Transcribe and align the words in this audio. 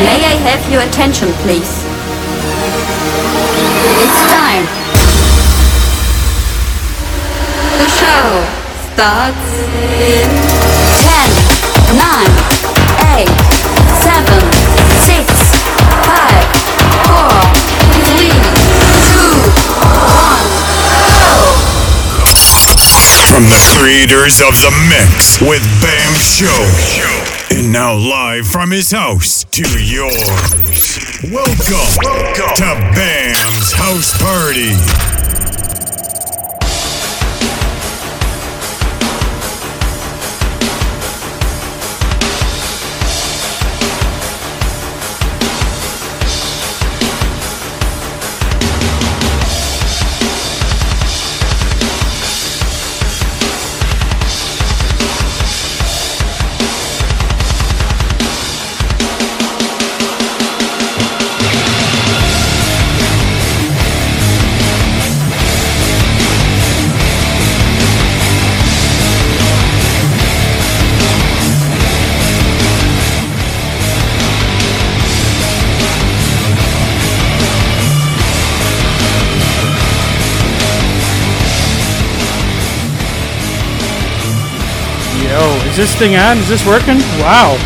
May 0.00 0.24
I 0.24 0.32
have 0.48 0.64
your 0.72 0.80
attention, 0.80 1.28
please? 1.44 1.84
It's 4.00 4.20
time. 4.32 4.64
The 7.76 7.84
show 8.00 8.40
starts 8.96 9.44
in 10.00 10.24
10, 11.04 12.00
9, 12.00 12.32
8, 13.12 13.28
7, 13.28 14.40
6, 15.04 15.20
5, 15.68 16.48
4, 17.04 17.44
3, 18.00 18.40
2, 19.04 19.20
1, 19.20 20.48
From 23.28 23.44
the 23.52 23.60
creators 23.76 24.40
of 24.40 24.56
The 24.64 24.72
Mix 24.88 25.44
with 25.44 25.60
Bam 25.84 26.14
Show. 26.16 27.19
And 27.52 27.72
now 27.72 27.94
live 27.94 28.46
from 28.46 28.70
his 28.70 28.90
house 28.92 29.44
to 29.50 29.62
yours. 29.82 31.18
Welcome, 31.32 32.04
Welcome. 32.04 32.54
to 32.56 32.94
Bam's 32.94 33.72
House 33.72 34.16
Party. 34.22 35.09
This 85.80 85.96
thing 85.96 86.14
on? 86.14 86.36
Is 86.36 86.46
this 86.46 86.66
working? 86.66 86.98
Wow. 87.24 87.56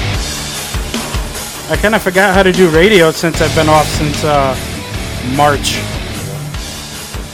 I 1.69 1.77
kind 1.77 1.97
of 1.97 2.03
forgot 2.03 2.33
how 2.33 2.45
to 2.45 2.53
do 2.53 2.70
radio 2.70 3.11
since 3.11 3.41
I've 3.41 3.53
been 3.57 3.69
off 3.69 3.87
since 3.87 4.23
uh, 4.23 4.55
March. 5.34 5.81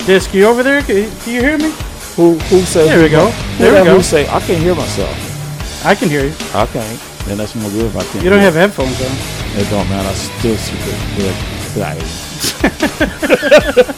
Disc, 0.07 0.33
you 0.33 0.47
over 0.47 0.63
there? 0.63 0.81
Can 0.81 1.11
can 1.21 1.35
you 1.35 1.43
hear 1.43 1.59
me? 1.59 1.71
Who 2.17 2.39
who 2.49 2.63
said? 2.63 2.89
There 2.89 3.03
we 3.03 3.11
go. 3.11 3.29
Who 3.29 3.59
There 3.59 3.73
we 3.73 3.79
that 3.81 3.85
go. 3.85 3.97
Who 3.97 4.03
say 4.03 4.27
I 4.29 4.41
can't 4.41 4.63
hear 4.63 4.75
myself? 4.75 5.15
I 5.85 5.95
can 5.95 6.09
hear 6.09 6.25
you. 6.25 6.33
I 6.55 6.65
can't. 6.65 6.99
Then 7.27 7.37
that's 7.37 7.55
more 7.55 7.71
good 7.73 7.85
if 7.85 7.97
I 7.97 8.03
can't. 8.03 8.25
You 8.25 8.31
don't 8.31 8.41
have 8.41 8.55
headphones 8.55 8.99
on. 9.03 9.13
It 9.61 9.69
don't 9.69 9.87
matter. 9.91 10.09
I 10.09 10.15
still 10.15 10.57
see 10.57 10.77
the 10.81 10.93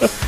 good. 0.01 0.11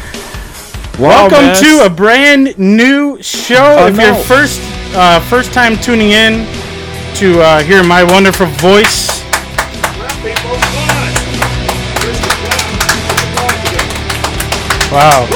Wow, 0.96 1.26
Welcome 1.28 1.56
to 1.64 1.86
a 1.86 1.90
brand 1.90 2.56
new 2.56 3.20
show. 3.20 3.56
I 3.56 3.88
if 3.88 3.96
you're 3.96 4.12
know. 4.12 4.22
first 4.22 4.60
uh, 4.94 5.20
first 5.28 5.52
time 5.52 5.76
tuning 5.76 6.12
in 6.12 6.46
to 7.16 7.40
uh, 7.40 7.62
hear 7.62 7.82
my 7.84 8.02
wonderful 8.04 8.46
voice, 8.58 9.22
wow, 14.90 15.26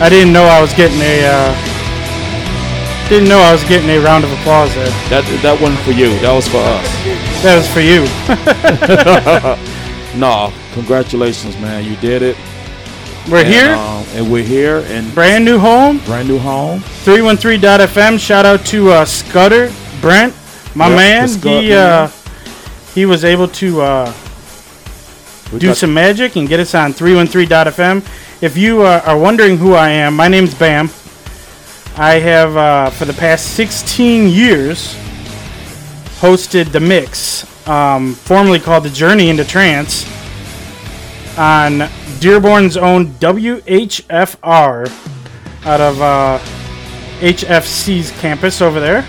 I 0.00 0.08
didn't 0.08 0.32
know 0.32 0.44
I 0.44 0.60
was 0.60 0.72
getting 0.74 1.00
a 1.00 1.26
uh, 1.26 3.08
didn't 3.08 3.28
know 3.28 3.38
I 3.38 3.52
was 3.52 3.64
getting 3.64 3.90
a 3.90 3.98
round 3.98 4.24
of 4.24 4.32
applause 4.32 4.74
there. 4.74 4.90
that 5.10 5.24
that 5.42 5.60
wasn't 5.60 5.80
for 5.80 5.92
you. 5.92 6.10
That 6.20 6.32
was 6.32 6.48
for 6.48 6.58
us. 6.58 6.86
That 7.42 7.56
was 7.56 7.68
for 7.68 7.80
you. 7.80 8.06
No, 10.16 10.50
congratulations, 10.72 11.58
man. 11.58 11.84
You 11.84 11.94
did 11.96 12.22
it. 12.22 12.38
We're 13.30 13.38
And, 13.38 13.48
here, 13.48 13.74
um, 13.74 14.04
and 14.14 14.30
we're 14.32 14.44
here, 14.44 14.84
and 14.88 15.12
brand 15.14 15.44
new 15.44 15.58
home, 15.58 15.98
brand 16.04 16.28
new 16.28 16.38
home. 16.38 16.80
313.fm. 17.04 18.18
Shout 18.20 18.46
out 18.46 18.64
to 18.66 18.90
uh, 18.90 19.04
Scudder 19.04 19.72
Brent, 20.00 20.32
my 20.76 20.88
Yep, 20.88 20.96
man. 20.96 21.28
he 21.28 21.68
man. 21.70 21.72
uh, 21.72 22.10
he 22.94 23.06
was 23.06 23.24
able 23.24 23.48
to. 23.48 23.80
Uh, 23.80 24.12
do 25.58 25.72
some 25.74 25.94
magic 25.94 26.34
and 26.36 26.48
get 26.48 26.58
us 26.58 26.74
on 26.74 26.92
313.fm. 26.92 28.04
If 28.42 28.56
you 28.56 28.82
uh, 28.82 29.00
are 29.06 29.16
wondering 29.16 29.56
who 29.56 29.74
I 29.74 29.90
am, 29.90 30.16
my 30.16 30.26
name's 30.26 30.54
Bam. 30.54 30.90
I 31.96 32.14
have, 32.18 32.56
uh, 32.56 32.90
for 32.90 33.04
the 33.04 33.12
past 33.12 33.54
16 33.54 34.28
years, 34.28 34.94
hosted 36.18 36.72
The 36.72 36.80
Mix, 36.80 37.44
um, 37.68 38.14
formerly 38.14 38.58
called 38.58 38.84
The 38.84 38.90
Journey 38.90 39.30
into 39.30 39.44
Trance, 39.44 40.04
on 41.38 41.88
Dearborn's 42.20 42.76
own 42.76 43.08
WHFR 43.14 44.88
out 45.66 45.80
of 45.80 46.00
uh, 46.00 46.38
HFC's 47.20 48.10
campus 48.20 48.60
over 48.62 48.80
there. 48.80 49.04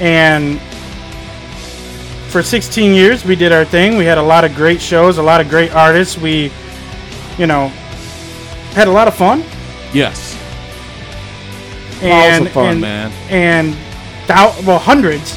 And 0.00 0.60
for 2.30 2.42
16 2.42 2.94
years 2.94 3.24
we 3.26 3.36
did 3.36 3.52
our 3.52 3.64
thing 3.64 3.98
we 3.98 4.06
had 4.06 4.16
a 4.16 4.22
lot 4.22 4.42
of 4.42 4.54
great 4.54 4.80
shows 4.80 5.18
a 5.18 5.22
lot 5.22 5.38
of 5.38 5.50
great 5.50 5.70
artists 5.74 6.16
we 6.16 6.50
you 7.36 7.46
know 7.46 7.68
had 8.72 8.88
a 8.88 8.90
lot 8.90 9.06
of 9.06 9.14
fun 9.14 9.44
Yes. 9.92 10.34
and 12.02 12.44
Lots 12.44 12.46
of 12.48 12.52
fun, 12.54 12.66
and, 12.70 12.80
man. 12.80 13.12
and 13.28 13.74
thou- 14.26 14.54
well 14.66 14.78
hundreds 14.78 15.36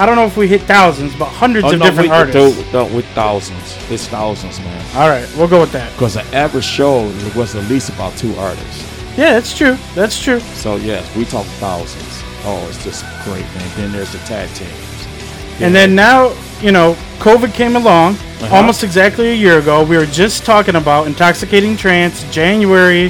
i 0.00 0.06
don't 0.06 0.16
know 0.16 0.24
if 0.24 0.36
we 0.36 0.48
hit 0.48 0.62
thousands 0.62 1.14
but 1.16 1.26
hundreds 1.26 1.66
Oh, 1.66 1.72
of 1.74 1.78
no, 1.78 1.84
different 1.86 2.08
we, 2.10 2.14
artists 2.20 2.72
no, 2.72 2.84
with 2.96 3.06
thousands. 3.22 3.66
It's 3.90 4.06
thousands, 4.08 4.58
man. 4.60 4.80
all 4.96 5.08
right 5.08 5.28
we'll 5.36 5.48
go 5.56 5.60
with 5.60 5.72
that 5.72 5.92
Because 5.92 6.14
the 6.14 6.24
average 6.44 6.64
show 6.64 7.02
was 7.36 7.54
at 7.54 7.64
least 7.68 7.88
about 7.90 8.16
two 8.16 8.34
artists. 8.36 8.80
yeah 9.18 9.32
that's 9.36 9.52
true 9.56 9.76
that's 9.94 10.16
true 10.26 10.40
So 10.64 10.76
yes, 10.76 11.04
we 11.16 11.24
talk 11.24 11.46
thousands. 11.66 12.14
Oh, 12.42 12.64
it's 12.70 12.82
just 12.82 13.04
great, 13.24 13.44
man. 13.54 13.68
Then 13.76 13.92
there's 13.92 14.12
the 14.12 14.18
tag 14.20 14.48
teams. 14.54 15.60
and 15.60 15.74
then 15.74 15.94
now 15.94 16.32
you 16.62 16.72
know 16.72 16.96
covid 17.18 17.52
came 17.52 17.76
along 17.76 18.14
Uh-huh. 18.14 18.56
almost 18.56 18.82
exactly 18.82 19.28
a 19.30 19.34
year 19.44 19.58
ago 19.58 19.84
we 19.84 19.96
were 20.00 20.06
just 20.22 20.44
talking 20.46 20.76
about 20.76 21.06
intoxicating 21.06 21.76
trance 21.76 22.24
january 22.32 23.06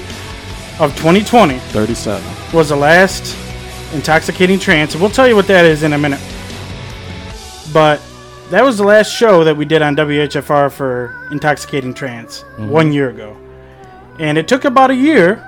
of 0.83 0.91
2020 0.97 1.59
37. 1.59 2.23
was 2.53 2.71
the 2.71 2.77
last 2.77 3.37
intoxicating 3.95 4.59
trance. 4.59 4.95
We'll 4.97 5.11
tell 5.19 5.29
you 5.29 5.35
what 5.37 5.47
that 5.49 5.65
is 5.65 5.83
in 5.83 5.93
a 5.95 5.99
minute. 5.99 6.21
But 7.73 8.01
that 8.51 8.65
was 8.65 8.79
the 8.79 8.85
last 8.85 9.15
show 9.15 9.45
that 9.45 9.57
we 9.57 9.65
did 9.65 9.81
on 9.83 9.95
WHFR 9.97 10.73
for 10.73 11.29
intoxicating 11.31 11.95
trance 11.95 12.43
mm-hmm. 12.43 12.69
one 12.69 12.93
year 12.93 13.11
ago. 13.11 13.37
And 14.19 14.37
it 14.37 14.49
took 14.49 14.65
about 14.65 14.91
a 14.91 14.95
year. 14.95 15.47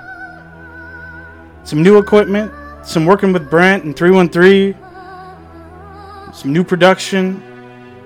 Some 1.63 1.83
new 1.83 1.97
equipment, 1.97 2.51
some 2.85 3.05
working 3.05 3.31
with 3.31 3.49
Brent 3.49 3.83
and 3.83 3.95
313, 3.95 4.75
some 6.33 6.51
new 6.51 6.63
production. 6.63 7.41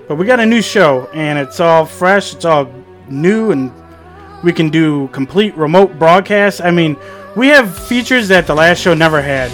But 0.07 0.15
we 0.15 0.25
got 0.25 0.39
a 0.39 0.45
new 0.45 0.61
show 0.61 1.09
and 1.13 1.39
it's 1.39 1.59
all 1.59 1.85
fresh, 1.85 2.33
it's 2.33 2.45
all 2.45 2.71
new 3.09 3.51
and 3.51 3.71
we 4.43 4.53
can 4.53 4.69
do 4.69 5.07
complete 5.09 5.55
remote 5.55 5.97
broadcasts. 5.97 6.61
I 6.61 6.71
mean, 6.71 6.95
we 7.35 7.47
have 7.47 7.77
features 7.87 8.27
that 8.29 8.47
the 8.47 8.55
last 8.55 8.79
show 8.79 8.93
never 8.93 9.21
had. 9.21 9.51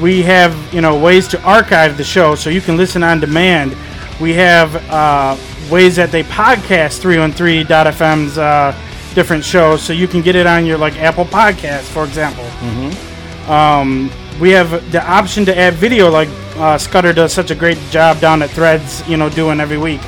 We 0.00 0.22
have, 0.22 0.56
you 0.72 0.80
know, 0.80 0.98
ways 0.98 1.28
to 1.28 1.42
archive 1.42 1.96
the 1.96 2.04
show 2.04 2.34
so 2.34 2.50
you 2.50 2.60
can 2.60 2.76
listen 2.76 3.02
on 3.02 3.20
demand. 3.20 3.76
We 4.22 4.34
have 4.34 4.76
uh, 4.88 5.36
ways 5.68 5.96
that 5.96 6.12
they 6.12 6.22
podcast 6.22 7.00
313.fm's 7.02 8.38
uh, 8.38 8.72
different 9.16 9.44
shows 9.44 9.82
so 9.82 9.92
you 9.92 10.06
can 10.06 10.22
get 10.22 10.36
it 10.36 10.46
on 10.46 10.64
your 10.64 10.78
like 10.78 10.96
Apple 10.96 11.24
Podcasts, 11.24 11.90
for 11.90 12.04
example. 12.04 12.44
Um, 13.52 14.10
we 14.40 14.50
have 14.50 14.70
the 14.92 15.04
option 15.04 15.44
to 15.46 15.58
add 15.58 15.74
video, 15.74 16.08
like 16.08 16.28
uh, 16.56 16.78
Scudder 16.78 17.12
does 17.12 17.32
such 17.32 17.50
a 17.50 17.54
great 17.56 17.78
job 17.90 18.20
down 18.20 18.42
at 18.42 18.50
Threads, 18.50 19.06
you 19.08 19.16
know, 19.16 19.28
doing 19.28 19.58
every 19.60 19.76
week. 19.78 20.00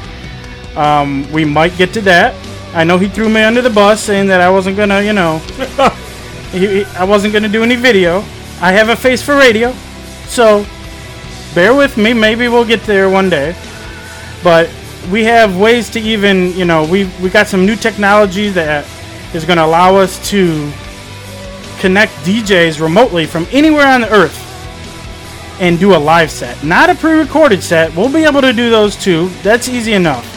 Um, 0.77 1.31
we 1.33 1.45
might 1.45 1.77
get 1.77 1.93
to 1.95 2.01
that. 2.03 2.35
I 2.73 2.85
know 2.85 2.99
he 2.99 3.09
threw 3.09 3.29
me 3.29 3.43
under 3.43 3.63
the 3.63 3.71
bus 3.71 4.01
saying 4.01 4.29
that 4.29 4.41
I 4.41 4.49
wasn't 4.49 4.77
gonna, 4.77 5.01
you 5.03 5.13
know, 5.13 5.39
he, 6.53 6.67
he- 6.69 6.85
I 6.97 7.03
wasn't 7.05 7.33
gonna 7.33 7.49
do 7.49 7.65
any 7.65 7.77
video. 7.77 8.19
I 8.61 8.71
have 8.73 8.89
a 8.91 8.97
face 8.97 9.23
for 9.23 9.35
radio, 9.37 9.73
so 10.27 10.65
bear 11.55 11.75
with 11.75 11.97
me. 11.97 12.13
Maybe 12.13 12.47
we'll 12.47 12.65
get 12.65 12.83
there 12.85 13.11
one 13.11 13.29
day. 13.29 13.57
But 14.45 14.71
we 15.11 15.25
have 15.25 15.57
ways 15.57 15.91
to 15.91 16.01
even, 16.01 16.53
you 16.55 16.65
know, 16.67 16.85
we 16.85 17.11
we 17.23 17.31
got 17.31 17.49
some 17.49 17.67
new 17.67 17.77
technology 17.77 18.51
that 18.51 18.87
is 19.35 19.45
gonna 19.45 19.65
allow 19.65 19.97
us 19.97 20.21
to 20.31 20.71
connect 21.81 22.13
DJs 22.25 22.81
remotely 22.81 23.27
from 23.27 23.47
anywhere 23.51 23.87
on 23.87 24.03
the 24.03 24.13
earth 24.13 24.41
and 25.61 25.79
do 25.79 25.95
a 25.95 25.99
live 25.99 26.31
set. 26.31 26.63
Not 26.63 26.91
a 26.91 26.95
pre 26.95 27.15
recorded 27.15 27.63
set. 27.63 27.95
We'll 27.97 28.13
be 28.13 28.25
able 28.25 28.43
to 28.43 28.53
do 28.53 28.71
those 28.71 28.97
too. 28.97 29.31
That's 29.43 29.69
easy 29.69 29.95
enough. 29.95 30.31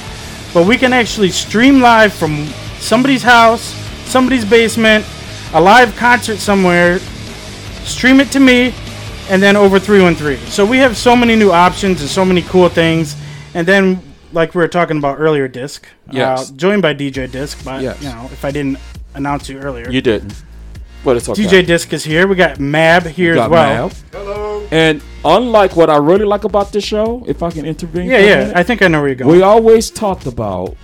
but 0.54 0.66
we 0.66 0.78
can 0.78 0.94
actually 0.94 1.30
stream 1.30 1.82
live 1.82 2.14
from 2.14 2.48
somebody's 2.80 3.22
house, 3.22 3.76
somebody's 4.06 4.46
basement, 4.46 5.06
a 5.54 5.62
live 5.62 5.96
concert 5.98 6.38
somewhere, 6.38 7.00
stream 7.84 8.20
it 8.20 8.32
to 8.32 8.40
me, 8.40 8.74
and 9.30 9.44
then 9.44 9.56
over 9.56 9.78
313. 9.80 10.38
So 10.48 10.66
we 10.66 10.78
have 10.80 10.96
so 10.98 11.16
many 11.16 11.36
new 11.36 11.52
options 11.52 12.02
and 12.02 12.10
so 12.10 12.24
many 12.26 12.42
cool 12.44 12.70
things. 12.70 13.16
And 13.58 13.66
then, 13.66 14.04
like 14.34 14.54
we 14.54 14.60
were 14.62 14.68
talking 14.68 15.00
about 15.00 15.20
earlier, 15.20 15.48
Disc. 15.48 15.88
Yes. 16.12 16.52
Uh, 16.52 16.54
joined 16.54 16.84
by 16.84 16.94
DJ 16.94 17.30
Disc, 17.32 17.66
but, 17.66 17.82
Yes. 17.82 18.00
you 18.04 18.10
know, 18.10 18.26
if 18.26 18.46
I 18.46 18.52
didn't 18.52 18.78
announce 19.16 19.50
you 19.50 19.58
earlier. 19.58 19.90
You 19.90 20.00
didn't. 20.00 20.44
But 21.04 21.18
it's 21.18 21.28
okay. 21.28 21.42
DJ 21.42 21.66
Disc 21.66 21.92
is 21.92 22.04
here. 22.04 22.28
We 22.28 22.36
got 22.36 22.60
Mab 22.60 23.08
here 23.08 23.34
Got 23.34 23.46
as 23.46 23.50
well. 23.50 23.88
Mab. 23.88 23.98
Hello. 24.12 24.68
And 24.70 25.02
unlike 25.26 25.76
what 25.76 25.90
I 25.90 25.98
really 25.98 26.26
like 26.26 26.44
about 26.44 26.72
this 26.72 26.84
show, 26.84 27.24
if 27.28 27.42
I 27.42 27.50
can 27.50 27.66
intervene, 27.66 28.08
Yeah, 28.08 28.20
yeah. 28.20 28.36
minute, 28.42 28.58
I 28.58 28.62
think 28.62 28.84
I 28.84 28.90
know 28.90 29.00
where 29.00 29.08
you're 29.08 29.16
going. 29.16 29.36
we 29.36 29.42
always 29.42 29.90
talked 29.90 30.28
about, 30.28 30.78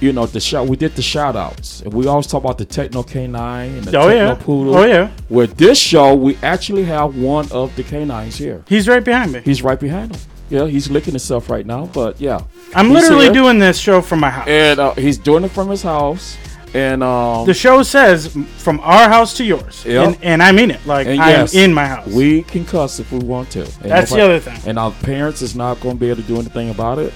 you 0.00 0.12
know, 0.12 0.26
the 0.26 0.40
shout. 0.40 0.66
We 0.66 0.76
did 0.76 0.96
the 0.96 1.02
shout 1.02 1.36
outs, 1.36 1.82
and 1.82 1.94
we 1.94 2.08
always 2.08 2.26
talk 2.26 2.42
about 2.42 2.58
the 2.58 2.64
Techno 2.64 3.04
Canine 3.04 3.76
and 3.76 3.84
the 3.84 3.96
oh, 3.96 4.08
Techno 4.08 4.14
yeah. 4.14 4.34
Poodle. 4.34 4.76
Oh, 4.78 4.84
yeah. 4.84 5.12
With 5.28 5.56
this 5.56 5.78
show, 5.78 6.12
we 6.16 6.36
actually 6.42 6.86
have 6.86 7.16
one 7.16 7.46
of 7.52 7.76
the 7.76 7.84
canines 7.84 8.36
here. 8.36 8.64
He's 8.66 8.88
right 8.88 9.04
behind 9.04 9.32
me. 9.32 9.42
He's 9.44 9.62
right 9.62 9.78
behind 9.78 10.16
him. 10.16 10.20
Yeah, 10.50 10.66
he's 10.66 10.90
licking 10.90 11.12
himself 11.12 11.50
right 11.50 11.66
now, 11.66 11.86
but 11.86 12.20
yeah. 12.20 12.40
I'm 12.74 12.90
literally 12.90 13.24
here. 13.24 13.32
doing 13.34 13.58
this 13.58 13.78
show 13.78 14.00
from 14.00 14.20
my 14.20 14.30
house. 14.30 14.48
and 14.48 14.78
uh, 14.80 14.94
he's 14.94 15.18
doing 15.18 15.44
it 15.44 15.50
from 15.50 15.68
his 15.68 15.82
house. 15.82 16.36
And 16.74 17.02
um, 17.02 17.46
the 17.46 17.54
show 17.54 17.82
says 17.82 18.36
from 18.58 18.78
our 18.80 19.08
house 19.08 19.34
to 19.38 19.44
yours. 19.44 19.84
Yep. 19.86 20.06
And, 20.06 20.18
and 20.22 20.42
I 20.42 20.52
mean 20.52 20.70
it. 20.70 20.84
Like, 20.84 21.06
And 21.06 21.18
I'm 21.20 21.30
yes, 21.30 21.54
in 21.54 21.72
my 21.72 21.86
house. 21.86 22.06
we 22.08 22.42
can 22.42 22.66
cuss 22.66 23.00
if 23.00 23.10
we 23.10 23.18
want 23.20 23.50
to. 23.52 23.62
And 23.62 23.90
That's 23.90 24.10
the 24.10 24.20
other 24.20 24.38
thing. 24.38 24.60
And 24.66 24.78
our 24.78 24.90
parents 24.90 25.40
is 25.40 25.56
not 25.56 25.80
going 25.80 25.96
to 25.96 26.00
be 26.00 26.10
able 26.10 26.20
to 26.22 26.28
do 26.28 26.36
anything 26.36 26.68
about 26.68 26.98
it. 26.98 27.14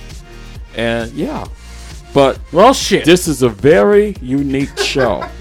And 0.75 1.13
yeah, 1.13 1.47
but 2.15 2.39
well, 2.51 2.73
shit. 2.73 3.05
this 3.05 3.29
is 3.29 3.43
a 3.43 3.49
very 3.51 4.17
unique 4.21 4.77
show. 4.79 5.27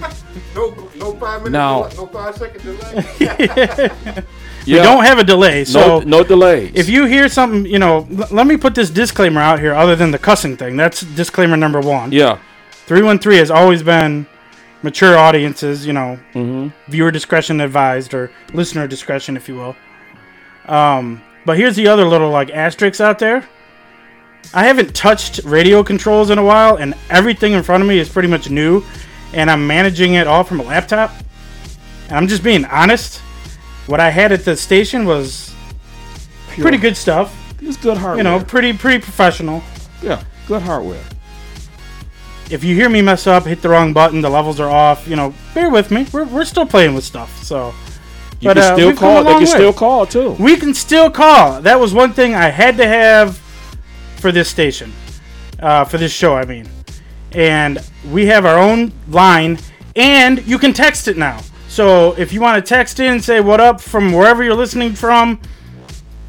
No, 0.54 0.70
no 0.96 1.14
five 1.16 1.40
minute, 1.42 1.52
Now- 1.52 1.82
delay, 1.88 1.96
no 1.96 2.06
five 2.06 2.36
second 2.36 2.62
delay. 2.62 4.24
Yeah, 4.64 4.80
We 4.80 4.82
don't 4.86 5.04
have 5.04 5.18
a 5.18 5.24
delay. 5.24 5.64
So 5.64 5.80
no 5.80 6.00
no 6.00 6.24
delays. 6.24 6.72
if 6.74 6.88
you 6.88 7.04
hear 7.06 7.28
something, 7.28 7.66
you 7.66 7.78
know, 7.78 8.06
l- 8.16 8.28
let 8.30 8.46
me 8.46 8.56
put 8.56 8.74
this 8.74 8.90
disclaimer 8.90 9.40
out 9.40 9.58
here 9.60 9.74
other 9.74 9.96
than 9.96 10.10
the 10.10 10.18
cussing 10.18 10.56
thing. 10.56 10.76
That's 10.76 11.00
disclaimer 11.02 11.56
number 11.56 11.80
one. 11.80 12.12
yeah, 12.12 12.38
313 12.86 13.38
has 13.38 13.50
always 13.50 13.82
been 13.82 14.26
mature 14.82 15.16
audiences, 15.16 15.86
you 15.86 15.92
know, 15.92 16.18
mm-hmm. 16.34 16.68
viewer 16.90 17.10
discretion 17.10 17.60
advised 17.60 18.14
or 18.14 18.30
listener 18.52 18.86
discretion, 18.86 19.36
if 19.36 19.48
you 19.48 19.54
will. 19.56 19.76
Um, 20.66 21.22
but 21.44 21.56
here's 21.56 21.76
the 21.76 21.88
other 21.88 22.04
little 22.04 22.30
like 22.30 22.50
asterisks 22.50 23.00
out 23.00 23.18
there. 23.18 23.44
I 24.54 24.64
haven't 24.64 24.94
touched 24.94 25.40
radio 25.44 25.82
controls 25.82 26.30
in 26.30 26.38
a 26.38 26.44
while, 26.44 26.76
and 26.76 26.94
everything 27.10 27.52
in 27.52 27.62
front 27.62 27.82
of 27.82 27.88
me 27.88 27.98
is 27.98 28.08
pretty 28.08 28.28
much 28.28 28.50
new, 28.50 28.84
and 29.32 29.50
I'm 29.50 29.66
managing 29.66 30.14
it 30.14 30.26
all 30.26 30.44
from 30.44 30.60
a 30.60 30.64
laptop. 30.64 31.12
And 32.08 32.16
I'm 32.16 32.28
just 32.28 32.42
being 32.42 32.64
honest. 32.66 33.22
What 33.86 34.00
I 34.00 34.10
had 34.10 34.32
at 34.32 34.44
the 34.44 34.56
station 34.56 35.04
was 35.04 35.54
pretty 36.48 36.78
good 36.78 36.96
stuff. 36.96 37.36
It's 37.60 37.76
good 37.76 37.96
hardware. 37.96 38.16
You 38.18 38.22
know, 38.24 38.44
pretty 38.44 38.72
pretty 38.72 38.98
professional. 39.02 39.62
yeah, 40.02 40.22
good 40.46 40.62
hardware. 40.62 41.02
If 42.50 42.62
you 42.64 42.74
hear 42.74 42.88
me 42.90 43.00
mess 43.00 43.26
up, 43.26 43.44
hit 43.44 43.62
the 43.62 43.68
wrong 43.70 43.92
button, 43.92 44.20
the 44.20 44.28
levels 44.28 44.60
are 44.60 44.68
off. 44.70 45.08
You 45.08 45.16
know, 45.16 45.34
bear 45.54 45.70
with 45.70 45.90
me. 45.90 46.06
We're, 46.12 46.24
we're 46.24 46.44
still 46.44 46.66
playing 46.66 46.94
with 46.94 47.04
stuff, 47.04 47.42
so 47.42 47.72
You 48.40 48.48
But, 48.48 48.56
can 48.56 48.62
uh, 48.72 48.74
still 48.74 48.88
a 48.90 48.94
call. 48.94 49.24
They 49.24 49.30
can 49.32 49.40
way. 49.40 49.46
still 49.46 49.72
call 49.72 50.06
too. 50.06 50.30
we 50.38 50.56
can 50.56 50.74
still 50.74 51.10
call. 51.10 51.62
That 51.62 51.80
was 51.80 51.94
one 51.94 52.12
thing 52.12 52.34
I 52.34 52.48
had 52.48 52.76
to 52.76 52.86
have 52.86 53.38
for 54.16 54.30
this 54.32 54.48
station, 54.48 54.92
uh, 55.60 55.84
for 55.84 55.98
this 55.98 56.12
show. 56.12 56.34
I 56.36 56.44
mean, 56.44 56.68
and 57.32 57.78
we 58.10 58.26
have 58.26 58.44
our 58.44 58.58
own 58.58 58.92
line, 59.08 59.58
and 59.96 60.44
you 60.46 60.58
can 60.58 60.72
text 60.72 61.08
it 61.08 61.16
now. 61.16 61.40
So 61.72 62.12
if 62.18 62.34
you 62.34 62.42
want 62.42 62.62
to 62.62 62.68
text 62.68 63.00
in 63.00 63.18
say 63.18 63.40
what 63.40 63.58
up 63.58 63.80
from 63.80 64.12
wherever 64.12 64.44
you're 64.44 64.54
listening 64.54 64.92
from, 64.92 65.40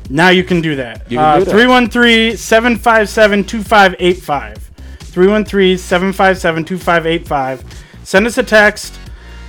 now 0.10 0.30
you 0.30 0.42
can 0.42 0.62
do 0.62 0.78
that. 0.78 1.12
You 1.12 1.18
can 1.18 1.40
do 1.40 1.44
that. 1.44 1.52
313 1.52 2.38
757 2.38 3.44
2585. 3.44 4.58
313 5.00 5.78
757 5.78 6.64
2585. 6.64 7.84
Send 8.06 8.26
us 8.26 8.38
a 8.38 8.44
text, 8.44 8.98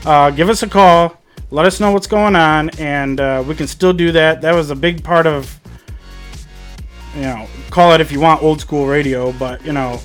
uh, 0.05 0.31
give 0.31 0.49
us 0.49 0.64
a 0.64 0.69
call, 0.69 1.17
let 1.52 1.64
us 1.64 1.79
know 1.79 1.93
what's 1.93 2.08
going 2.08 2.35
on, 2.35 2.70
and 2.70 3.20
uh, 3.20 3.44
we 3.46 3.55
can 3.55 3.69
still 3.69 3.93
do 3.93 4.11
that. 4.11 4.41
That 4.41 4.52
was 4.56 4.70
a 4.70 4.76
big 4.76 5.05
part 5.05 5.29
of, 5.29 5.61
you 7.14 7.23
know, 7.23 7.46
call 7.70 7.93
it 7.93 8.00
if 8.00 8.11
you 8.11 8.19
want 8.19 8.43
old 8.43 8.61
school 8.61 8.88
radio, 8.88 9.31
but, 9.31 9.64
you 9.64 9.73
know, 9.73 10.00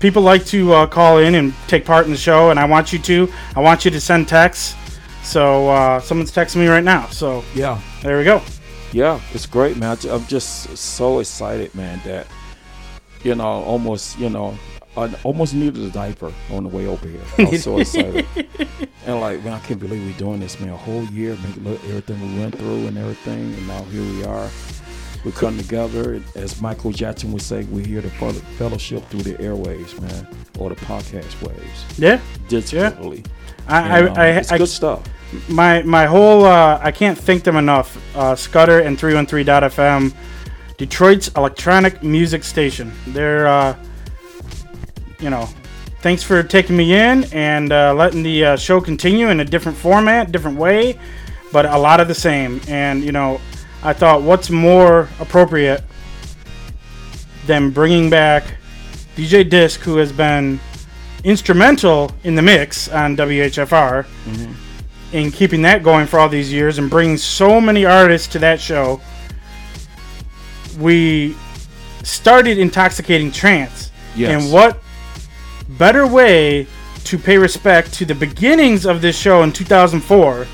people 0.00 0.22
like 0.22 0.44
to 0.46 0.72
uh, 0.72 0.86
call 0.86 1.18
in 1.18 1.34
and 1.34 1.54
take 1.68 1.84
part 1.84 2.06
in 2.06 2.12
the 2.12 2.18
show, 2.18 2.50
and 2.50 2.58
I 2.58 2.64
want 2.64 2.92
you 2.92 2.98
to. 3.00 3.32
I 3.54 3.60
want 3.60 3.84
you 3.84 3.90
to 3.90 4.00
send 4.00 4.28
texts. 4.28 4.74
So 5.22 5.68
uh, 5.68 6.00
someone's 6.00 6.30
texting 6.32 6.56
me 6.56 6.68
right 6.68 6.84
now. 6.84 7.06
So 7.08 7.44
Yeah, 7.54 7.80
there 8.02 8.18
we 8.18 8.24
go. 8.24 8.40
yeah, 8.92 9.20
it's 9.34 9.46
great, 9.46 9.76
man. 9.76 9.98
I'm 10.08 10.24
just 10.26 10.76
so 10.76 11.18
excited, 11.18 11.74
man. 11.74 12.00
That 12.04 12.26
you 13.24 13.34
know, 13.34 13.44
almost, 13.44 14.18
you 14.20 14.30
know, 14.30 14.56
I 14.96 15.12
almost 15.24 15.52
needed 15.52 15.82
a 15.82 15.90
diaper 15.90 16.32
on 16.52 16.62
the 16.62 16.68
way 16.68 16.86
over 16.86 17.08
here. 17.08 17.22
I 17.38 17.44
was 17.50 17.64
so 17.64 17.78
excited, 17.80 18.24
and 19.04 19.20
like, 19.20 19.42
man, 19.42 19.54
I 19.54 19.58
can't 19.60 19.80
believe 19.80 20.04
we're 20.06 20.16
doing 20.16 20.38
this, 20.40 20.60
man. 20.60 20.70
A 20.70 20.76
whole 20.76 21.04
year, 21.06 21.34
man, 21.36 21.64
look 21.64 21.82
everything 21.86 22.20
we 22.34 22.40
went 22.40 22.56
through 22.56 22.86
and 22.86 22.96
everything, 22.96 23.52
and 23.54 23.66
now 23.66 23.82
here 23.84 24.02
we 24.02 24.24
are. 24.24 24.48
We 25.26 25.32
come 25.32 25.58
together, 25.58 26.22
as 26.36 26.62
Michael 26.62 26.92
Jackson 26.92 27.32
would 27.32 27.42
say, 27.42 27.64
we're 27.64 27.84
here 27.84 28.00
to 28.00 28.08
fellowship 28.10 29.04
through 29.08 29.22
the 29.22 29.34
airwaves, 29.34 30.00
man, 30.00 30.28
or 30.56 30.68
the 30.68 30.76
podcast 30.76 31.42
waves, 31.42 31.98
Yeah, 31.98 32.20
digitally. 32.46 33.26
I, 33.66 33.98
And, 33.98 34.08
um, 34.08 34.16
I, 34.16 34.20
I, 34.20 34.26
it's 34.28 34.52
I, 34.52 34.58
good 34.58 34.68
stuff. 34.68 35.02
my 35.48 35.82
my 35.82 36.06
whole 36.06 36.44
uh, 36.44 36.78
I 36.80 36.92
can't 36.92 37.18
thank 37.18 37.42
them 37.42 37.56
enough. 37.56 38.00
Uh, 38.16 38.36
Scudder 38.36 38.78
and 38.78 38.96
313.fm, 38.96 40.14
Detroit's 40.76 41.26
electronic 41.34 42.04
music 42.04 42.44
station. 42.44 42.92
They're 43.08 43.48
uh, 43.48 43.76
you 45.18 45.30
know, 45.30 45.48
thanks 46.02 46.22
for 46.22 46.44
taking 46.44 46.76
me 46.76 46.94
in 46.94 47.24
and 47.32 47.72
uh, 47.72 47.92
letting 47.94 48.22
the 48.22 48.44
uh, 48.44 48.56
show 48.56 48.80
continue 48.80 49.30
in 49.30 49.40
a 49.40 49.44
different 49.44 49.76
format, 49.76 50.30
different 50.30 50.56
way, 50.56 51.00
but 51.50 51.66
a 51.66 51.76
lot 51.76 51.98
of 51.98 52.06
the 52.06 52.14
same. 52.14 52.60
And 52.68 53.02
you 53.02 53.10
know, 53.10 53.40
I 53.86 53.92
thought 53.92 54.22
what's 54.22 54.50
more 54.50 55.08
appropriate 55.20 55.84
than 57.46 57.70
bringing 57.70 58.10
back 58.10 58.56
DJ 59.14 59.48
Disc, 59.48 59.78
who 59.78 59.98
has 59.98 60.10
been 60.10 60.58
instrumental 61.22 62.10
in 62.24 62.34
the 62.34 62.42
mix 62.42 62.88
on 62.88 63.16
WHFR 63.16 64.04
mm-hmm. 64.04 64.52
in 65.16 65.30
keeping 65.30 65.62
that 65.62 65.84
going 65.84 66.08
for 66.08 66.18
all 66.18 66.28
these 66.28 66.52
years 66.52 66.78
and 66.78 66.90
bringing 66.90 67.16
so 67.16 67.60
many 67.60 67.84
artists 67.84 68.26
to 68.32 68.40
that 68.40 68.60
show. 68.60 69.00
We 70.80 71.36
started 72.02 72.58
intoxicating 72.58 73.30
trance, 73.30 73.92
Yes. 74.16 74.42
and 74.42 74.52
what 74.52 74.82
better 75.78 76.08
way 76.08 76.66
to 77.04 77.18
pay 77.18 77.38
respect 77.38 77.92
to 77.94 78.04
the 78.04 78.16
beginnings 78.16 78.84
of 78.84 79.00
this 79.00 79.16
show 79.16 79.44
in 79.44 79.52
2004? 79.52 80.48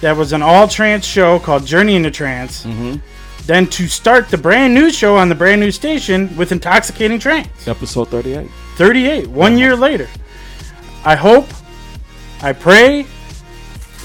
That 0.00 0.16
was 0.16 0.32
an 0.32 0.42
all 0.42 0.68
trance 0.68 1.04
show 1.04 1.38
called 1.38 1.66
Journey 1.66 1.96
into 1.96 2.10
Trance. 2.10 2.64
Then 3.46 3.66
to 3.68 3.88
start 3.88 4.28
the 4.28 4.38
brand 4.38 4.74
new 4.74 4.90
show 4.90 5.16
on 5.16 5.28
the 5.28 5.34
brand 5.34 5.60
new 5.60 5.70
station 5.70 6.34
with 6.36 6.52
intoxicating 6.52 7.18
trance. 7.18 7.66
Episode 7.66 8.08
38. 8.08 8.48
38, 8.76 9.26
one 9.28 9.56
year 9.58 9.74
later. 9.74 10.08
I 11.04 11.16
hope, 11.16 11.46
I 12.42 12.52
pray 12.52 13.06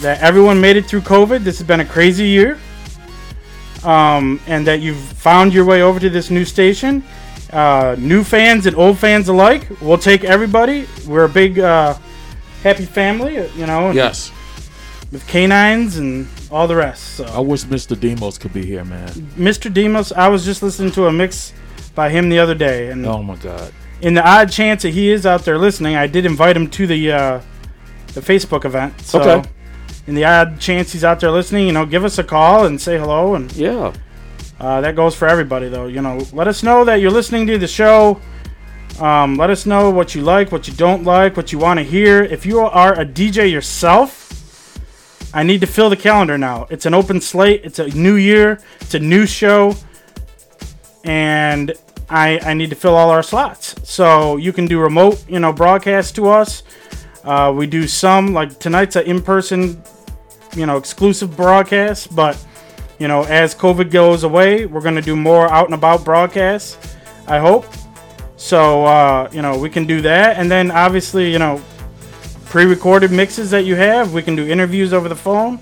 that 0.01 0.21
everyone 0.21 0.59
made 0.61 0.77
it 0.77 0.85
through 0.85 1.01
COVID. 1.01 1.43
This 1.43 1.57
has 1.59 1.67
been 1.67 1.81
a 1.81 1.85
crazy 1.85 2.25
year. 2.27 2.57
Um, 3.83 4.39
and 4.47 4.65
that 4.65 4.79
you've 4.79 4.97
found 4.97 5.53
your 5.53 5.65
way 5.65 5.81
over 5.81 5.99
to 5.99 6.09
this 6.09 6.29
new 6.29 6.45
station. 6.45 7.03
Uh, 7.51 7.95
new 7.99 8.23
fans 8.23 8.65
and 8.65 8.75
old 8.77 8.97
fans 8.97 9.27
alike. 9.27 9.67
We'll 9.81 9.97
take 9.97 10.23
everybody. 10.23 10.87
We're 11.05 11.25
a 11.25 11.29
big, 11.29 11.59
uh, 11.59 11.95
happy 12.63 12.85
family, 12.85 13.35
you 13.57 13.65
know, 13.67 13.91
Yes. 13.91 14.31
With 15.13 15.25
canines 15.27 15.97
and 15.97 16.27
all 16.51 16.67
the 16.67 16.75
rest. 16.75 17.15
So. 17.17 17.23
I 17.25 17.39
wish 17.39 17.63
Mr. 17.65 17.97
Demos 17.97 18.37
could 18.37 18.51
be 18.51 18.65
here, 18.65 18.83
man. 18.83 19.07
Mr. 19.37 19.71
Demos, 19.71 20.11
I 20.11 20.27
was 20.27 20.43
just 20.43 20.61
listening 20.63 20.91
to 20.93 21.05
a 21.05 21.11
mix 21.13 21.53
by 21.95 22.09
him 22.09 22.27
the 22.29 22.39
other 22.39 22.55
day, 22.55 22.89
and 22.89 23.05
Oh 23.05 23.21
my 23.23 23.35
God. 23.35 23.71
in 24.01 24.15
the 24.15 24.27
odd 24.27 24.51
chance 24.51 24.81
that 24.81 24.89
he 24.89 25.11
is 25.11 25.25
out 25.25 25.45
there 25.45 25.57
listening, 25.59 25.95
I 25.95 26.07
did 26.07 26.25
invite 26.25 26.57
him 26.57 26.67
to 26.71 26.87
the 26.87 27.11
uh, 27.11 27.41
the 28.15 28.21
Facebook 28.21 28.65
event. 28.65 28.99
So, 29.01 29.21
Okay. 29.21 29.49
in 30.07 30.15
the 30.15 30.25
odd 30.25 30.59
chance 30.59 30.91
he's 30.91 31.03
out 31.03 31.19
there 31.19 31.31
listening, 31.31 31.67
you 31.67 31.73
know, 31.73 31.85
give 31.85 32.03
us 32.03 32.17
a 32.17 32.23
call 32.23 32.65
and 32.65 32.81
say 32.81 32.97
hello, 32.97 33.35
and 33.35 33.51
Yeah. 33.53 33.93
uh, 34.59 34.81
that 34.81 34.95
goes 34.95 35.13
for 35.15 35.27
everybody, 35.27 35.69
though. 35.69 35.85
You 35.87 36.01
know, 36.01 36.25
let 36.33 36.47
us 36.47 36.63
know 36.63 36.83
that 36.85 36.95
you're 37.01 37.11
listening 37.11 37.45
to 37.47 37.57
the 37.59 37.67
show. 37.67 38.19
Um, 38.99 39.37
let 39.37 39.49
us 39.49 39.65
know 39.65 39.89
what 39.89 40.13
you 40.13 40.21
like, 40.21 40.51
what 40.51 40.67
you 40.67 40.73
don't 40.75 41.03
like, 41.03 41.35
what 41.35 41.51
you 41.51 41.57
want 41.59 41.79
to 41.79 41.83
hear. 41.83 42.23
If 42.23 42.45
you 42.45 42.59
are 42.59 42.93
a 42.99 43.03
DJ 43.05 43.51
yourself, 43.51 44.22
I 45.33 45.41
need 45.43 45.61
to 45.61 45.67
fill 45.67 45.89
the 45.89 45.97
calendar 45.97 46.37
now. 46.37 46.67
It's 46.69 46.85
an 46.85 46.93
open 46.93 47.19
slate. 47.19 47.61
It's 47.63 47.79
a 47.79 47.87
new 47.89 48.15
year. 48.15 48.59
It's 48.81 48.93
a 48.93 48.99
new 48.99 49.25
show, 49.25 49.75
and 51.03 51.73
I, 52.07 52.39
I 52.39 52.53
need 52.53 52.69
to 52.69 52.75
fill 52.75 52.95
all 52.95 53.09
our 53.09 53.23
slots. 53.23 53.75
So 53.89 54.37
you 54.37 54.53
can 54.53 54.67
do 54.67 54.79
remote, 54.79 55.25
you 55.27 55.39
know, 55.39 55.51
broadcast 55.51 56.15
to 56.15 56.29
us. 56.29 56.61
Uh, 57.23 57.51
we 57.55 57.65
do 57.65 57.87
some 57.87 58.33
like 58.33 58.59
tonight's 58.59 58.95
an 58.95 59.05
in-person, 59.05 59.81
you 60.55 60.67
know, 60.67 60.77
exclusive 60.77 61.35
broadcast. 61.35 62.15
But 62.15 62.37
you 62.99 63.07
know, 63.07 63.23
as 63.23 63.55
COVID 63.55 63.89
goes 63.89 64.23
away, 64.23 64.67
we're 64.67 64.81
gonna 64.81 65.01
do 65.01 65.15
more 65.15 65.51
out 65.51 65.65
and 65.65 65.73
about 65.73 66.05
broadcasts. 66.05 66.95
I 67.27 67.39
hope. 67.39 67.65
So 68.37 68.85
uh, 68.85 69.29
you 69.31 69.41
know, 69.41 69.57
we 69.57 69.69
can 69.69 69.87
do 69.87 70.01
that, 70.01 70.37
and 70.37 70.51
then 70.51 70.69
obviously, 70.69 71.31
you 71.31 71.39
know, 71.39 71.59
pre-recorded 72.53 73.11
mixes 73.11 73.49
that 73.49 73.65
you 73.65 73.73
have. 73.73 74.13
We 74.13 74.21
can 74.21 74.35
do 74.35 74.45
interviews 74.47 74.93
over 74.93 75.09
the 75.09 75.15
phone. 75.15 75.57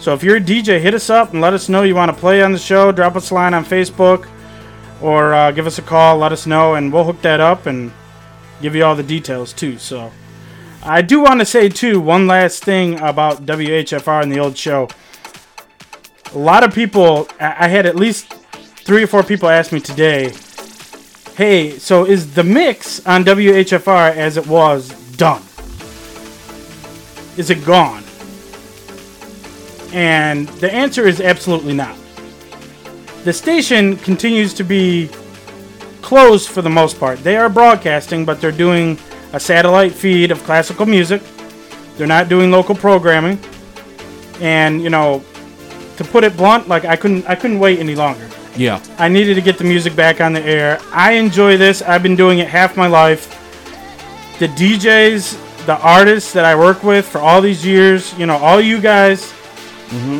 So 0.00 0.14
if 0.14 0.24
you're 0.24 0.38
a 0.38 0.40
DJ, 0.40 0.80
hit 0.80 0.92
us 0.92 1.08
up 1.08 1.32
and 1.32 1.40
let 1.40 1.52
us 1.54 1.68
know 1.68 1.84
you 1.84 1.94
want 1.94 2.12
to 2.12 2.16
play 2.20 2.42
on 2.42 2.50
the 2.50 2.58
show. 2.58 2.90
Drop 2.90 3.14
us 3.14 3.30
a 3.30 3.34
line 3.34 3.54
on 3.54 3.64
Facebook 3.64 4.26
or 5.00 5.32
uh, 5.32 5.52
give 5.52 5.64
us 5.64 5.78
a 5.78 5.82
call. 5.82 6.18
Let 6.18 6.32
us 6.32 6.44
know, 6.44 6.74
and 6.74 6.92
we'll 6.92 7.04
hook 7.04 7.22
that 7.22 7.38
up 7.38 7.66
and 7.66 7.92
give 8.60 8.74
you 8.74 8.82
all 8.84 8.96
the 8.96 9.04
details 9.04 9.52
too. 9.52 9.78
So 9.78 10.10
I 10.82 11.02
do 11.02 11.20
want 11.20 11.38
to 11.38 11.46
say 11.46 11.68
too 11.68 12.00
one 12.00 12.26
last 12.26 12.64
thing 12.64 12.98
about 12.98 13.46
WHFR 13.46 14.20
and 14.20 14.32
the 14.32 14.40
old 14.40 14.58
show. 14.58 14.88
A 16.34 16.38
lot 16.38 16.64
of 16.64 16.74
people, 16.74 17.28
I 17.38 17.66
I 17.66 17.68
had 17.68 17.86
at 17.86 17.94
least 17.94 18.26
three 18.82 19.04
or 19.04 19.06
four 19.06 19.22
people 19.22 19.48
ask 19.48 19.70
me 19.70 19.78
today, 19.78 20.32
"Hey, 21.36 21.78
so 21.78 22.04
is 22.04 22.34
the 22.34 22.42
mix 22.42 23.06
on 23.06 23.22
WHFR 23.24 24.10
as 24.16 24.36
it 24.36 24.48
was 24.48 24.88
done?" 25.16 25.40
Is 27.36 27.50
it 27.50 27.64
gone? 27.64 28.04
And 29.92 30.48
the 30.60 30.72
answer 30.72 31.06
is 31.06 31.20
absolutely 31.20 31.74
not. 31.74 31.96
The 33.24 33.32
station 33.32 33.96
continues 33.96 34.52
to 34.54 34.64
be 34.64 35.08
closed 36.02 36.48
for 36.48 36.62
the 36.62 36.70
most 36.70 37.00
part. 37.00 37.18
They 37.24 37.36
are 37.36 37.48
broadcasting, 37.48 38.24
but 38.24 38.40
they're 38.40 38.52
doing 38.52 38.98
a 39.32 39.40
satellite 39.40 39.92
feed 39.92 40.30
of 40.30 40.42
classical 40.44 40.84
music. 40.84 41.22
They're 41.96 42.06
not 42.06 42.28
doing 42.28 42.50
local 42.50 42.74
programming. 42.74 43.38
And, 44.40 44.82
you 44.82 44.90
know, 44.90 45.24
to 45.96 46.04
put 46.04 46.24
it 46.24 46.36
blunt, 46.36 46.68
like 46.68 46.84
I 46.84 46.96
couldn't 46.96 47.26
I 47.28 47.34
couldn't 47.34 47.58
wait 47.58 47.78
any 47.78 47.94
longer. 47.94 48.28
Yeah. 48.56 48.82
I 48.98 49.08
needed 49.08 49.34
to 49.34 49.40
get 49.40 49.58
the 49.58 49.64
music 49.64 49.96
back 49.96 50.20
on 50.20 50.32
the 50.32 50.42
air. 50.42 50.78
I 50.92 51.12
enjoy 51.12 51.56
this. 51.56 51.82
I've 51.82 52.02
been 52.02 52.16
doing 52.16 52.38
it 52.40 52.48
half 52.48 52.76
my 52.76 52.86
life. 52.86 53.30
The 54.38 54.48
DJs, 54.48 55.38
the 55.66 55.78
artists 55.78 56.32
that 56.32 56.44
I 56.44 56.54
work 56.54 56.82
with 56.82 57.06
for 57.06 57.18
all 57.18 57.40
these 57.40 57.64
years, 57.64 58.16
you 58.18 58.26
know, 58.26 58.36
all 58.36 58.60
you 58.60 58.80
guys 58.80 59.32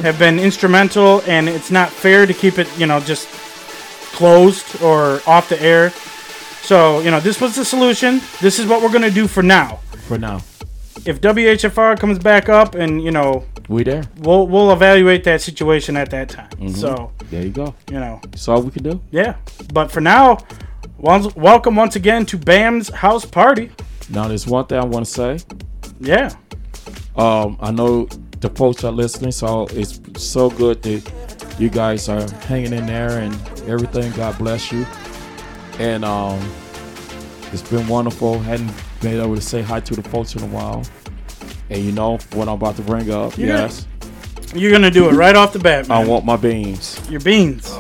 have 0.02 0.18
been 0.18 0.38
instrumental, 0.38 1.20
and 1.26 1.48
it's 1.48 1.70
not 1.70 1.90
fair 1.90 2.26
to 2.26 2.32
keep 2.34 2.58
it, 2.58 2.68
you 2.78 2.86
know, 2.86 3.00
just 3.00 3.26
closed 4.14 4.80
or 4.82 5.20
off 5.26 5.48
the 5.48 5.60
air. 5.60 5.90
So, 6.62 7.00
you 7.00 7.10
know, 7.10 7.20
this 7.20 7.40
was 7.40 7.56
the 7.56 7.64
solution. 7.64 8.20
This 8.40 8.58
is 8.58 8.66
what 8.66 8.82
we're 8.82 8.88
going 8.90 9.02
to 9.02 9.10
do 9.10 9.26
for 9.26 9.42
now. 9.42 9.80
For 10.06 10.16
now, 10.18 10.40
If 11.04 11.20
WHFR 11.20 11.98
comes 11.98 12.18
back 12.18 12.48
up 12.48 12.74
and, 12.74 13.02
you 13.02 13.10
know, 13.10 13.44
we 13.68 13.82
there. 13.82 14.04
we'll 14.20 14.46
we'll 14.46 14.70
evaluate 14.72 15.24
that 15.24 15.40
situation 15.42 15.96
at 15.96 16.10
that 16.10 16.28
time. 16.28 16.50
Mm-hmm. 16.50 16.68
So, 16.68 17.10
There 17.30 17.42
you 17.42 17.50
go. 17.50 17.74
you 17.90 17.98
know, 17.98 18.20
That's 18.22 18.46
all 18.48 18.62
we 18.62 18.70
can 18.70 18.82
do. 18.82 19.00
yeah. 19.10 19.36
But 19.72 19.90
for 19.90 20.00
now, 20.00 20.38
welcome 20.98 21.74
once 21.76 21.96
again 21.96 22.24
to 22.26 22.38
Bam's 22.38 22.88
house 22.90 23.24
party. 23.24 23.70
Now, 24.10 24.28
there's 24.28 24.46
one 24.46 24.66
thing 24.66 24.78
I 24.78 24.84
want 24.84 25.06
to 25.06 25.10
say. 25.10 25.38
Yeah. 26.00 26.30
Um, 27.16 27.56
I 27.60 27.70
know 27.70 28.06
the 28.40 28.50
folks 28.50 28.84
are 28.84 28.92
listening, 28.92 29.32
so 29.32 29.66
it's 29.70 30.00
so 30.22 30.50
good 30.50 30.82
that 30.82 31.10
you 31.58 31.70
guys 31.70 32.08
are 32.08 32.28
hanging 32.42 32.72
in 32.72 32.86
there 32.86 33.18
and 33.18 33.34
everything. 33.66 34.12
God 34.12 34.36
bless 34.38 34.72
you. 34.72 34.86
And 35.78 36.04
um, 36.04 36.40
it's 37.52 37.62
been 37.62 37.86
wonderful. 37.88 38.38
Hadn't 38.40 38.72
been 39.00 39.20
able 39.20 39.34
to 39.34 39.40
say 39.40 39.62
hi 39.62 39.80
to 39.80 39.94
the 39.94 40.02
folks 40.08 40.34
in 40.34 40.42
a 40.42 40.46
while. 40.46 40.84
And 41.70 41.82
you 41.82 41.92
know 41.92 42.18
what 42.32 42.48
I'm 42.48 42.54
about 42.54 42.76
to 42.76 42.82
bring 42.82 43.10
up? 43.10 43.36
You're 43.38 43.48
yes, 43.48 43.86
You're 44.54 44.70
gonna 44.72 44.90
do 44.90 45.08
it 45.08 45.12
right 45.12 45.34
off 45.34 45.52
the 45.52 45.58
bat, 45.58 45.90
I 45.90 46.04
want 46.04 46.24
my 46.24 46.36
beans. 46.36 47.00
Your 47.10 47.20
beans. 47.20 47.72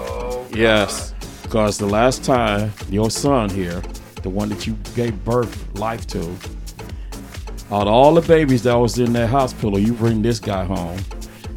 Yes, 0.54 1.12
because 1.42 1.78
the 1.78 1.86
last 1.86 2.24
time 2.24 2.72
your 2.88 3.10
son 3.10 3.50
here, 3.50 3.82
the 4.24 4.30
one 4.30 4.48
that 4.48 4.66
you 4.66 4.74
gave 4.96 5.22
birth 5.22 5.78
life 5.78 6.06
to, 6.08 6.18
out 7.70 7.82
of 7.82 7.88
all 7.88 8.14
the 8.14 8.22
babies 8.22 8.62
that 8.62 8.74
was 8.74 8.98
in 8.98 9.12
that 9.12 9.28
hospital, 9.28 9.78
you 9.78 9.92
bring 9.92 10.22
this 10.22 10.40
guy 10.40 10.64
home, 10.64 10.98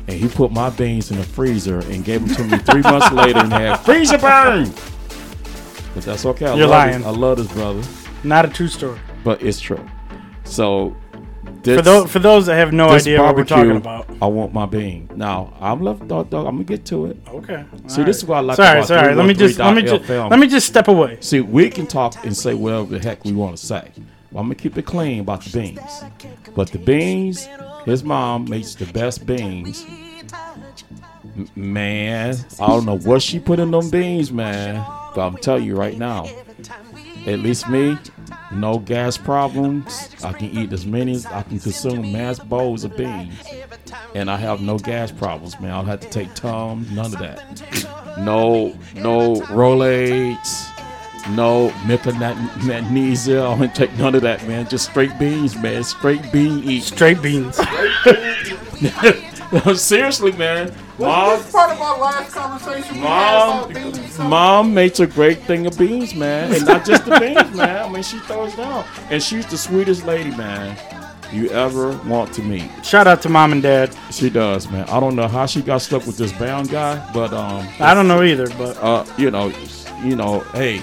and 0.07 0.17
he 0.19 0.27
put 0.27 0.51
my 0.51 0.69
beans 0.71 1.09
in 1.09 1.17
the 1.17 1.23
freezer 1.23 1.79
and 1.79 2.03
gave 2.03 2.27
them 2.27 2.35
to 2.35 2.43
me 2.43 2.57
three 2.63 2.81
months 2.91 3.09
later 3.13 3.39
and 3.39 3.53
had 3.53 3.77
freezer 3.77 4.17
burn. 4.17 4.69
But 5.95 6.03
that's 6.03 6.25
okay. 6.25 6.45
I 6.45 6.55
You're 6.55 6.67
love 6.67 6.69
lying. 6.87 6.97
This, 6.99 7.07
I 7.07 7.09
love 7.11 7.37
this 7.37 7.51
brother, 7.53 7.81
Not 8.25 8.43
a 8.43 8.49
true 8.49 8.67
story. 8.67 8.99
but 9.23 9.41
it's 9.41 9.61
true. 9.61 9.83
So 10.43 10.93
For 11.75 11.81
those 11.81 12.11
for 12.11 12.19
those 12.19 12.45
that 12.45 12.55
have 12.55 12.71
no 12.73 12.91
this 12.91 13.03
idea 13.03 13.21
what 13.21 13.35
we're 13.35 13.43
talking 13.43 13.77
about. 13.77 14.07
I 14.21 14.27
want 14.27 14.53
my 14.53 14.65
bean. 14.65 15.09
Now 15.15 15.53
I'm 15.59 15.81
left. 15.81 16.07
Dog, 16.07 16.29
dog, 16.29 16.45
I'm 16.47 16.55
gonna 16.55 16.63
get 16.63 16.85
to 16.85 17.07
it. 17.07 17.17
Okay. 17.27 17.65
See, 17.87 18.03
this 18.03 18.17
is 18.17 18.25
what 18.25 18.37
I 18.37 18.39
like 18.41 18.55
Sorry, 18.55 18.77
about 18.79 18.87
sorry. 18.87 19.15
Let 19.15 19.25
me 19.25 19.33
just 19.33 19.59
let 19.59 19.75
me 19.75 19.81
just 19.81 20.09
let 20.09 20.39
me 20.39 20.47
just 20.47 20.67
step 20.67 20.87
away. 20.87 21.17
See, 21.21 21.41
we 21.41 21.69
can 21.69 21.87
talk 21.87 22.23
and 22.25 22.35
say 22.35 22.53
whatever 22.53 22.97
the 22.97 22.99
heck 22.99 23.23
we 23.25 23.33
want 23.33 23.57
to 23.57 23.65
say. 23.65 23.91
Well, 24.31 24.41
I'm 24.41 24.47
gonna 24.47 24.55
keep 24.55 24.77
it 24.77 24.85
clean 24.85 25.21
about 25.21 25.41
the 25.43 25.49
beans. 25.51 26.03
But 26.55 26.71
the 26.71 26.79
beans, 26.79 27.47
his 27.85 28.03
mom 28.03 28.49
makes 28.49 28.75
the 28.75 28.85
best 28.85 29.25
beans. 29.25 29.85
M- 31.35 31.49
Man, 31.55 32.35
I 32.59 32.67
don't 32.67 32.85
know 32.85 32.97
what 32.97 33.21
she 33.21 33.39
put 33.39 33.59
in 33.59 33.71
them 33.71 33.89
beans, 33.89 34.31
man. 34.31 34.83
But 35.15 35.21
I'm 35.27 35.37
telling 35.37 35.63
you 35.63 35.75
right 35.75 35.97
now, 35.97 36.27
at 37.25 37.39
least 37.39 37.69
me, 37.69 37.97
no 38.51 38.79
gas 38.79 39.17
problems. 39.17 40.09
I 40.23 40.33
can 40.33 40.49
eat 40.49 40.71
as 40.73 40.85
many 40.85 41.13
as 41.13 41.25
I 41.25 41.43
can 41.43 41.59
consume 41.59 42.11
mass 42.11 42.39
bowls 42.39 42.83
of 42.83 42.95
beans. 42.95 43.33
And 44.15 44.29
I 44.29 44.37
have 44.37 44.61
no 44.61 44.77
gas 44.77 45.11
problems, 45.11 45.59
man. 45.59 45.71
I 45.71 45.77
don't 45.77 45.87
have 45.87 45.99
to 46.01 46.09
take 46.09 46.33
Tums, 46.33 46.91
none 46.91 47.13
of 47.13 47.19
that. 47.19 48.17
No, 48.19 48.77
no 48.95 49.41
Rolaids, 49.41 50.67
no 51.29 51.71
magnesia. 52.65 53.43
I 53.43 53.57
don't 53.57 53.75
take 53.75 53.93
none 53.97 54.15
of 54.15 54.21
that, 54.21 54.47
man. 54.47 54.67
Just 54.67 54.89
straight 54.89 55.17
beans, 55.19 55.55
man. 55.55 55.83
Straight 55.83 56.31
bean 56.31 56.63
eat. 56.63 56.83
Straight 56.83 57.21
beans. 57.21 57.59
no, 59.51 59.73
Seriously, 59.73 60.31
man. 60.33 60.73
Mom, 60.99 61.37
That's 61.39 61.51
part 61.51 61.71
of 61.71 61.79
our 61.79 61.99
last 61.99 62.33
conversation. 62.33 62.99
Mom, 62.99 63.71
beans, 63.71 64.17
mom 64.19 64.73
makes 64.73 64.99
a 64.99 65.05
great 65.05 65.39
thing 65.43 65.67
of 65.67 65.77
beans, 65.77 66.15
man, 66.15 66.51
and 66.51 66.65
not 66.65 66.85
just 66.85 67.05
the 67.05 67.19
beans, 67.19 67.55
man. 67.55 67.85
I 67.85 67.89
mean, 67.89 68.01
she 68.01 68.17
throws 68.19 68.55
down, 68.55 68.83
and 69.11 69.21
she's 69.21 69.45
the 69.45 69.57
sweetest 69.59 70.05
lady, 70.05 70.31
man, 70.35 70.75
you 71.31 71.49
ever 71.51 71.95
want 72.07 72.33
to 72.33 72.41
meet. 72.41 72.67
Shout 72.83 73.05
out 73.05 73.21
to 73.21 73.29
mom 73.29 73.51
and 73.51 73.61
dad. 73.61 73.95
She 74.11 74.31
does, 74.31 74.71
man. 74.71 74.89
I 74.89 74.99
don't 74.99 75.15
know 75.15 75.27
how 75.27 75.45
she 75.45 75.61
got 75.61 75.83
stuck 75.83 76.07
with 76.07 76.17
this 76.17 76.31
bound 76.33 76.71
guy, 76.71 76.97
but 77.13 77.31
um, 77.31 77.67
I 77.79 77.93
don't 77.93 78.07
know 78.07 78.23
either, 78.23 78.47
but 78.57 78.75
uh, 78.77 79.05
you 79.19 79.29
know, 79.29 79.51
you 80.03 80.15
know, 80.15 80.39
hey, 80.53 80.79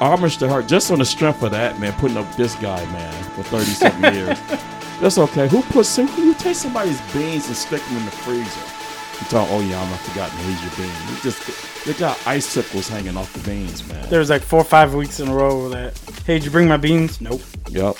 homage 0.00 0.38
to 0.38 0.48
her 0.48 0.62
just 0.62 0.90
on 0.90 1.00
the 1.00 1.04
strength 1.04 1.42
of 1.42 1.50
that, 1.50 1.78
man. 1.80 1.92
Putting 1.94 2.16
up 2.16 2.34
this 2.36 2.54
guy, 2.56 2.82
man, 2.86 3.24
for 3.34 3.42
thirty 3.42 3.72
something 3.72 4.14
years. 4.14 4.38
That's 5.00 5.18
okay. 5.18 5.48
Who 5.48 5.62
puts 5.62 5.96
who 5.96 6.04
you 6.22 6.34
take 6.34 6.54
somebody's 6.56 7.00
beans 7.12 7.46
and 7.48 7.56
stick 7.56 7.82
them 7.82 7.96
in 7.98 8.04
the 8.04 8.10
freezer? 8.10 8.60
You 9.20 9.26
talk, 9.30 9.48
oh 9.50 9.60
yeah, 9.60 9.80
I'm 9.80 9.90
not 9.90 10.00
forgotten 10.00 10.36
to 10.36 10.44
here's 10.44 10.62
your 10.62 10.86
beans. 10.86 11.10
You 11.10 11.16
just 11.30 11.84
they 11.86 11.92
got 11.94 12.18
icicles 12.26 12.88
hanging 12.88 13.16
off 13.16 13.32
the 13.32 13.40
beans, 13.48 13.86
man. 13.88 14.08
there 14.08 14.18
was 14.18 14.30
like 14.30 14.42
four 14.42 14.60
or 14.60 14.64
five 14.64 14.94
weeks 14.94 15.20
in 15.20 15.28
a 15.28 15.34
row 15.34 15.68
that. 15.68 15.98
Hey, 16.26 16.34
did 16.34 16.44
you 16.44 16.50
bring 16.50 16.66
my 16.68 16.76
beans? 16.78 17.20
Nope. 17.20 17.42
Yep. 17.68 17.96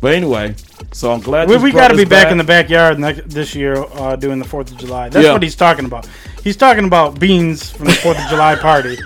But 0.00 0.14
anyway, 0.14 0.54
so 0.92 1.12
I'm 1.12 1.20
glad 1.20 1.48
We, 1.48 1.56
we 1.58 1.70
got 1.72 1.88
to 1.88 1.94
be 1.96 2.04
this 2.04 2.08
back, 2.10 2.32
in 2.32 2.38
the 2.38 2.44
backyard 2.44 2.98
next, 2.98 3.28
this 3.28 3.54
year 3.54 3.84
uh, 3.94 4.16
doing 4.16 4.38
the 4.38 4.44
Fourth 4.44 4.70
of 4.72 4.78
July. 4.78 5.08
That's 5.08 5.24
Yeah. 5.24 5.32
what 5.32 5.42
he's 5.42 5.54
talking 5.56 5.84
about. 5.84 6.08
He's 6.44 6.56
talking 6.56 6.84
about 6.84 7.18
beans 7.20 7.70
from 7.70 7.86
the 7.86 7.92
Fourth 7.92 8.18
of 8.18 8.28
July 8.30 8.54
party. 8.56 8.96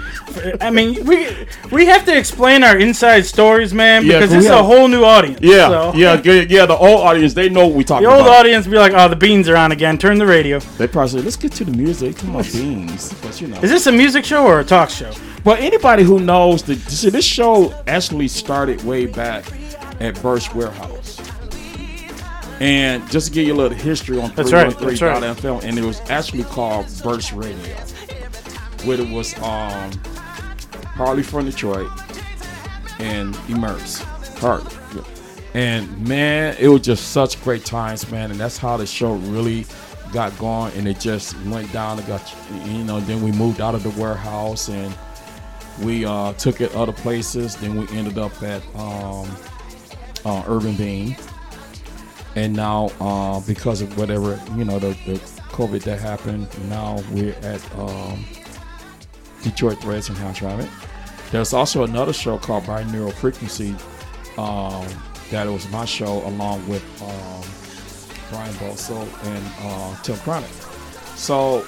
I 0.60 0.70
mean, 0.70 1.04
we 1.04 1.28
we 1.70 1.86
have 1.86 2.04
to 2.06 2.16
explain 2.16 2.62
our 2.64 2.78
inside 2.78 3.26
stories, 3.26 3.74
man, 3.74 4.06
Yeah, 4.06 4.22
it's 4.22 4.46
a 4.46 4.62
whole 4.62 4.88
new 4.88 5.04
audience. 5.04 5.40
Yeah, 5.42 5.68
so- 5.68 5.92
yeah, 5.94 6.20
yeah, 6.24 6.44
yeah. 6.48 6.66
The 6.66 6.76
old 6.76 7.00
audience, 7.00 7.34
they 7.34 7.48
know 7.48 7.66
what 7.66 7.76
we 7.76 7.84
talking 7.84 8.06
about. 8.06 8.14
The 8.14 8.18
old 8.22 8.26
about. 8.28 8.38
audience 8.40 8.66
be 8.66 8.78
like, 8.78 8.92
"Oh, 8.94 9.08
the 9.08 9.16
beans 9.16 9.48
are 9.48 9.56
on 9.56 9.72
again. 9.72 9.98
Turn 9.98 10.18
the 10.18 10.26
radio." 10.26 10.58
They 10.78 10.86
probably 10.86 11.10
say, 11.20 11.24
let's 11.24 11.36
get 11.36 11.52
to 11.52 11.64
the 11.64 11.76
music. 11.76 12.16
Come 12.16 12.36
on, 12.36 12.44
beans. 12.44 13.12
But 13.22 13.40
you 13.40 13.48
know. 13.48 13.58
Is 13.60 13.70
this 13.70 13.86
a 13.86 13.92
music 13.92 14.24
show 14.24 14.46
or 14.46 14.60
a 14.60 14.64
talk 14.64 14.88
show? 14.90 15.10
Well, 15.44 15.56
anybody 15.58 16.02
who 16.04 16.20
knows 16.20 16.62
that 16.64 16.78
see, 16.88 17.10
this 17.10 17.24
show 17.26 17.74
actually 17.86 18.28
started 18.28 18.82
way 18.84 19.06
back 19.06 19.44
at 20.00 20.20
Birch 20.22 20.54
Warehouse. 20.54 21.01
And 22.62 23.11
just 23.11 23.26
to 23.26 23.33
give 23.33 23.47
you 23.47 23.54
a 23.54 23.57
little 23.57 23.76
history 23.76 24.21
on 24.21 24.33
That's 24.35 24.52
right, 24.52 24.71
that's 24.78 25.02
right. 25.02 25.21
313.fm, 25.23 25.64
and 25.64 25.78
it 25.78 25.85
was 25.85 26.00
actually 26.09 26.45
called 26.45 26.87
Birch 27.02 27.33
Radio. 27.33 27.76
Where 28.85 29.00
it 29.00 29.09
was 29.11 29.37
um 29.38 29.90
Harley 30.95 31.23
from 31.25 31.47
Detroit 31.47 31.90
and 33.00 33.37
Immerse. 33.49 33.99
Harley. 34.38 34.71
yeah. 34.95 35.02
And 35.54 36.09
man, 36.09 36.57
it 36.59 36.69
was 36.69 36.83
just 36.83 37.11
such 37.11 37.42
great 37.42 37.64
times, 37.64 38.09
man. 38.11 38.31
And 38.31 38.38
that's 38.38 38.59
how 38.59 38.76
the 38.76 38.87
show 38.87 39.14
really 39.14 39.66
got 40.12 40.37
going 40.38 40.73
and 40.75 40.87
it 40.87 41.00
just 41.00 41.35
went 41.47 41.73
down 41.73 41.99
and 41.99 42.07
got 42.07 42.35
you 42.66 42.85
know, 42.85 43.00
then 43.00 43.23
we 43.23 43.33
moved 43.33 43.61
out 43.61 43.75
of 43.75 43.83
the 43.83 43.90
warehouse 44.00 44.69
and 44.69 44.95
We 45.81 46.04
uh, 46.04 46.35
took 46.35 46.61
it 46.61 46.73
other 46.75 46.92
places. 46.92 47.57
Then 47.57 47.76
we 47.76 47.88
ended 47.97 48.19
up 48.19 48.40
at 48.42 48.62
um, 48.76 49.28
uh, 50.25 50.45
Urban 50.47 50.76
Bean, 50.76 51.16
and 52.36 52.54
now 52.54 52.90
uh, 53.00 53.40
because 53.40 53.82
of 53.82 53.96
whatever 53.98 54.40
you 54.56 54.64
know 54.64 54.78
the, 54.78 54.90
the 55.06 55.20
COVID 55.52 55.82
that 55.84 56.00
happened, 56.00 56.48
now 56.68 57.02
we're 57.12 57.34
at 57.42 57.78
um, 57.78 58.24
Detroit 59.42 59.80
Threads 59.80 60.08
and 60.08 60.16
House 60.18 60.40
Rabbit. 60.40 60.68
There's 61.30 61.52
also 61.52 61.84
another 61.84 62.12
show 62.12 62.38
called 62.38 62.64
Binaural 62.64 63.12
Frequency. 63.12 63.74
Um, 64.38 64.86
that 65.30 65.46
was 65.46 65.68
my 65.70 65.84
show 65.84 66.26
along 66.26 66.66
with 66.68 66.82
um, 67.02 67.42
Brian 68.30 68.52
Bosso 68.54 69.02
and 69.24 69.44
uh, 69.60 70.02
Tim 70.02 70.16
Chronic. 70.18 70.50
So 71.16 71.64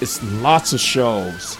it's 0.00 0.22
lots 0.40 0.72
of 0.72 0.80
shows, 0.80 1.56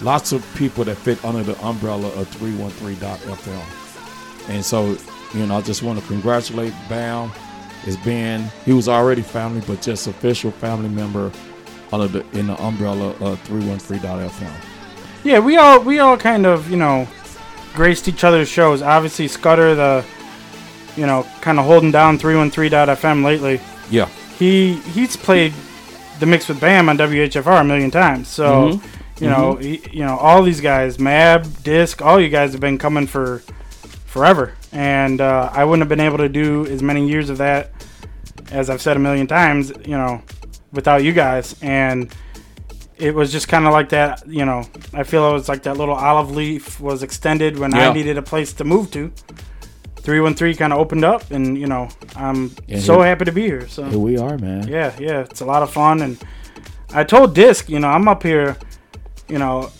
lots 0.00 0.32
of 0.32 0.46
people 0.54 0.84
that 0.84 0.96
fit 0.96 1.24
under 1.24 1.42
the 1.42 1.60
umbrella 1.64 2.08
of 2.08 2.28
313.fm. 2.36 4.48
And 4.48 4.64
so, 4.64 4.96
you 5.34 5.46
know, 5.46 5.58
I 5.58 5.60
just 5.60 5.82
want 5.82 6.00
to 6.00 6.06
congratulate 6.06 6.72
Bam. 6.88 7.30
It's 7.86 7.96
been, 7.96 8.44
he 8.64 8.72
was 8.72 8.88
already 8.88 9.22
family, 9.22 9.62
but 9.66 9.80
just 9.80 10.06
official 10.06 10.50
family 10.50 10.88
member 10.88 11.32
under 11.92 12.06
the, 12.08 12.38
in 12.38 12.46
the 12.48 12.62
umbrella 12.62 13.08
of 13.20 13.42
313.fm. 13.44 14.50
Yeah, 15.24 15.38
we 15.38 15.56
all 15.56 15.80
we 15.80 15.98
all 15.98 16.16
kind 16.16 16.46
of 16.46 16.70
you 16.70 16.76
know 16.76 17.06
graced 17.74 18.08
each 18.08 18.24
other's 18.24 18.48
shows. 18.48 18.80
Obviously, 18.82 19.28
Scudder, 19.28 19.74
the 19.74 20.04
you 20.96 21.06
know 21.06 21.26
kind 21.40 21.58
of 21.58 21.64
holding 21.66 21.90
down 21.90 22.18
313.fm 22.18 23.24
lately. 23.24 23.60
Yeah. 23.90 24.06
He 24.38 24.74
he's 24.74 25.16
played 25.16 25.52
the 26.20 26.26
mix 26.26 26.48
with 26.48 26.60
Bam 26.60 26.88
on 26.88 26.96
WHFR 26.98 27.60
a 27.60 27.64
million 27.64 27.90
times. 27.90 28.28
So 28.28 28.44
Mhm. 28.72 28.82
you 29.20 29.28
know 29.28 29.54
he, 29.56 29.82
you 29.92 30.04
know 30.04 30.16
all 30.16 30.42
these 30.42 30.60
guys, 30.60 30.98
Mab, 30.98 31.62
Disc, 31.62 32.00
all 32.02 32.18
you 32.20 32.28
guys 32.30 32.52
have 32.52 32.60
been 32.60 32.78
coming 32.78 33.06
for 33.06 33.42
forever, 34.06 34.52
and 34.72 35.20
uh, 35.20 35.50
I 35.52 35.64
wouldn't 35.64 35.80
have 35.82 35.88
been 35.88 36.00
able 36.04 36.18
to 36.18 36.28
do 36.28 36.66
as 36.66 36.82
many 36.82 37.08
years 37.08 37.30
of 37.30 37.38
that 37.38 37.70
as 38.50 38.68
I've 38.70 38.80
said 38.82 38.96
a 38.96 39.00
million 39.00 39.26
times. 39.26 39.72
You 39.84 39.96
know, 39.96 40.22
without 40.72 41.02
you 41.02 41.12
guys 41.12 41.56
and 41.62 42.12
it 42.98 43.14
was 43.14 43.32
just 43.32 43.48
kind 43.48 43.66
of 43.66 43.72
like 43.72 43.88
that, 43.90 44.26
you 44.28 44.44
know. 44.44 44.62
I 44.92 45.04
feel 45.04 45.28
it 45.30 45.32
was 45.32 45.48
like 45.48 45.62
that 45.62 45.76
little 45.78 45.94
olive 45.94 46.30
leaf 46.36 46.78
was 46.80 47.02
extended 47.02 47.58
when 47.58 47.74
Yeah. 47.74 47.88
I 47.88 47.92
needed 47.94 48.18
a 48.18 48.22
place 48.22 48.52
to 48.54 48.64
move 48.64 48.90
to. 48.90 49.10
313 50.02 50.56
kind 50.56 50.72
of 50.72 50.78
opened 50.78 51.04
up, 51.04 51.30
and, 51.30 51.58
you 51.58 51.66
know, 51.66 51.88
I'm 52.16 52.50
so 52.78 52.96
here- 52.98 53.06
happy 53.06 53.24
to 53.26 53.32
be 53.32 53.42
here. 53.42 53.66
So, 53.68 53.84
Here 53.84 53.98
we 53.98 54.18
are, 54.18 54.36
man. 54.38 54.66
yeah, 54.68 54.92
yeah, 54.98 55.20
it's 55.20 55.40
a 55.40 55.44
lot 55.46 55.62
of 55.62 55.70
fun. 55.70 56.00
And 56.02 56.18
I 56.92 57.04
told 57.04 57.34
Disc, 57.34 57.68
you 57.68 57.78
know, 57.80 57.88
I'm 57.88 58.06
up 58.08 58.22
here, 58.22 58.56
you 59.28 59.38
know, 59.38 59.70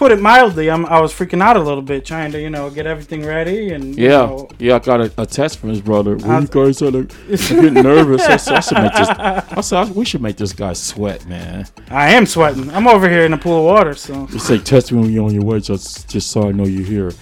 put 0.00 0.10
it 0.12 0.18
mildly, 0.18 0.70
I'm, 0.70 0.86
I 0.86 0.98
was 0.98 1.12
freaking 1.12 1.42
out 1.42 1.56
a 1.58 1.60
little 1.60 1.82
bit 1.82 2.06
trying 2.06 2.32
to, 2.32 2.40
you 2.40 2.48
know, 2.48 2.70
get 2.70 2.86
everything 2.86 3.22
ready. 3.22 3.74
And, 3.74 3.94
you 3.98 4.04
Yeah, 4.08 4.16
know, 4.24 4.48
yeah, 4.58 4.76
I 4.76 4.78
got 4.78 5.00
a, 5.02 5.12
a 5.18 5.26
text 5.26 5.58
from 5.58 5.68
his 5.68 5.82
brother. 5.82 6.16
Well, 6.16 6.30
I- 6.30 6.40
you 6.40 6.46
guys 6.46 6.80
are 6.80 6.90
getting 7.28 7.74
nervous. 7.74 8.22
I 8.22 8.38
said, 8.38 8.54
I, 8.54 8.60
should 8.60 8.78
make 8.78 8.92
this, 8.94 9.08
I 9.10 9.60
said, 9.60 9.94
we 9.94 10.06
should 10.06 10.22
make 10.22 10.36
this 10.38 10.54
guy 10.54 10.72
sweat, 10.72 11.26
man. 11.26 11.66
I 11.90 12.12
am 12.14 12.24
sweating. 12.24 12.70
I'm 12.70 12.88
over 12.88 13.10
here 13.10 13.26
in 13.26 13.34
a 13.34 13.38
pool 13.38 13.58
of 13.58 13.64
water, 13.66 13.92
so. 13.92 14.26
You 14.32 14.38
say, 14.38 14.56
test 14.56 14.90
me 14.90 15.00
when 15.00 15.10
you're 15.12 15.26
on 15.26 15.34
your 15.34 15.44
way, 15.44 15.60
just 15.60 16.08
just 16.08 16.30
so 16.30 16.48
I 16.48 16.52
know 16.52 16.64
you're 16.64 16.86
here. 16.86 17.12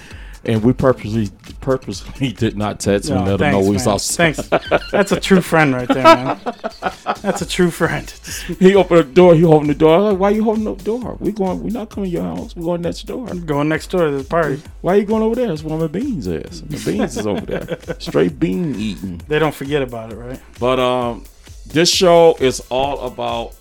And 0.49 0.64
we 0.64 0.73
purposely 0.73 1.28
purposely 1.61 2.33
did 2.33 2.57
not 2.57 2.81
text 2.81 3.11
him, 3.11 3.17
No, 3.17 3.37
let 3.37 3.40
him 3.40 3.52
know 3.52 3.61
thanks, 3.62 3.69
we 3.69 3.76
man. 3.76 3.88
outside. 3.88 4.35
Thanks. 4.37 4.90
That's 4.90 5.12
a 5.12 5.21
true 5.21 5.43
friend 5.43 5.75
right 5.75 5.87
there, 5.87 6.02
man. 6.02 6.40
That's 7.21 7.43
a 7.43 7.47
true 7.47 7.71
friend. 7.71 8.11
He 8.59 8.75
opened 8.75 9.00
the 9.00 9.05
door. 9.05 9.35
He 9.35 9.45
opened 9.45 9.69
the 9.69 9.75
door. 9.75 10.00
Like, 10.00 10.19
why 10.19 10.31
you 10.31 10.43
holding 10.43 10.64
the 10.64 10.75
door? 10.75 11.19
We 11.21 11.33
going. 11.33 11.62
We 11.62 11.71
not 11.71 11.90
coming 11.90 12.09
to 12.11 12.14
your 12.17 12.23
house. 12.23 12.57
We 12.57 12.62
going 12.64 12.81
next 12.81 13.02
door. 13.02 13.28
I'm 13.28 13.45
Going 13.45 13.69
next 13.69 13.91
door 13.91 14.06
to 14.06 14.17
the 14.17 14.25
party. 14.25 14.63
Why 14.80 14.95
you 14.95 15.04
going 15.04 15.23
over 15.23 15.34
there? 15.34 15.49
That's 15.49 15.63
where 15.63 15.78
my 15.78 15.87
beans 15.87 16.26
is. 16.26 16.63
The 16.63 16.78
beans 16.91 17.19
is 17.19 17.26
over 17.26 17.43
there. 17.45 17.78
Straight 18.00 18.41
bean 18.41 18.75
eating. 18.75 19.21
They 19.28 19.39
don't 19.39 19.54
forget 19.54 19.82
about 19.82 20.13
it, 20.13 20.17
right? 20.17 20.41
But 20.58 20.80
um, 20.80 21.25
this 21.67 21.91
show 21.91 22.37
is 22.41 22.61
all 22.71 23.00
about 23.06 23.54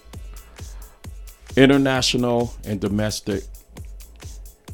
international 1.57 2.53
and 2.63 2.79
domestic 2.79 3.43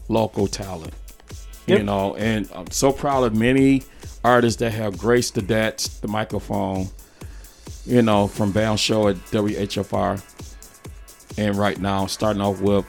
local 0.10 0.48
talent. 0.48 0.94
You 1.66 1.84
know, 1.84 2.16
and 2.16 2.50
I'm 2.54 2.70
so 2.72 2.92
proud 2.92 3.24
of 3.24 3.36
many 3.36 3.84
artists 4.24 4.60
that 4.60 4.72
have 4.72 4.98
graced 4.98 5.36
the 5.36 5.42
that 5.42 5.90
the 6.02 6.08
microphone. 6.08 6.88
You 7.86 8.02
know, 8.02 8.28
from 8.28 8.54
Bound 8.54 8.80
Show 8.80 9.10
at 9.10 9.18
WHFR, 9.32 10.22
and 11.38 11.56
right 11.56 11.78
now 11.78 12.06
starting 12.06 12.42
off 12.42 12.62
with 12.62 12.86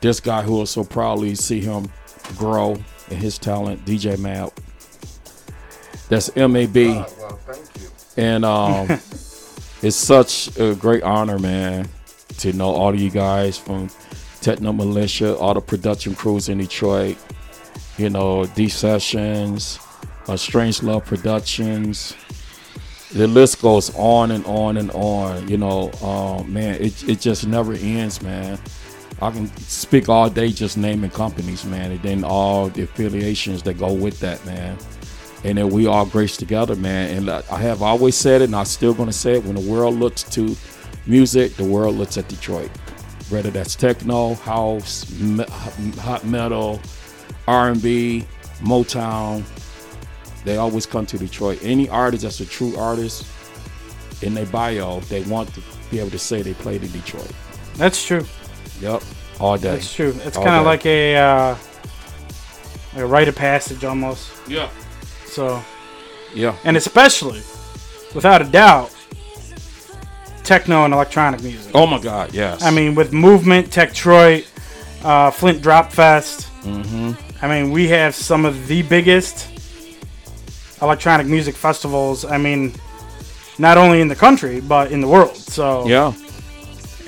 this 0.00 0.20
guy 0.20 0.42
who 0.42 0.52
will 0.52 0.66
so 0.66 0.84
proudly 0.84 1.34
see 1.34 1.60
him 1.60 1.90
grow 2.36 2.76
in 3.10 3.16
his 3.16 3.38
talent, 3.38 3.84
DJ 3.84 4.18
Mab. 4.18 4.52
That's 6.08 6.34
M 6.36 6.56
A 6.56 6.66
B. 6.66 6.88
Well, 6.88 7.04
thank 7.04 7.82
you. 7.82 7.90
And 8.16 8.44
um, 8.44 8.86
it's 9.82 9.96
such 9.96 10.56
a 10.58 10.74
great 10.74 11.02
honor, 11.02 11.38
man, 11.38 11.88
to 12.38 12.52
know 12.52 12.70
all 12.70 12.90
of 12.90 13.00
you 13.00 13.10
guys 13.10 13.58
from 13.58 13.88
Techno 14.40 14.72
Militia, 14.72 15.36
all 15.36 15.54
the 15.54 15.60
production 15.60 16.14
crews 16.14 16.48
in 16.48 16.58
Detroit, 16.58 17.16
you 17.98 18.10
know, 18.10 18.46
D 18.46 18.68
Sessions, 18.68 19.78
uh, 20.26 20.36
Strange 20.36 20.82
Love 20.82 21.04
Productions. 21.04 22.14
The 23.12 23.26
list 23.26 23.62
goes 23.62 23.94
on 23.96 24.30
and 24.30 24.44
on 24.46 24.76
and 24.76 24.90
on. 24.92 25.48
You 25.48 25.56
know, 25.56 25.90
um, 26.02 26.52
man, 26.52 26.74
it, 26.76 27.08
it 27.08 27.20
just 27.20 27.46
never 27.46 27.72
ends, 27.74 28.22
man. 28.22 28.58
I 29.20 29.30
can 29.30 29.48
speak 29.56 30.08
all 30.08 30.30
day 30.30 30.50
just 30.50 30.78
naming 30.78 31.10
companies, 31.10 31.64
man, 31.64 31.90
and 31.90 32.02
then 32.02 32.24
all 32.24 32.68
the 32.68 32.82
affiliations 32.82 33.62
that 33.64 33.74
go 33.74 33.92
with 33.92 34.20
that, 34.20 34.44
man 34.46 34.78
and 35.44 35.56
then 35.56 35.68
we 35.68 35.86
all 35.86 36.04
grace 36.06 36.36
together, 36.36 36.74
man. 36.74 37.16
And 37.16 37.30
I 37.30 37.58
have 37.58 37.82
always 37.82 38.16
said 38.16 38.42
it, 38.42 38.44
and 38.46 38.56
I'm 38.56 38.64
still 38.64 38.94
gonna 38.94 39.12
say 39.12 39.34
it. 39.34 39.44
When 39.44 39.54
the 39.54 39.70
world 39.70 39.94
looks 39.94 40.22
to 40.24 40.56
music, 41.06 41.54
the 41.54 41.64
world 41.64 41.96
looks 41.96 42.16
at 42.16 42.28
Detroit. 42.28 42.70
Whether 43.30 43.50
that's 43.50 43.74
techno, 43.74 44.34
house, 44.34 45.10
me- 45.18 45.44
hot 45.98 46.24
metal, 46.24 46.80
R&B, 47.48 48.24
Motown, 48.60 49.42
they 50.44 50.58
always 50.58 50.86
come 50.86 51.06
to 51.06 51.18
Detroit. 51.18 51.58
Any 51.62 51.88
artist 51.88 52.22
that's 52.22 52.40
a 52.40 52.46
true 52.46 52.76
artist 52.76 53.26
in 54.22 54.34
their 54.34 54.46
bio, 54.46 55.00
they 55.00 55.22
want 55.22 55.52
to 55.54 55.62
be 55.90 55.98
able 55.98 56.10
to 56.10 56.18
say 56.18 56.42
they 56.42 56.54
played 56.54 56.82
in 56.82 56.90
Detroit. 56.92 57.30
That's 57.76 58.04
true. 58.04 58.24
Yep, 58.80 59.02
all 59.40 59.56
day. 59.56 59.72
That's 59.72 59.92
true. 59.94 60.14
It's 60.24 60.36
kind 60.36 60.56
of 60.56 60.64
like 60.66 60.84
a 60.86 61.16
uh, 61.16 61.56
like 62.94 63.02
a 63.02 63.06
rite 63.06 63.28
of 63.28 63.36
passage 63.36 63.84
almost. 63.84 64.30
Yeah, 64.46 64.68
So, 65.26 65.62
yeah, 66.34 66.56
and 66.64 66.76
especially, 66.76 67.42
without 68.14 68.42
a 68.42 68.44
doubt, 68.44 68.94
techno 70.44 70.84
and 70.84 70.94
electronic 70.94 71.42
music. 71.42 71.72
Oh 71.74 71.86
my 71.86 72.00
God, 72.00 72.34
yes. 72.34 72.62
I 72.62 72.70
mean, 72.70 72.94
with 72.94 73.12
Movement, 73.12 73.70
Techtroit, 73.70 74.46
uh, 75.04 75.30
Flint 75.30 75.62
Drop 75.62 75.92
Fest. 75.92 76.48
mm-hmm. 76.62 77.12
I 77.42 77.48
mean, 77.48 77.70
we 77.70 77.88
have 77.88 78.14
some 78.14 78.44
of 78.44 78.66
the 78.66 78.82
biggest 78.82 79.48
electronic 80.82 81.26
music 81.26 81.54
festivals. 81.54 82.24
I 82.24 82.38
mean, 82.38 82.72
not 83.58 83.78
only 83.78 84.00
in 84.00 84.08
the 84.08 84.16
country 84.16 84.60
but 84.60 84.92
in 84.92 85.00
the 85.00 85.08
world. 85.08 85.36
So 85.36 85.86
yeah. 85.86 86.12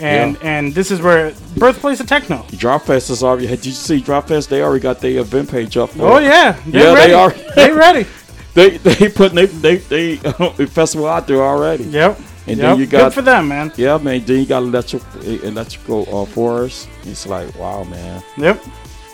and 0.01 0.35
yeah. 0.35 0.41
and 0.49 0.75
this 0.75 0.91
is 0.91 1.01
where 1.01 1.33
birthplace 1.57 2.01
of 2.01 2.07
techno. 2.07 2.45
Drop 2.57 2.83
Fest 2.83 3.11
is 3.11 3.23
already. 3.23 3.47
Did 3.47 3.67
you 3.67 3.73
see 3.73 4.01
Drop 4.01 4.29
Fest? 4.29 4.51
They 4.51 4.63
already 4.63 4.83
got 4.83 5.01
their 5.01 5.21
event 5.21 5.51
page 5.51 5.77
up. 5.77 5.91
For 5.91 6.03
Oh 6.03 6.17
it. 6.19 6.25
yeah, 6.25 6.53
they're 6.67 6.83
Yeah, 6.85 6.95
ready. 6.95 7.13
they 7.13 7.15
are. 7.15 7.31
they 7.57 7.73
ready. 7.73 8.07
They 8.55 8.79
they 8.79 9.09
putting 9.09 9.37
they 9.37 9.47
they, 9.47 9.77
they 9.77 10.17
festival 10.67 11.07
out 11.07 11.29
there 11.29 11.41
already. 11.41 11.85
Yep. 11.85 12.19
And 12.49 12.59
yep. 12.59 12.71
then 12.71 12.79
you 12.81 12.87
got 12.87 12.99
Good 13.05 13.15
for 13.15 13.23
them, 13.23 13.47
man. 13.47 13.71
yeah 13.77 13.97
man. 13.99 14.25
Then 14.25 14.41
you 14.41 14.47
got 14.47 14.65
electric 14.65 15.03
electrical 15.45 16.03
uh, 16.23 16.25
forest. 16.27 16.89
It's 17.05 17.27
like 17.29 17.55
wow 17.57 17.85
man, 17.85 18.21
Yep. 18.39 18.61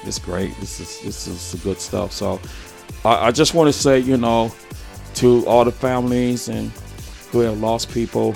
It's 0.07 0.19
great. 0.19 0.55
This 0.61 0.81
is 0.81 1.01
this 1.03 1.27
is 1.27 1.41
some 1.41 1.61
good 1.61 1.81
stuff. 1.81 2.13
So 2.13 2.41
I, 3.05 3.29
I 3.29 3.31
just 3.31 3.55
want 3.55 3.69
to 3.69 3.73
say 3.73 3.99
you 3.99 4.17
know 4.17 4.53
to 5.15 5.47
all 5.47 5.65
the 5.65 5.73
families 5.73 6.49
and 6.49 6.71
who 7.31 7.41
have 7.41 7.59
lost 7.59 7.91
people, 7.93 8.35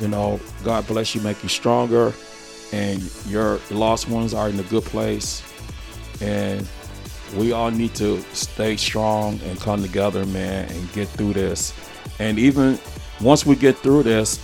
you 0.00 0.08
know 0.08 0.40
God 0.64 0.86
bless 0.86 1.14
you, 1.14 1.20
make 1.20 1.42
you 1.42 1.48
stronger, 1.48 2.12
and 2.72 3.02
your 3.26 3.60
lost 3.70 4.08
ones 4.08 4.34
are 4.34 4.48
in 4.48 4.58
a 4.58 4.64
good 4.64 4.84
place, 4.84 5.42
and 6.20 6.66
we 7.36 7.52
all 7.52 7.70
need 7.70 7.94
to 7.96 8.20
stay 8.32 8.76
strong 8.76 9.40
and 9.44 9.58
come 9.60 9.82
together, 9.82 10.24
man, 10.26 10.70
and 10.70 10.92
get 10.92 11.08
through 11.08 11.32
this. 11.32 11.72
And 12.18 12.38
even 12.38 12.78
once 13.20 13.44
we 13.44 13.56
get 13.56 13.76
through 13.78 14.04
this, 14.04 14.40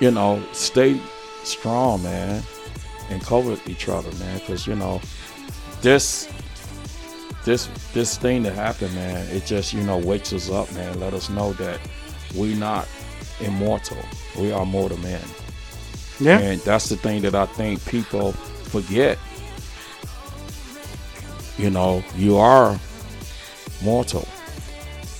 you 0.00 0.10
know, 0.10 0.42
stay 0.52 1.00
strong, 1.44 2.02
man, 2.02 2.42
and 3.10 3.22
cover 3.22 3.56
each 3.66 3.88
other, 3.88 4.10
man, 4.18 4.38
because 4.38 4.66
you 4.66 4.74
know, 4.74 5.00
this, 5.82 6.28
this, 7.44 7.68
this 7.94 8.18
thing 8.18 8.42
that 8.44 8.54
happened, 8.54 8.94
man, 8.94 9.26
it 9.34 9.46
just 9.46 9.72
you 9.72 9.82
know 9.82 9.98
wakes 9.98 10.32
us 10.32 10.50
up, 10.50 10.72
man. 10.74 11.00
Let 11.00 11.14
us 11.14 11.30
know 11.30 11.52
that 11.54 11.80
we 12.36 12.54
not 12.54 12.88
immortal. 13.40 13.98
We 14.38 14.52
are 14.52 14.66
mortal 14.66 14.98
men. 14.98 15.22
Yeah. 16.20 16.40
And 16.40 16.60
that's 16.62 16.88
the 16.88 16.96
thing 16.96 17.22
that 17.22 17.34
I 17.34 17.46
think 17.46 17.84
people 17.86 18.32
forget. 18.32 19.18
you 21.58 21.70
know, 21.70 22.04
you 22.16 22.36
are 22.38 22.78
mortal. 23.82 24.28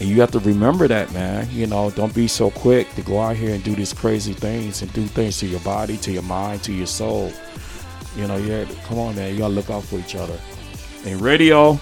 And 0.00 0.08
you 0.08 0.20
have 0.20 0.30
to 0.32 0.40
remember 0.40 0.88
that, 0.88 1.12
man. 1.12 1.48
You 1.52 1.66
know, 1.66 1.90
don't 1.90 2.14
be 2.14 2.28
so 2.28 2.50
quick 2.50 2.92
to 2.96 3.02
go 3.02 3.20
out 3.20 3.36
here 3.36 3.54
and 3.54 3.64
do 3.64 3.74
these 3.74 3.92
crazy 3.92 4.34
things 4.34 4.82
and 4.82 4.92
do 4.92 5.06
things 5.06 5.38
to 5.40 5.46
your 5.46 5.60
body, 5.60 5.96
to 5.98 6.12
your 6.12 6.22
mind, 6.22 6.62
to 6.64 6.72
your 6.72 6.86
soul. 6.86 7.32
You 8.18 8.26
know, 8.26 8.36
yeah, 8.36 8.64
come 8.84 8.98
on, 8.98 9.14
man. 9.16 9.32
You 9.32 9.38
gotta 9.38 9.54
look 9.54 9.70
out 9.70 9.84
for 9.84 9.96
each 9.98 10.14
other. 10.16 10.38
And 11.06 11.20
radio, 11.20 11.78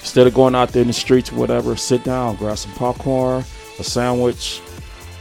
instead 0.00 0.26
of 0.26 0.34
going 0.34 0.54
out 0.54 0.68
there 0.70 0.82
in 0.82 0.88
the 0.88 0.92
streets 0.94 1.32
or 1.32 1.36
whatever, 1.36 1.74
sit 1.76 2.04
down, 2.04 2.36
grab 2.36 2.58
some 2.58 2.72
popcorn, 2.72 3.42
a 3.78 3.84
sandwich, 3.84 4.60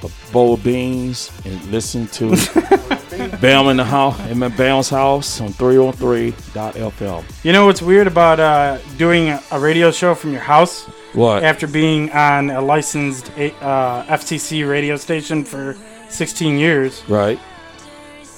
a 0.04 0.10
bowl 0.34 0.54
of 0.56 0.64
beans, 0.64 1.32
and 1.46 1.64
listen 1.72 2.08
to 2.08 2.30
Bam 3.42 3.68
in 3.68 3.78
the 3.78 3.84
house, 3.86 4.18
in 4.30 4.40
Bam's 4.40 4.90
house 4.90 5.42
on 5.42 5.50
303.fm. 5.54 7.24
You 7.44 7.54
know 7.54 7.66
what's 7.66 7.82
weird 7.82 8.08
about 8.08 8.40
uh, 8.40 8.78
doing 8.98 9.30
a- 9.30 9.42
a 9.52 9.60
radio 9.60 9.92
show 9.92 10.16
from 10.16 10.32
your 10.32 10.42
house 10.42 10.84
What? 11.14 11.44
after 11.44 11.68
being 11.68 12.12
on 12.12 12.50
a 12.50 12.62
licensed 12.62 13.30
uh, 13.62 14.04
FCC 14.08 14.70
radio 14.70 14.96
station 14.98 15.44
for 15.44 15.76
16 16.10 16.58
years? 16.58 17.04
Right. 17.10 17.40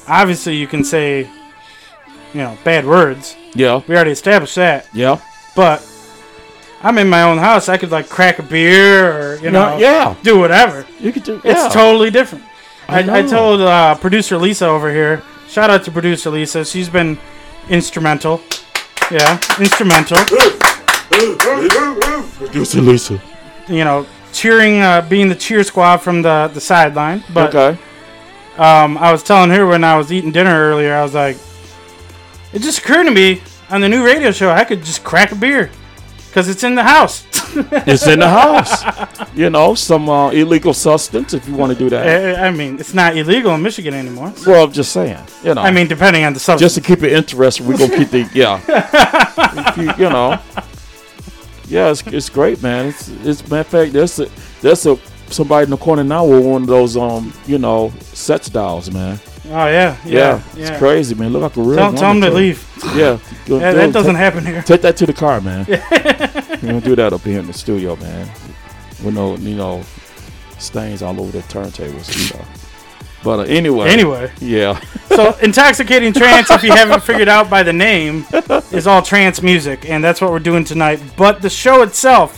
Obviously, 0.07 0.55
you 0.55 0.67
can 0.67 0.83
say, 0.83 1.29
you 2.33 2.41
know, 2.41 2.57
bad 2.63 2.85
words. 2.85 3.35
Yeah. 3.53 3.81
We 3.87 3.95
already 3.95 4.11
established 4.11 4.55
that. 4.55 4.87
Yeah. 4.93 5.19
But 5.55 5.85
I'm 6.81 6.97
in 6.97 7.09
my 7.09 7.23
own 7.23 7.37
house. 7.37 7.69
I 7.69 7.77
could 7.77 7.91
like 7.91 8.09
crack 8.09 8.39
a 8.39 8.43
beer 8.43 9.11
or 9.11 9.35
you 9.37 9.51
know, 9.51 9.71
No, 9.73 9.77
yeah. 9.77 10.15
do 10.23 10.39
whatever. 10.39 10.85
You 10.99 11.11
could 11.11 11.23
do. 11.23 11.41
It's 11.43 11.73
totally 11.73 12.09
different. 12.09 12.43
I 12.87 13.01
I, 13.03 13.19
I 13.19 13.21
told 13.23 13.61
uh, 13.61 13.95
producer 13.95 14.37
Lisa 14.37 14.67
over 14.67 14.91
here. 14.91 15.23
Shout 15.47 15.69
out 15.69 15.83
to 15.85 15.91
producer 15.91 16.29
Lisa. 16.29 16.63
She's 16.65 16.89
been 16.89 17.17
instrumental. 17.69 18.41
Yeah, 19.11 19.39
instrumental. 19.59 20.17
Producer 22.37 22.81
Lisa. 22.81 23.21
You 23.67 23.83
know, 23.83 24.05
cheering, 24.33 24.79
uh, 24.79 25.01
being 25.07 25.29
the 25.29 25.35
cheer 25.35 25.63
squad 25.63 25.97
from 25.97 26.21
the 26.21 26.49
the 26.53 26.61
sideline. 26.61 27.23
But 27.33 27.53
okay. 27.53 27.79
um, 28.57 28.97
I 28.97 29.11
was 29.11 29.23
telling 29.23 29.49
her 29.51 29.67
when 29.67 29.83
I 29.83 29.97
was 29.97 30.11
eating 30.11 30.31
dinner 30.31 30.53
earlier. 30.69 30.95
I 30.95 31.03
was 31.03 31.13
like, 31.13 31.37
it 32.53 32.61
just 32.61 32.79
occurred 32.79 33.05
to 33.05 33.11
me 33.11 33.41
on 33.69 33.81
the 33.81 33.89
new 33.89 34.05
radio 34.05 34.31
show 34.31 34.49
I 34.49 34.63
could 34.63 34.83
just 34.83 35.03
crack 35.03 35.31
a 35.31 35.35
beer 35.35 35.71
because 36.27 36.47
it's 36.47 36.63
in 36.63 36.75
the 36.75 36.83
house. 36.83 37.25
It's 37.53 38.07
in 38.07 38.19
the 38.19 38.29
house. 38.29 38.71
you 39.35 39.49
know, 39.49 39.75
some 39.75 40.07
uh, 40.07 40.29
illegal 40.31 40.73
substance 40.73 41.33
if 41.33 41.49
you 41.49 41.53
want 41.53 41.73
to 41.73 41.77
do 41.77 41.89
that. 41.89 42.39
I 42.39 42.47
I 42.47 42.51
mean, 42.51 42.79
it's 42.79 42.93
not 42.93 43.17
illegal 43.17 43.53
in 43.55 43.61
Michigan 43.61 43.93
anymore. 43.93 44.31
Well, 44.47 44.63
I'm 44.63 44.71
just 44.71 44.93
saying. 44.93 45.19
You 45.43 45.55
know. 45.55 45.61
I 45.61 45.69
mean, 45.69 45.89
depending 45.89 46.23
on 46.23 46.31
the 46.31 46.39
substance. 46.39 46.73
just 46.73 46.75
to 46.75 46.95
keep 46.95 47.03
it 47.03 47.11
interesting, 47.11 47.67
we're 47.67 47.77
gonna 47.77 47.97
keep 47.97 48.09
the 48.09 48.29
yeah. 48.33 48.55
you, 49.75 50.05
you 50.05 50.09
know. 50.09 50.39
Yeah, 51.67 51.91
it's, 51.91 52.03
it's 52.07 52.29
great, 52.29 52.61
man. 52.63 52.87
It's 52.87 53.09
it's 53.25 53.41
matter 53.49 53.59
of 53.59 53.67
fact, 53.67 53.91
there's 53.91 54.17
a 54.19 54.29
there's 54.61 54.85
a 54.85 54.97
somebody 55.27 55.65
in 55.65 55.71
the 55.71 55.77
corner 55.77 56.05
now 56.05 56.25
with 56.25 56.45
one 56.45 56.61
of 56.61 56.67
those 56.69 56.95
um 56.95 57.33
you 57.47 57.57
know 57.57 57.91
sex 58.13 58.47
dolls, 58.47 58.89
man. 58.91 59.19
Oh 59.51 59.67
yeah, 59.67 59.97
Yeah, 60.05 60.41
yeah, 60.55 60.69
it's 60.69 60.77
crazy, 60.79 61.15
man. 61.15 61.31
Look 61.33 61.41
like 61.43 61.57
a 61.57 61.61
real. 61.61 61.75
Tell, 61.77 61.93
tell 61.93 62.13
them 62.13 62.21
to 62.21 62.29
leave. 62.31 62.65
Yeah, 62.95 63.19
go- 63.47 63.59
Yeah, 63.59 63.71
that 63.73 63.93
doesn't 63.93 64.13
take, 64.15 64.19
happen 64.23 64.45
here. 64.45 64.61
take 64.63 64.81
that 64.81 64.97
to 64.97 65.05
the 65.05 65.13
car, 65.13 65.41
man. 65.41 65.65
we 66.61 66.67
don't 66.69 66.83
do 66.83 66.95
that 66.95 67.13
up 67.13 67.21
here 67.21 67.39
in 67.39 67.47
the 67.47 67.53
studio, 67.53 67.95
man. 67.97 68.27
With 69.03 69.15
no 69.15 69.35
you 69.37 69.55
know 69.55 69.83
stains 70.59 71.01
all 71.01 71.19
over 71.19 71.31
the 71.31 71.43
turntables 71.43 72.07
and 72.07 72.15
stuff. 72.15 72.57
But 73.23 73.39
uh, 73.39 73.43
anyway, 73.43 73.89
Anyway, 73.89 74.31
yeah, 74.39 74.79
so 75.09 75.35
intoxicating 75.43 76.11
trance, 76.11 76.49
if 76.49 76.63
you 76.63 76.71
haven't 76.71 77.03
figured 77.03 77.27
out 77.29 77.49
by 77.51 77.61
the 77.61 77.73
name, 77.73 78.25
is 78.71 78.87
all 78.87 79.01
trance 79.03 79.41
music, 79.43 79.87
and 79.87 80.03
that's 80.03 80.21
what 80.21 80.31
we're 80.31 80.39
doing 80.39 80.63
tonight. 80.63 80.99
But 81.17 81.41
the 81.41 81.49
show 81.49 81.83
itself, 81.83 82.37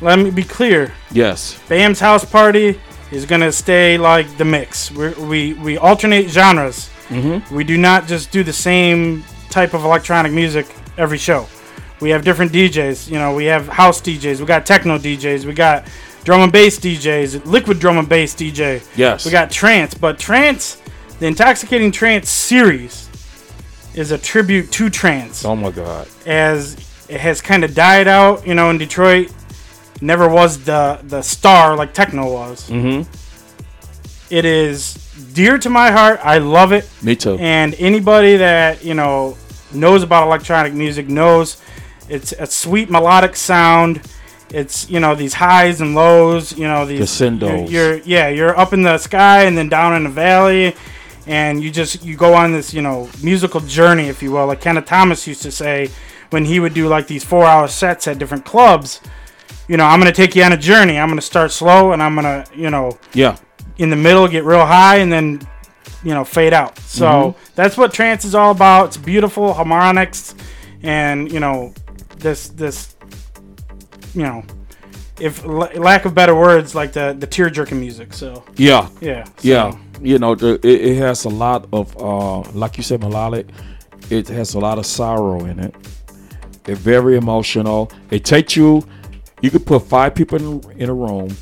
let 0.00 0.18
me 0.18 0.30
be 0.30 0.42
clear: 0.42 0.92
yes, 1.10 1.60
Bam's 1.68 2.00
House 2.00 2.24
Party 2.24 2.80
is 3.12 3.24
gonna 3.26 3.52
stay 3.52 3.98
like 3.98 4.36
the 4.36 4.44
mix. 4.44 4.90
We're, 4.90 5.14
we 5.26 5.54
we 5.54 5.78
alternate 5.78 6.28
genres. 6.28 6.90
Mhm. 7.08 7.48
We 7.50 7.62
do 7.64 7.76
not 7.78 8.06
just 8.08 8.30
do 8.32 8.42
the 8.42 8.52
same 8.52 9.24
type 9.50 9.74
of 9.74 9.84
electronic 9.84 10.32
music 10.32 10.66
every 10.98 11.18
show. 11.18 11.46
We 12.00 12.10
have 12.10 12.24
different 12.24 12.52
DJs. 12.52 13.08
You 13.08 13.18
know, 13.18 13.34
we 13.34 13.44
have 13.46 13.68
house 13.68 14.00
DJs. 14.00 14.40
We 14.40 14.46
got 14.46 14.66
techno 14.66 14.98
DJs. 14.98 15.44
We 15.44 15.52
got 15.54 15.86
drum 16.24 16.40
and 16.42 16.52
bass 16.52 16.78
DJs. 16.78 17.46
Liquid 17.46 17.78
drum 17.78 17.96
and 17.98 18.08
bass 18.08 18.34
DJ. 18.34 18.82
yes, 18.96 19.24
We 19.24 19.30
got 19.30 19.50
trance, 19.50 19.94
but 19.94 20.18
trance, 20.18 20.78
the 21.20 21.26
intoxicating 21.26 21.92
trance 21.92 22.28
series, 22.28 23.08
is 23.94 24.10
a 24.10 24.18
tribute 24.18 24.70
to 24.72 24.90
trance 24.90 25.42
Oh 25.44 25.56
my 25.56 25.70
God, 25.70 26.06
as 26.26 26.76
it 27.08 27.18
has 27.20 27.40
kind 27.40 27.64
of 27.64 27.72
died 27.74 28.08
out. 28.08 28.46
You 28.46 28.54
know, 28.54 28.68
in 28.70 28.78
Detroit, 28.78 29.32
never 30.00 30.28
was 30.28 30.64
the 30.64 31.00
the 31.04 31.22
star 31.22 31.76
like 31.76 31.94
techno 31.94 32.30
was. 32.32 32.68
mm-hmm. 32.70 33.10
It 34.28 34.44
is 34.44 34.94
dear 35.32 35.58
to 35.58 35.70
my 35.70 35.90
heart. 35.90 36.20
I 36.22 36.38
love 36.38 36.72
it, 36.72 36.88
Me 37.02 37.14
too. 37.14 37.36
and 37.38 37.74
anybody 37.78 38.36
that 38.38 38.84
you 38.84 38.94
know 38.94 39.36
knows 39.72 40.02
about 40.02 40.26
electronic 40.26 40.72
music 40.72 41.08
knows 41.08 41.60
it's 42.08 42.32
a 42.32 42.46
sweet 42.46 42.90
melodic 42.90 43.36
sound. 43.36 44.00
It's 44.50 44.88
you 44.90 45.00
know 45.00 45.14
these 45.14 45.34
highs 45.34 45.80
and 45.80 45.94
lows. 45.94 46.56
You 46.56 46.66
know 46.66 46.86
these 46.86 46.98
Crescendos. 47.00 47.70
You're, 47.70 47.94
you're 47.94 48.02
yeah 48.04 48.28
you're 48.28 48.56
up 48.58 48.72
in 48.72 48.82
the 48.82 48.98
sky 48.98 49.44
and 49.44 49.56
then 49.56 49.68
down 49.68 49.94
in 49.94 50.04
the 50.04 50.10
valley, 50.10 50.74
and 51.26 51.62
you 51.62 51.70
just 51.70 52.04
you 52.04 52.16
go 52.16 52.34
on 52.34 52.52
this 52.52 52.74
you 52.74 52.82
know 52.82 53.08
musical 53.22 53.60
journey, 53.60 54.08
if 54.08 54.22
you 54.22 54.32
will. 54.32 54.46
Like 54.46 54.60
Kenneth 54.60 54.86
Thomas 54.86 55.26
used 55.26 55.42
to 55.42 55.50
say 55.50 55.90
when 56.30 56.44
he 56.44 56.58
would 56.60 56.74
do 56.74 56.88
like 56.88 57.06
these 57.06 57.24
four 57.24 57.44
hour 57.44 57.68
sets 57.68 58.06
at 58.08 58.18
different 58.18 58.44
clubs. 58.44 59.00
You 59.68 59.76
know, 59.76 59.84
I'm 59.84 59.98
gonna 59.98 60.12
take 60.12 60.36
you 60.36 60.42
on 60.44 60.52
a 60.52 60.56
journey. 60.56 60.98
I'm 60.98 61.08
gonna 61.08 61.20
start 61.20 61.50
slow, 61.52 61.92
and 61.92 62.02
I'm 62.02 62.14
gonna 62.14 62.44
you 62.54 62.70
know 62.70 62.98
yeah, 63.14 63.36
in 63.78 63.90
the 63.90 63.96
middle 63.96 64.26
get 64.28 64.44
real 64.44 64.64
high 64.66 64.96
and 64.96 65.10
then 65.12 65.40
you 66.04 66.14
know 66.14 66.24
fade 66.24 66.52
out 66.52 66.78
so 66.78 67.06
Mm-hmm. 67.06 67.52
that's 67.56 67.76
what 67.76 67.92
trance 67.92 68.24
is 68.24 68.34
all 68.34 68.50
about 68.52 68.86
it's 68.88 68.96
beautiful 68.96 69.52
harmonics 69.54 70.34
and 70.82 71.32
you 71.32 71.40
know 71.40 71.72
this 72.18 72.48
this 72.50 72.94
you 74.14 74.22
know 74.22 74.44
if 75.18 75.44
la- 75.44 75.70
lack 75.74 76.04
of 76.04 76.14
better 76.14 76.34
words 76.34 76.74
like 76.74 76.92
the 76.92 77.16
the 77.18 77.26
tear 77.26 77.48
jerking 77.50 77.80
music 77.80 78.12
so 78.12 78.44
yeah, 78.56 78.88
yeah 79.00 79.24
so- 79.24 79.32
yeah. 79.42 79.76
You 80.02 80.18
know, 80.18 80.32
it, 80.32 80.62
it 80.62 80.96
has 80.98 81.24
a 81.24 81.30
lot 81.30 81.66
of, 81.72 81.96
uh, 81.96 82.40
like 82.52 82.76
you 82.76 82.82
said, 82.82 83.00
melodic. 83.00 83.46
It 84.10 84.28
has 84.28 84.52
a 84.52 84.58
lot 84.58 84.76
of 84.78 84.84
sorrow 84.84 85.46
in 85.46 85.58
it. 85.58 85.74
It's 86.66 86.78
very 86.78 87.16
emotional. 87.16 87.90
It 88.10 88.22
takes 88.22 88.56
you. 88.56 88.84
You 89.42 89.50
could 89.50 89.66
put 89.66 89.82
five 89.82 90.14
people 90.14 90.38
in, 90.38 90.80
in 90.80 90.88
a 90.88 90.94
room, 90.94 91.36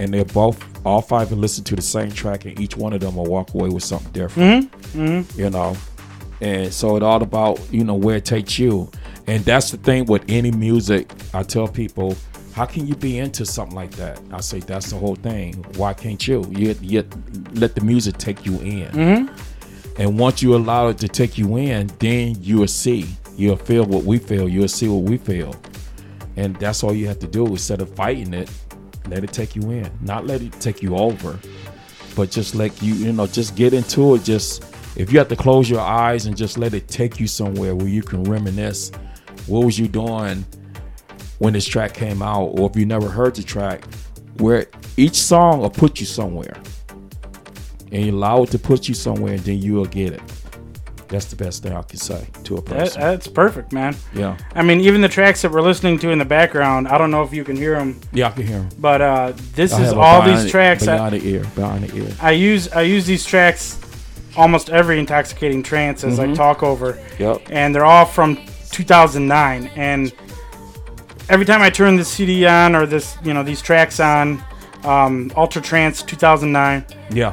and 0.00 0.12
they're 0.12 0.24
both 0.24 0.62
all 0.84 1.00
five 1.00 1.30
will 1.30 1.38
listen 1.38 1.64
to 1.64 1.76
the 1.76 1.82
same 1.82 2.10
track, 2.10 2.44
and 2.44 2.58
each 2.60 2.76
one 2.76 2.92
of 2.92 3.00
them 3.00 3.16
will 3.16 3.24
walk 3.24 3.54
away 3.54 3.68
with 3.68 3.82
something 3.82 4.12
different. 4.12 4.70
Mm-hmm. 4.70 5.00
Mm-hmm. 5.00 5.40
You 5.40 5.50
know, 5.50 5.76
and 6.40 6.72
so 6.72 6.96
it's 6.96 7.04
all 7.04 7.22
about 7.22 7.60
you 7.72 7.84
know 7.84 7.94
where 7.94 8.16
it 8.16 8.24
takes 8.24 8.58
you, 8.58 8.90
and 9.26 9.44
that's 9.44 9.70
the 9.70 9.78
thing 9.78 10.06
with 10.06 10.24
any 10.28 10.50
music. 10.50 11.10
I 11.32 11.42
tell 11.42 11.66
people, 11.68 12.16
how 12.54 12.66
can 12.66 12.86
you 12.86 12.94
be 12.94 13.18
into 13.18 13.46
something 13.46 13.74
like 13.74 13.92
that? 13.92 14.20
I 14.30 14.40
say 14.40 14.60
that's 14.60 14.90
the 14.90 14.96
whole 14.96 15.16
thing. 15.16 15.54
Why 15.76 15.94
can't 15.94 16.26
you? 16.26 16.44
You, 16.50 16.76
you 16.80 17.08
let 17.52 17.74
the 17.74 17.80
music 17.80 18.18
take 18.18 18.44
you 18.44 18.54
in, 18.60 18.88
mm-hmm. 18.88 20.00
and 20.00 20.18
once 20.18 20.42
you 20.42 20.54
allow 20.54 20.88
it 20.88 20.98
to 20.98 21.08
take 21.08 21.38
you 21.38 21.56
in, 21.56 21.90
then 21.98 22.36
you'll 22.40 22.68
see, 22.68 23.06
you'll 23.36 23.56
feel 23.56 23.84
what 23.84 24.04
we 24.04 24.18
feel, 24.18 24.48
you'll 24.48 24.68
see 24.68 24.88
what 24.88 25.08
we 25.08 25.16
feel, 25.16 25.54
and 26.36 26.56
that's 26.56 26.82
all 26.82 26.92
you 26.92 27.06
have 27.06 27.18
to 27.20 27.26
do 27.26 27.46
instead 27.46 27.80
of 27.80 27.94
fighting 27.94 28.34
it. 28.34 28.50
Let 29.08 29.22
it 29.24 29.32
take 29.32 29.54
you 29.54 29.70
in, 29.70 29.90
not 30.00 30.26
let 30.26 30.42
it 30.42 30.52
take 30.60 30.82
you 30.82 30.96
over 30.96 31.38
but 32.14 32.30
just 32.30 32.54
let 32.54 32.82
you 32.82 32.94
you 32.94 33.12
know 33.12 33.26
just 33.26 33.56
get 33.56 33.72
into 33.72 34.14
it. 34.14 34.24
Just 34.24 34.64
if 34.96 35.12
you 35.12 35.18
have 35.18 35.28
to 35.28 35.36
close 35.36 35.68
your 35.68 35.80
eyes 35.80 36.26
and 36.26 36.36
just 36.36 36.58
let 36.58 36.74
it 36.74 36.88
take 36.88 37.18
you 37.18 37.26
somewhere 37.26 37.74
where 37.74 37.88
you 37.88 38.02
can 38.02 38.24
reminisce 38.24 38.92
what 39.46 39.64
was 39.64 39.78
you 39.78 39.88
doing 39.88 40.44
when 41.38 41.52
this 41.52 41.66
track 41.66 41.92
came 41.92 42.22
out? 42.22 42.46
Or 42.58 42.70
if 42.70 42.76
you 42.76 42.86
never 42.86 43.08
heard 43.08 43.34
the 43.34 43.42
track 43.42 43.84
where 44.38 44.66
each 44.96 45.16
song 45.16 45.60
will 45.60 45.70
put 45.70 46.00
you 46.00 46.06
somewhere. 46.06 46.56
And 47.92 48.06
you 48.06 48.12
allow 48.12 48.42
it 48.42 48.50
to 48.50 48.58
put 48.58 48.88
you 48.88 48.94
somewhere 48.94 49.34
and 49.34 49.42
then 49.42 49.60
you'll 49.60 49.84
get 49.86 50.14
it 50.14 50.22
that's 51.14 51.26
the 51.26 51.36
best 51.36 51.62
thing 51.62 51.72
i 51.72 51.82
can 51.82 51.98
say 51.98 52.26
to 52.42 52.56
a 52.56 52.60
that, 52.62 52.74
person. 52.78 53.00
that's 53.00 53.26
perfect 53.28 53.72
man. 53.72 53.94
Yeah. 54.14 54.36
I 54.54 54.62
mean 54.62 54.80
even 54.80 55.00
the 55.00 55.08
tracks 55.08 55.42
that 55.42 55.50
we're 55.52 55.62
listening 55.62 55.98
to 56.00 56.10
in 56.10 56.18
the 56.18 56.24
background 56.24 56.88
i 56.88 56.98
don't 56.98 57.10
know 57.10 57.22
if 57.22 57.32
you 57.32 57.44
can 57.44 57.56
hear 57.56 57.76
them 57.78 58.00
yeah 58.12 58.28
i 58.28 58.30
can 58.32 58.46
hear 58.46 58.58
them. 58.58 58.68
but 58.78 59.00
uh 59.00 59.32
this 59.54 59.72
I 59.72 59.82
is 59.84 59.92
all 59.92 60.22
these 60.22 60.50
tracks 60.50 60.86
I, 60.88 60.98
bionic 60.98 61.24
ear 61.24 61.44
bionic 61.56 61.94
ear. 61.94 62.12
I 62.20 62.32
use 62.32 62.68
i 62.72 62.82
use 62.82 63.06
these 63.06 63.24
tracks 63.24 63.80
almost 64.36 64.68
every 64.70 64.98
intoxicating 64.98 65.62
trance 65.62 66.02
as 66.04 66.18
Mm-hmm. 66.18 66.32
i 66.32 66.34
talk 66.34 66.62
over. 66.64 66.98
Yep. 67.20 67.42
And 67.50 67.72
they're 67.74 67.84
all 67.84 68.04
from 68.04 68.36
2009 68.72 69.70
and 69.76 70.12
every 71.28 71.46
time 71.46 71.62
i 71.62 71.70
turn 71.70 71.94
this 71.96 72.08
cd 72.08 72.44
on 72.46 72.74
or 72.74 72.86
this 72.86 73.16
you 73.24 73.32
know 73.32 73.42
these 73.44 73.62
tracks 73.62 74.00
on 74.00 74.42
um, 74.82 75.30
ultra 75.36 75.62
trance 75.62 76.02
2009 76.02 76.84
yeah. 77.10 77.32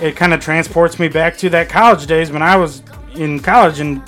it 0.00 0.14
kind 0.14 0.32
of 0.34 0.40
transports 0.40 0.98
me 1.00 1.08
back 1.08 1.36
to 1.38 1.48
that 1.50 1.68
college 1.68 2.06
days 2.06 2.30
when 2.30 2.42
i 2.42 2.54
was 2.56 2.82
in 3.14 3.40
college 3.40 3.80
in 3.80 4.02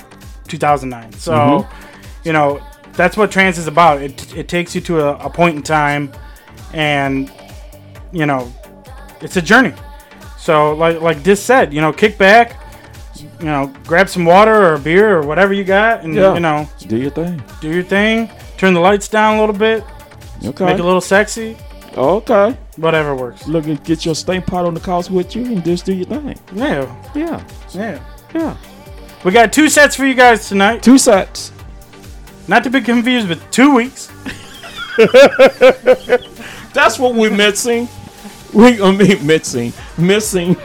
2009 0.47 1.13
so 1.13 1.33
Mm-hmm. 1.33 2.27
you 2.27 2.33
know 2.33 2.59
that's 2.93 3.17
what 3.17 3.29
trance 3.29 3.57
is 3.57 3.67
about. 3.67 4.01
It 4.01 4.33
it 4.37 4.47
takes 4.47 4.73
you 4.73 4.79
to 4.81 5.01
a, 5.01 5.17
a 5.25 5.29
point 5.29 5.57
in 5.57 5.61
time, 5.63 6.13
and 6.73 7.29
you 8.13 8.25
know, 8.25 8.49
it's 9.19 9.35
a 9.35 9.41
journey. 9.41 9.73
So 10.37 10.73
like 10.75 11.01
like 11.01 11.21
Dis 11.21 11.43
said, 11.43 11.73
you 11.73 11.81
know, 11.81 11.91
kick 11.91 12.17
back, 12.17 12.55
you 13.41 13.45
know, 13.47 13.73
grab 13.85 14.07
some 14.07 14.23
water 14.23 14.55
or 14.55 14.75
a 14.75 14.79
beer 14.79 15.17
or 15.17 15.23
whatever 15.27 15.51
you 15.53 15.65
got, 15.65 16.03
and 16.05 16.15
Yeah. 16.15 16.35
you 16.35 16.39
know, 16.39 16.69
Do 16.87 16.95
your 16.97 17.11
thing. 17.11 17.41
do 17.59 17.69
your 17.69 17.83
thing. 17.83 18.29
Turn 18.57 18.73
the 18.73 18.79
lights 18.79 19.09
down 19.09 19.35
a 19.35 19.39
little 19.41 19.55
bit, 19.67 19.83
Okay. 20.45 20.63
make 20.65 20.75
it 20.75 20.79
a 20.79 20.83
little 20.85 21.01
sexy. 21.01 21.57
okay. 21.97 22.55
Whatever 22.77 23.13
works. 23.13 23.45
Look 23.45 23.65
get 23.83 24.05
your 24.05 24.15
stain 24.15 24.41
pot 24.41 24.63
on 24.65 24.73
the 24.73 24.79
couch 24.79 25.09
with 25.09 25.35
you 25.35 25.43
and 25.45 25.65
just 25.65 25.85
do 25.85 25.93
your 25.93 26.05
thing. 26.07 26.39
Yeah, 26.53 26.87
Yeah. 27.13 27.41
yeah. 27.73 27.99
Yeah. 28.33 28.55
We 29.25 29.31
got 29.31 29.51
two 29.51 29.67
sets 29.69 29.95
for 29.95 30.05
you 30.05 30.13
guys 30.13 30.47
tonight. 30.47 30.81
Two 30.83 30.97
sets. 30.97 31.51
Not 32.47 32.63
to 32.63 32.69
be 32.69 32.79
confused 32.79 33.27
with 33.27 33.41
two 33.51 33.73
weeks. 33.75 34.11
That's 36.73 36.99
what 36.99 37.15
we're 37.15 37.35
missing. 37.35 37.89
We 38.53 38.81
I 38.81 38.91
mean 38.95 39.25
missing. 39.25 39.73
Missing 39.97 40.55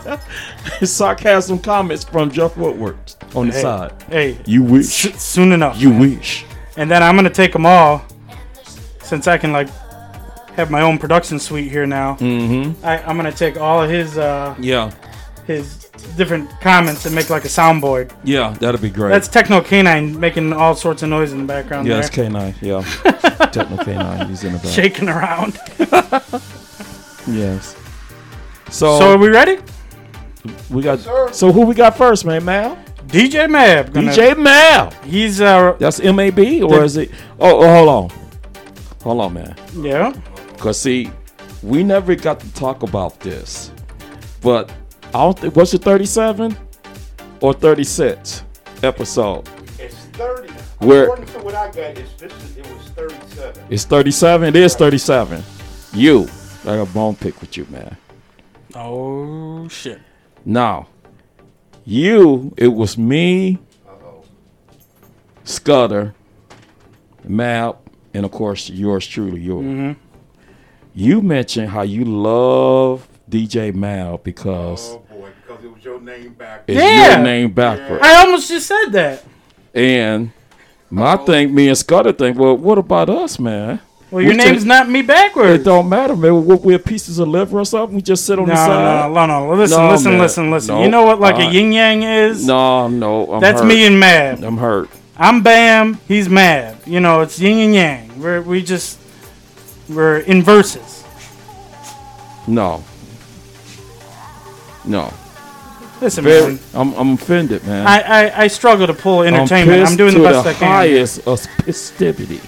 sarcasm 0.84 1.58
comments 1.58 2.04
from 2.04 2.30
Jeff 2.30 2.56
Woodward 2.56 2.98
on 3.34 3.48
the 3.48 3.52
Hey. 3.54 3.62
side. 3.62 4.02
Hey, 4.08 4.38
You 4.44 4.62
wish. 4.62 5.06
s- 5.06 5.20
soon 5.22 5.52
enough. 5.52 5.80
You 5.80 5.90
wish. 5.90 6.44
And 6.76 6.90
then 6.90 7.02
I'm 7.02 7.16
gonna 7.16 7.30
take 7.30 7.52
them 7.52 7.66
all, 7.66 8.04
since 9.02 9.26
I 9.26 9.38
can 9.38 9.52
like 9.52 9.68
have 10.54 10.70
my 10.70 10.82
own 10.82 10.98
production 10.98 11.38
suite 11.40 11.70
here 11.70 11.86
now. 11.86 12.16
Mm-hmm. 12.16 12.84
I, 12.84 12.98
I'm 13.02 13.16
gonna 13.16 13.32
take 13.32 13.56
all 13.56 13.82
of 13.82 13.90
his 13.90 14.16
uh, 14.18 14.54
Yeah. 14.60 14.92
his 15.46 15.89
different 16.16 16.48
comments 16.60 17.06
and 17.06 17.14
make 17.14 17.30
like 17.30 17.44
a 17.44 17.48
soundboard. 17.48 18.12
Yeah, 18.24 18.50
that'd 18.60 18.80
be 18.80 18.90
great. 18.90 19.10
That's 19.10 19.28
Techno 19.28 19.60
Canine 19.60 20.18
making 20.18 20.52
all 20.52 20.74
sorts 20.74 21.02
of 21.02 21.08
noise 21.08 21.32
in 21.32 21.38
the 21.40 21.44
background 21.46 21.86
yeah, 21.86 22.00
there, 22.00 22.02
that's 22.02 22.16
K9. 22.16 22.62
Yeah. 22.62 23.46
Techno 23.52 23.76
K9. 23.78 24.28
He's 24.28 24.44
in 24.44 24.52
the 24.52 24.58
back. 24.58 24.68
shaking 24.72 25.08
around. 25.08 25.58
Yes. 27.26 27.76
So, 28.70 28.98
So 28.98 29.12
are 29.12 29.18
we 29.18 29.28
ready? 29.28 29.58
we 30.70 30.82
got. 30.82 31.00
sir. 31.00 31.28
So 31.32 31.52
who 31.52 31.66
we 31.66 31.74
got 31.74 31.96
first, 31.96 32.24
man? 32.24 32.44
Mal. 32.44 32.76
DJ 33.06 33.48
Mab. 33.48 33.92
DJ 33.92 34.36
Mal. 34.38 34.90
He's 35.04 35.40
uh 35.40 35.76
That's 35.78 36.00
M 36.00 36.18
A 36.18 36.30
B 36.30 36.62
or 36.62 36.78
The- 36.78 36.84
is 36.84 36.96
it? 36.96 37.10
Oh, 37.38 37.60
oh, 37.62 37.68
hold 37.74 37.88
on. 37.88 38.18
Hold 39.02 39.20
on, 39.20 39.32
man. 39.34 39.54
yeah. 39.76 40.12
Cause 40.58 40.80
see, 40.80 41.10
we 41.62 41.82
never 41.84 42.14
got 42.14 42.40
to 42.40 42.52
talk 42.54 42.82
about 42.82 43.20
this, 43.20 43.70
but 44.40 44.70
I 45.12 45.18
don't 45.24 45.38
think 45.38 45.56
was 45.56 45.74
it 45.74 45.82
37 45.82 46.56
or 47.40 47.52
36 47.52 48.44
episode. 48.82 49.48
It's 49.78 49.94
30. 49.96 50.52
Where- 50.78 51.04
According 51.04 51.26
to 51.26 51.38
what 51.40 51.54
I 51.54 51.66
got, 51.66 51.78
it's, 51.98 52.12
this 52.14 52.32
is, 52.32 52.56
it 52.58 52.66
was 52.72 52.88
37. 52.90 53.64
It's 53.70 53.84
37. 53.84 54.48
It 54.48 54.56
is 54.56 54.74
37. 54.76 55.42
You, 55.94 56.28
I 56.62 56.76
got 56.76 56.88
a 56.88 56.92
bone 56.92 57.16
pick 57.16 57.40
with 57.40 57.56
you, 57.56 57.66
man. 57.70 57.96
Oh 58.74 59.66
shit. 59.68 60.00
Now, 60.44 60.86
you, 61.84 62.54
it 62.56 62.68
was 62.68 62.96
me, 62.96 63.58
Scudder, 65.44 66.14
Mab, 67.24 67.76
and 68.14 68.24
of 68.24 68.30
course 68.30 68.70
yours 68.70 69.06
truly, 69.06 69.40
yours. 69.40 69.64
Mm-hmm. 69.64 70.00
You 70.94 71.20
mentioned 71.20 71.68
how 71.70 71.82
you 71.82 72.04
love 72.04 73.06
DJ 73.30 73.72
Mal 73.74 74.18
because 74.18 74.90
Oh 74.94 75.02
boy, 75.10 75.28
because 75.46 75.64
it 75.64 75.72
was 75.72 75.84
your 75.84 76.00
name 76.00 76.32
back. 76.34 76.64
it's 76.66 76.78
Yeah. 76.78 77.14
your 77.16 77.24
name 77.24 77.50
backward. 77.52 78.00
I 78.02 78.24
almost 78.24 78.48
just 78.48 78.66
said 78.66 78.86
that. 78.92 79.24
And 79.74 80.32
my 80.90 81.16
thing, 81.16 81.54
me 81.54 81.68
and 81.68 81.78
Scudder 81.78 82.12
think, 82.12 82.36
well, 82.38 82.56
what 82.56 82.78
about 82.78 83.08
us, 83.08 83.38
man? 83.38 83.80
Well, 84.10 84.22
your 84.22 84.32
We 84.32 84.36
name's 84.38 84.58
take- 84.62 84.66
not 84.66 84.90
me 84.90 85.02
backwards. 85.02 85.60
It 85.60 85.64
don't 85.64 85.88
matter, 85.88 86.16
man. 86.16 86.44
What, 86.44 86.62
we're 86.62 86.80
pieces 86.80 87.20
of 87.20 87.28
liver 87.28 87.60
or 87.60 87.64
something. 87.64 87.94
We 87.94 88.02
just 88.02 88.26
sit 88.26 88.40
on 88.40 88.48
No, 88.48 88.54
the 88.54 88.56
side. 88.56 89.08
no, 89.08 89.14
no, 89.14 89.26
no, 89.26 89.46
no. 89.50 89.54
Listen, 89.54 89.78
No, 89.84 89.90
listen, 89.92 90.12
man. 90.12 90.20
listen, 90.20 90.50
listen. 90.50 90.74
No. 90.74 90.82
You 90.82 90.88
know 90.88 91.04
what 91.04 91.20
like 91.20 91.36
a 91.36 91.38
Alright. 91.38 91.52
yin 91.54 91.72
yang 91.72 92.02
is? 92.02 92.44
No, 92.44 92.88
no. 92.88 93.34
I'm 93.34 93.40
That's 93.40 93.60
hurt. 93.60 93.66
me 93.68 93.86
and 93.86 94.00
Mab. 94.00 94.42
I'm 94.42 94.56
hurt. 94.58 94.88
I'm 95.16 95.42
Bam. 95.42 96.00
He's 96.08 96.28
Mab. 96.28 96.78
You 96.86 96.98
know, 96.98 97.20
it's 97.20 97.38
yin 97.38 97.58
and 97.58 97.74
yang. 97.74 98.20
We're 98.20 98.40
we 98.42 98.62
just 98.64 98.98
we're 99.88 100.18
inverses. 100.26 101.04
No. 102.48 102.82
No. 104.84 105.12
Listen, 106.00 106.24
Very, 106.24 106.52
man. 106.54 106.58
I'm, 106.74 106.94
I'm 106.94 107.12
offended, 107.14 107.64
man. 107.66 107.86
I, 107.86 108.00
I 108.00 108.42
I 108.44 108.48
struggle 108.48 108.86
to 108.86 108.94
pull 108.94 109.22
entertainment. 109.22 109.80
I'm, 109.80 109.86
pissed 109.86 109.98
doing 109.98 110.14
the 110.14 110.20
to 110.20 110.24
best 110.24 110.44
the 110.44 110.50
I 110.50 110.54
can. 110.54 110.68
highest 110.68 111.26
of 111.26 111.40
festivity. 111.64 112.40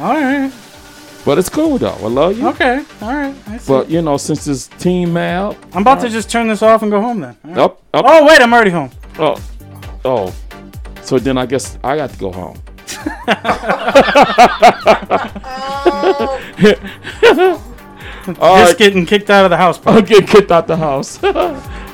All 0.00 0.14
right. 0.14 0.50
But 1.24 1.38
it's 1.38 1.48
cool 1.50 1.76
though. 1.76 1.90
I 2.00 2.06
love 2.08 2.38
you. 2.38 2.48
Okay. 2.48 2.82
All 3.02 3.12
right. 3.12 3.34
I 3.48 3.58
see. 3.58 3.68
But 3.72 3.90
you 3.90 4.00
know, 4.00 4.16
since 4.16 4.44
this 4.46 4.68
team 4.78 5.12
Mal, 5.12 5.54
I'm 5.74 5.82
about 5.82 6.00
to 6.00 6.06
uh, 6.06 6.10
just 6.10 6.30
turn 6.30 6.48
this 6.48 6.62
off 6.62 6.80
and 6.82 6.90
go 6.90 7.00
home 7.02 7.20
then. 7.20 7.36
All 7.44 7.50
right. 7.50 7.58
up, 7.58 7.82
up, 7.92 8.04
Oh 8.08 8.24
wait, 8.26 8.40
I'm 8.40 8.52
already 8.54 8.70
home. 8.70 8.90
oh, 9.18 9.36
oh. 10.04 10.32
So 11.02 11.18
then 11.18 11.36
I 11.36 11.44
guess 11.46 11.78
I 11.84 11.96
got 11.96 12.10
to 12.10 12.18
go 12.18 12.32
home. 12.32 12.58
Oh. 16.18 17.62
All 18.28 18.34
Just 18.34 18.72
right, 18.72 18.78
getting 18.78 19.06
kicked 19.06 19.30
out 19.30 19.44
of 19.44 19.50
the 19.50 19.56
house. 19.56 19.80
I'm 19.86 20.04
getting 20.04 20.26
kicked 20.26 20.50
out 20.50 20.66
the 20.66 20.76
house. 20.76 21.22
All 21.24 21.32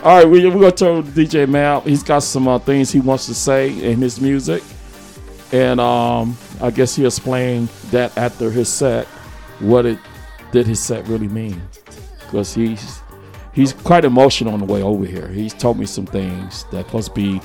right, 0.04 0.24
we, 0.28 0.44
we're 0.46 0.52
going 0.52 0.70
to 0.70 0.76
turn 0.76 1.02
to 1.04 1.10
DJ 1.10 1.48
Mal. 1.48 1.82
He's 1.82 2.02
got 2.02 2.20
some 2.20 2.48
uh, 2.48 2.58
things 2.58 2.90
he 2.90 3.00
wants 3.00 3.26
to 3.26 3.34
say 3.34 3.70
in 3.82 4.00
his 4.00 4.20
music. 4.20 4.62
And 5.52 5.78
um, 5.78 6.36
I 6.62 6.70
guess 6.70 6.96
he'll 6.96 7.06
explain 7.06 7.68
that 7.90 8.16
after 8.16 8.50
his 8.50 8.70
set, 8.70 9.06
what 9.58 9.84
it 9.84 9.98
did 10.52 10.66
his 10.66 10.80
set 10.80 11.06
really 11.06 11.28
mean. 11.28 11.60
Because 12.20 12.54
he's 12.54 13.00
he's 13.52 13.74
quite 13.74 14.06
emotional 14.06 14.54
on 14.54 14.60
the 14.60 14.64
way 14.64 14.82
over 14.82 15.04
here. 15.04 15.28
He's 15.28 15.52
told 15.52 15.78
me 15.78 15.84
some 15.84 16.06
things 16.06 16.64
that 16.72 16.90
must 16.94 17.14
be 17.14 17.42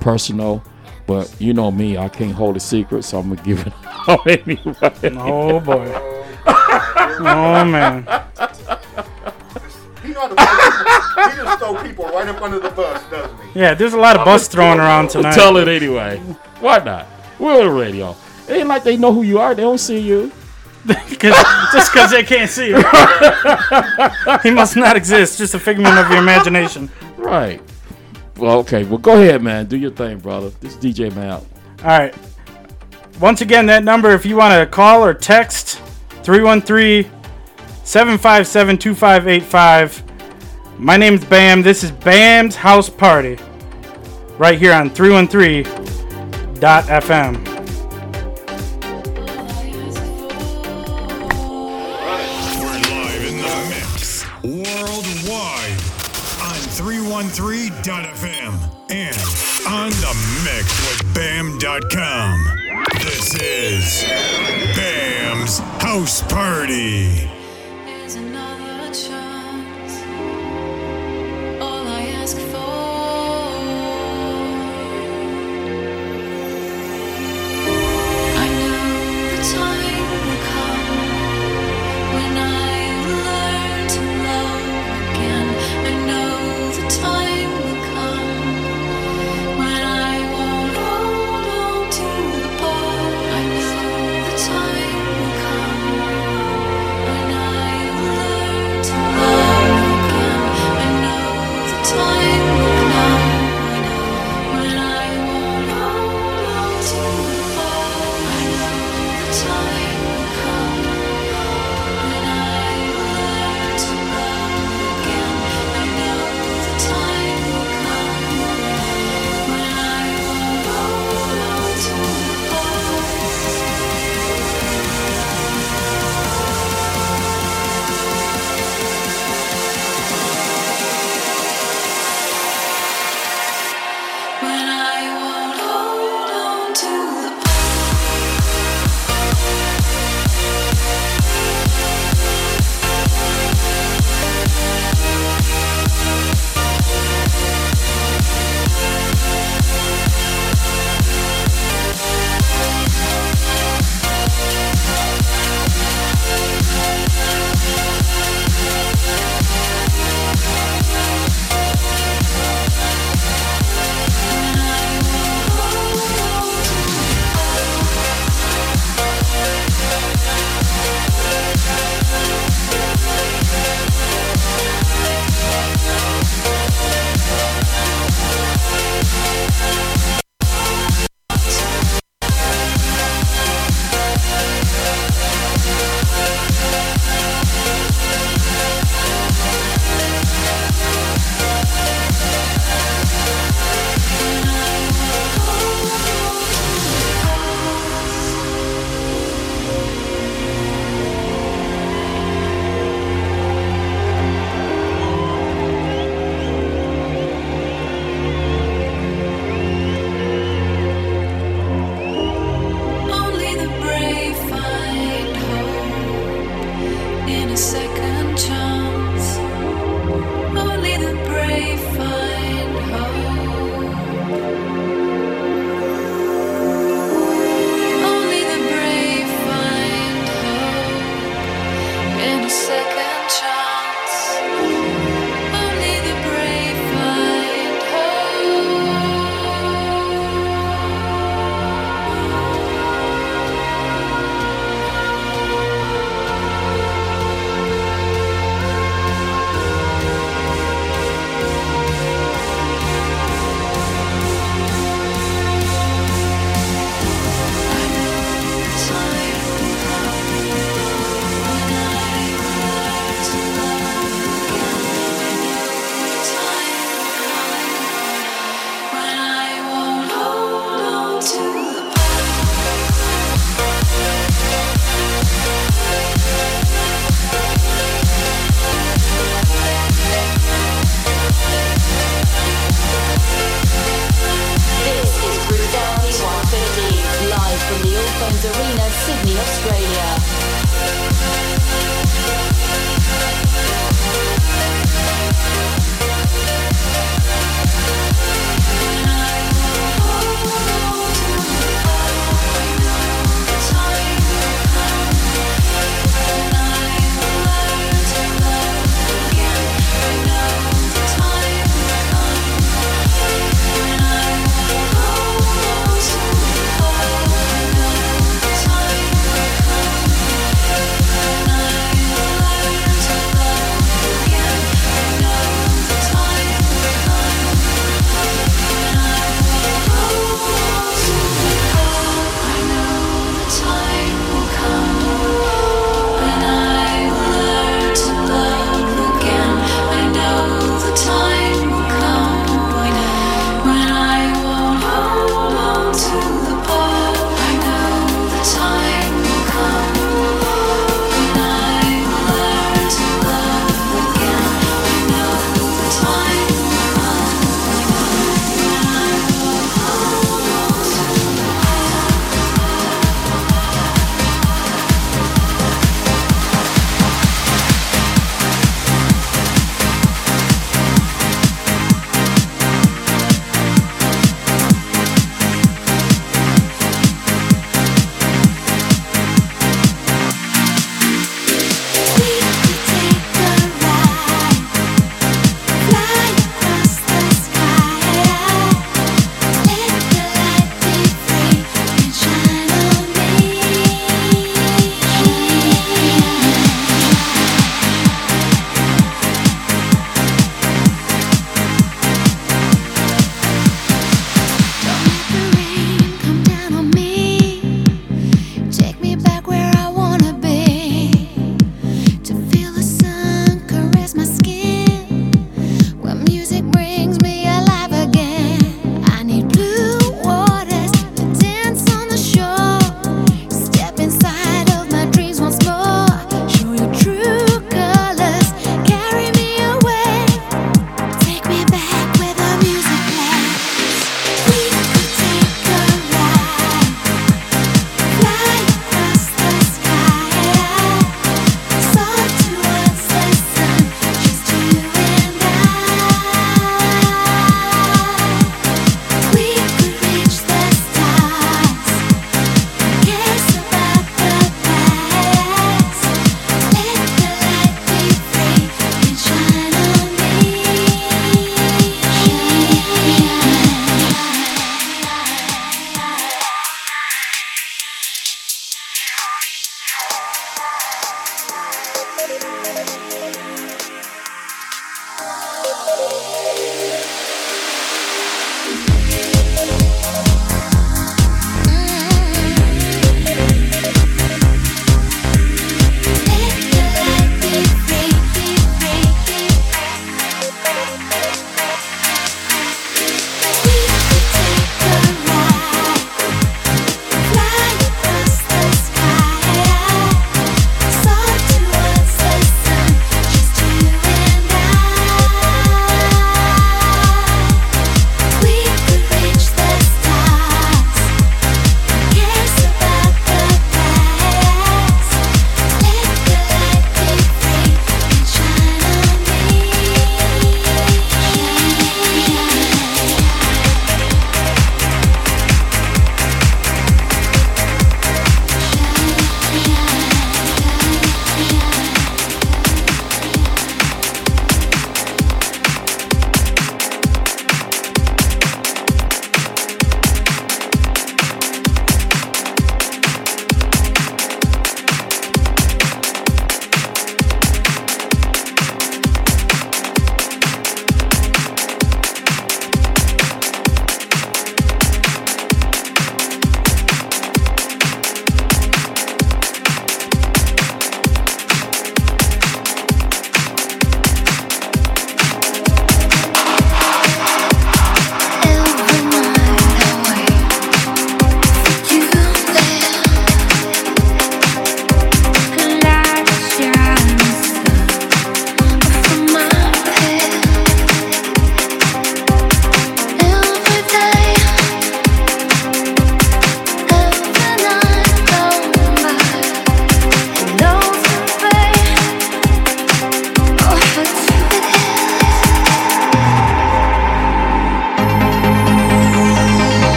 personal, 0.00 0.64
but 1.06 1.34
you 1.38 1.52
know 1.52 1.70
me, 1.70 1.98
I 1.98 2.08
can't 2.08 2.32
hold 2.32 2.56
a 2.56 2.60
secret, 2.60 3.04
so 3.04 3.18
I'm 3.18 3.34
gonna 3.34 3.42
give 3.44 3.66
it 3.66 3.72
out 4.08 4.26
anyway. 4.26 5.18
Oh 5.18 5.60
boy. 5.60 6.19
Oh 6.46 7.64
man. 7.64 8.02
He 10.02 10.08
know 10.14 10.20
how 10.20 10.28
to 10.28 11.30
he 11.30 11.36
just 11.36 11.58
throw 11.58 11.82
people 11.82 12.06
right 12.06 12.26
up 12.28 12.40
under 12.40 12.58
the 12.58 12.70
bus, 12.70 13.02
doesn't 13.10 13.36
he? 13.52 13.60
Yeah, 13.60 13.74
there's 13.74 13.92
a 13.92 13.98
lot 13.98 14.16
of 14.16 14.24
bus 14.24 14.48
thrown 14.48 14.78
around 14.80 15.10
tonight. 15.10 15.34
Tell 15.34 15.56
it 15.58 15.68
anyway. 15.68 16.18
Why 16.60 16.78
not? 16.78 17.06
We're 17.38 17.60
on 17.60 17.66
the 17.66 17.70
radio. 17.72 18.16
It 18.48 18.52
ain't 18.54 18.68
like 18.68 18.82
they 18.84 18.96
know 18.96 19.12
who 19.12 19.22
you 19.22 19.38
are. 19.38 19.54
They 19.54 19.62
don't 19.62 19.78
see 19.78 19.98
you. 19.98 20.32
'Cause- 20.86 21.44
just 21.72 21.92
because 21.92 22.10
they 22.10 22.22
can't 22.22 22.50
see 22.50 22.68
you. 22.68 22.76
he 24.42 24.50
must 24.50 24.76
not 24.76 24.96
exist. 24.96 25.36
Just 25.38 25.54
a 25.54 25.58
figment 25.58 25.98
of 25.98 26.08
your 26.08 26.18
imagination. 26.18 26.90
Right. 27.18 27.60
Well, 28.38 28.58
okay. 28.60 28.84
Well, 28.84 28.98
go 28.98 29.20
ahead, 29.20 29.42
man. 29.42 29.66
Do 29.66 29.76
your 29.76 29.90
thing, 29.90 30.18
brother. 30.18 30.48
This 30.60 30.74
is 30.76 30.82
DJ 30.82 31.14
Mal. 31.14 31.46
All 31.80 31.86
right. 31.86 32.14
Once 33.20 33.42
again, 33.42 33.66
that 33.66 33.84
number, 33.84 34.12
if 34.12 34.24
you 34.24 34.36
want 34.36 34.54
to 34.54 34.66
call 34.66 35.04
or 35.04 35.12
text, 35.12 35.82
313 36.22 37.10
757 37.84 38.78
2585. 38.78 40.02
My 40.78 40.96
name's 40.96 41.24
Bam. 41.24 41.62
This 41.62 41.82
is 41.82 41.90
Bam's 41.90 42.54
House 42.56 42.88
Party. 42.88 43.36
Right 44.38 44.56
here 44.58 44.72
on 44.72 44.90
313.fm. 44.90 47.46
We're 52.56 52.80
live 52.90 53.24
in 53.26 53.36
the 53.36 53.56
mix 53.68 54.24
worldwide 54.42 55.78
on 56.40 56.56
313.fm 56.78 58.54
and 58.90 59.16
on 59.68 59.90
the 59.90 60.14
mix 60.44 60.66
with 60.88 61.02
bam.com. 61.14 62.38
This 63.02 63.34
is 63.34 64.04
House 65.58 66.22
Party. 66.22 67.39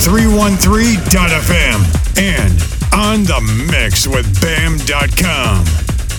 313.fm 0.00 1.84
and 2.18 2.52
on 2.94 3.22
the 3.24 3.40
mix 3.70 4.06
with 4.08 4.40
BAM.com. 4.40 5.64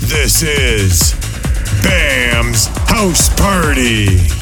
This 0.08 0.44
is 0.44 1.14
BAM's 1.82 2.68
House 2.88 3.30
Party. 3.36 4.40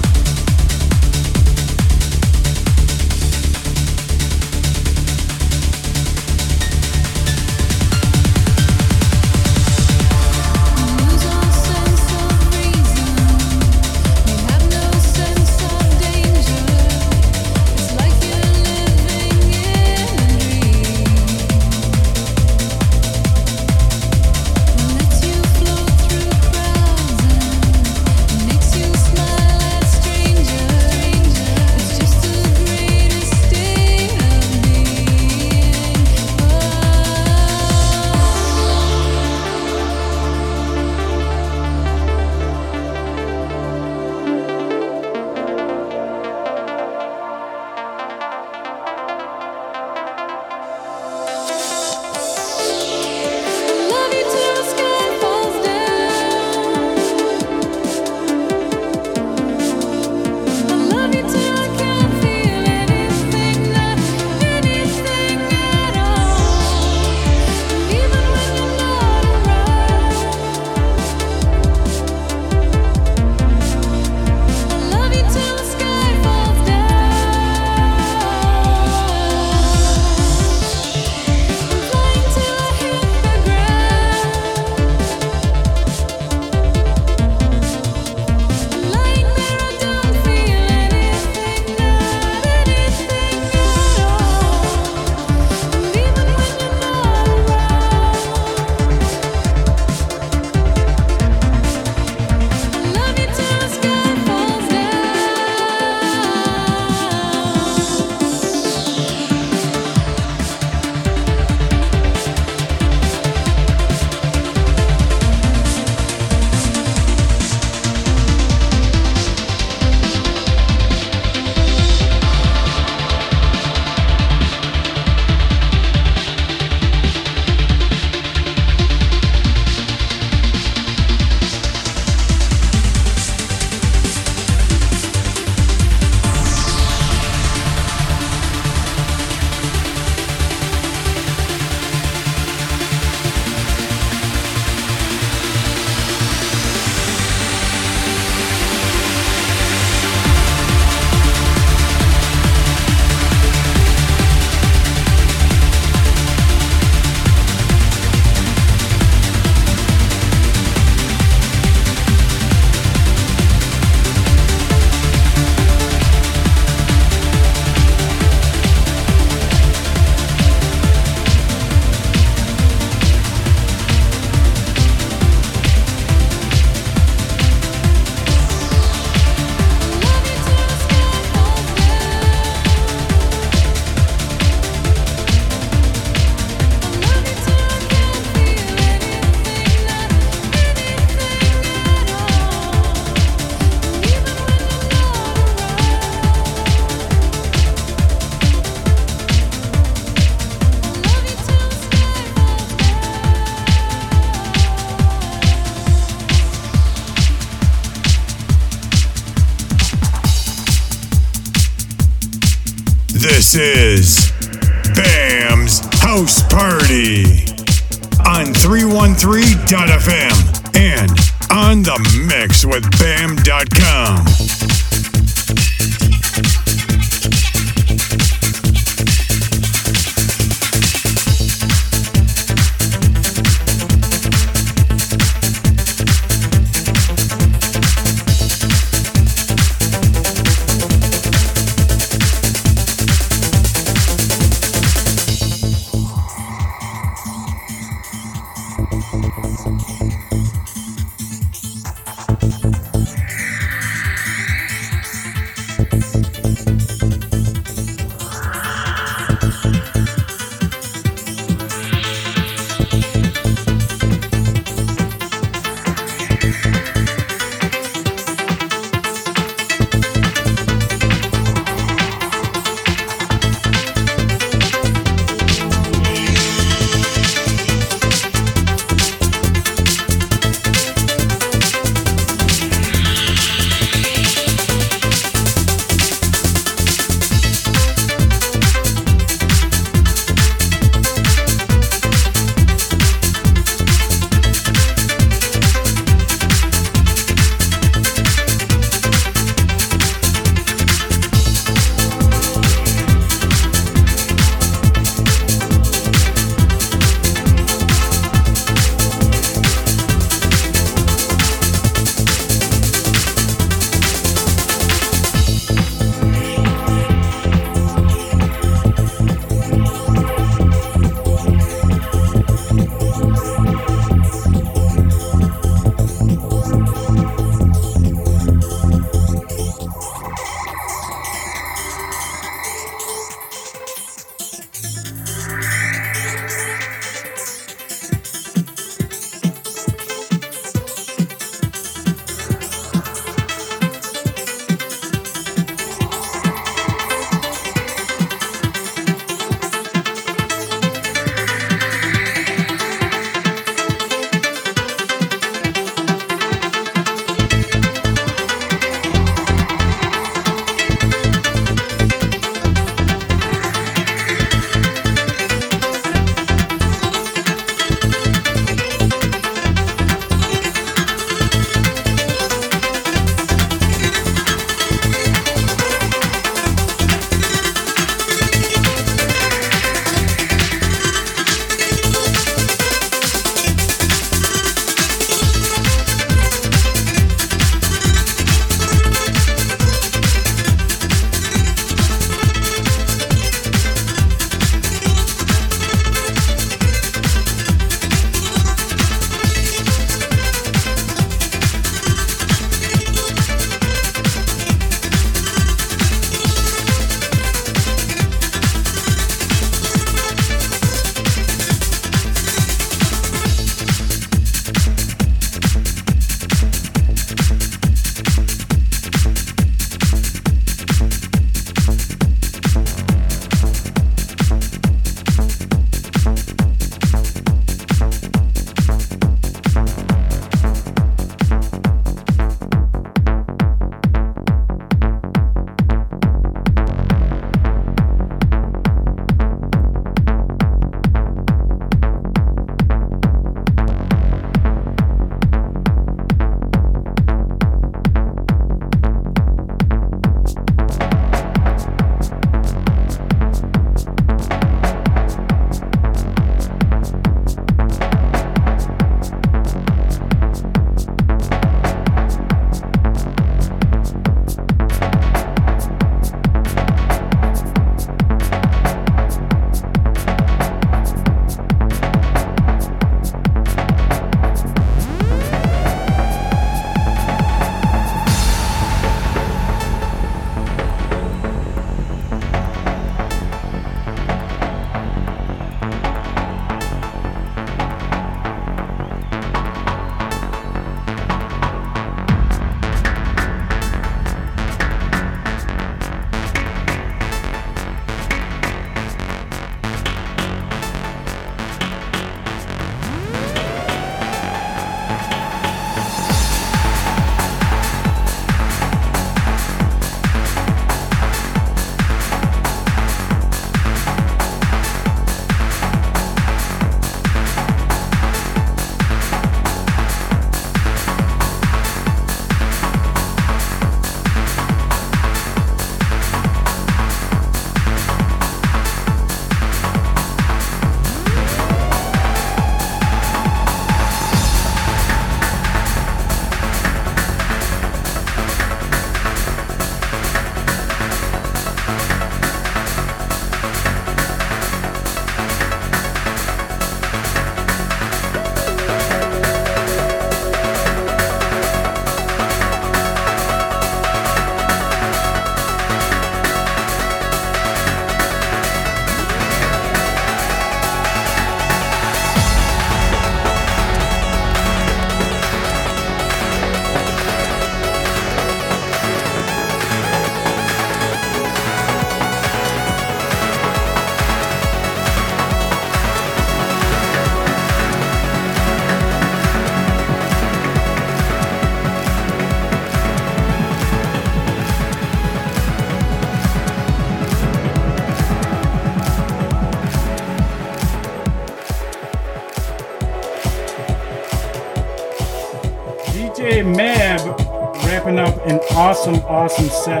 Awesome, 598.86 599.16
awesome 599.26 599.68
set. 599.68 600.00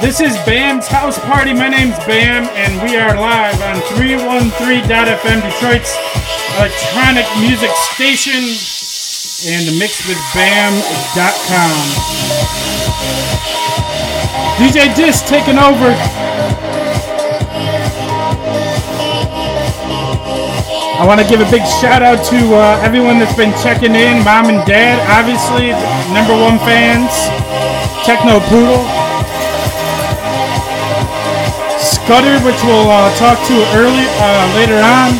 This 0.00 0.20
is 0.20 0.36
Bam's 0.46 0.86
House 0.86 1.18
Party. 1.18 1.52
My 1.52 1.68
name's 1.68 1.98
Bam, 2.06 2.44
and 2.54 2.80
we 2.88 2.96
are 2.96 3.16
live 3.16 3.60
on 3.62 3.82
313.fm, 3.98 5.42
Detroit's 5.42 5.98
electronic 6.54 7.26
music 7.40 7.70
station, 7.74 8.46
and 9.50 9.76
mixed 9.76 10.06
with 10.06 10.16
mixwithbam.com. 10.38 11.74
DJ 14.62 14.94
Dis 14.94 15.20
taking 15.22 15.58
over. 15.58 16.35
I 20.96 21.04
want 21.04 21.20
to 21.20 21.28
give 21.28 21.44
a 21.44 21.50
big 21.52 21.60
shout 21.68 22.00
out 22.00 22.24
to 22.32 22.38
uh, 22.56 22.80
everyone 22.80 23.20
that's 23.20 23.36
been 23.36 23.52
checking 23.60 23.92
in. 23.92 24.24
Mom 24.24 24.48
and 24.48 24.64
Dad, 24.64 24.96
obviously, 25.12 25.76
number 26.16 26.32
one 26.32 26.56
fans. 26.64 27.12
Techno 28.08 28.40
Poodle. 28.48 28.80
Scudder, 31.76 32.40
which 32.40 32.56
we'll 32.64 32.88
uh, 32.88 33.12
talk 33.20 33.36
to 33.44 33.56
early 33.76 34.08
uh, 34.24 34.44
later 34.56 34.80
on. 34.80 35.12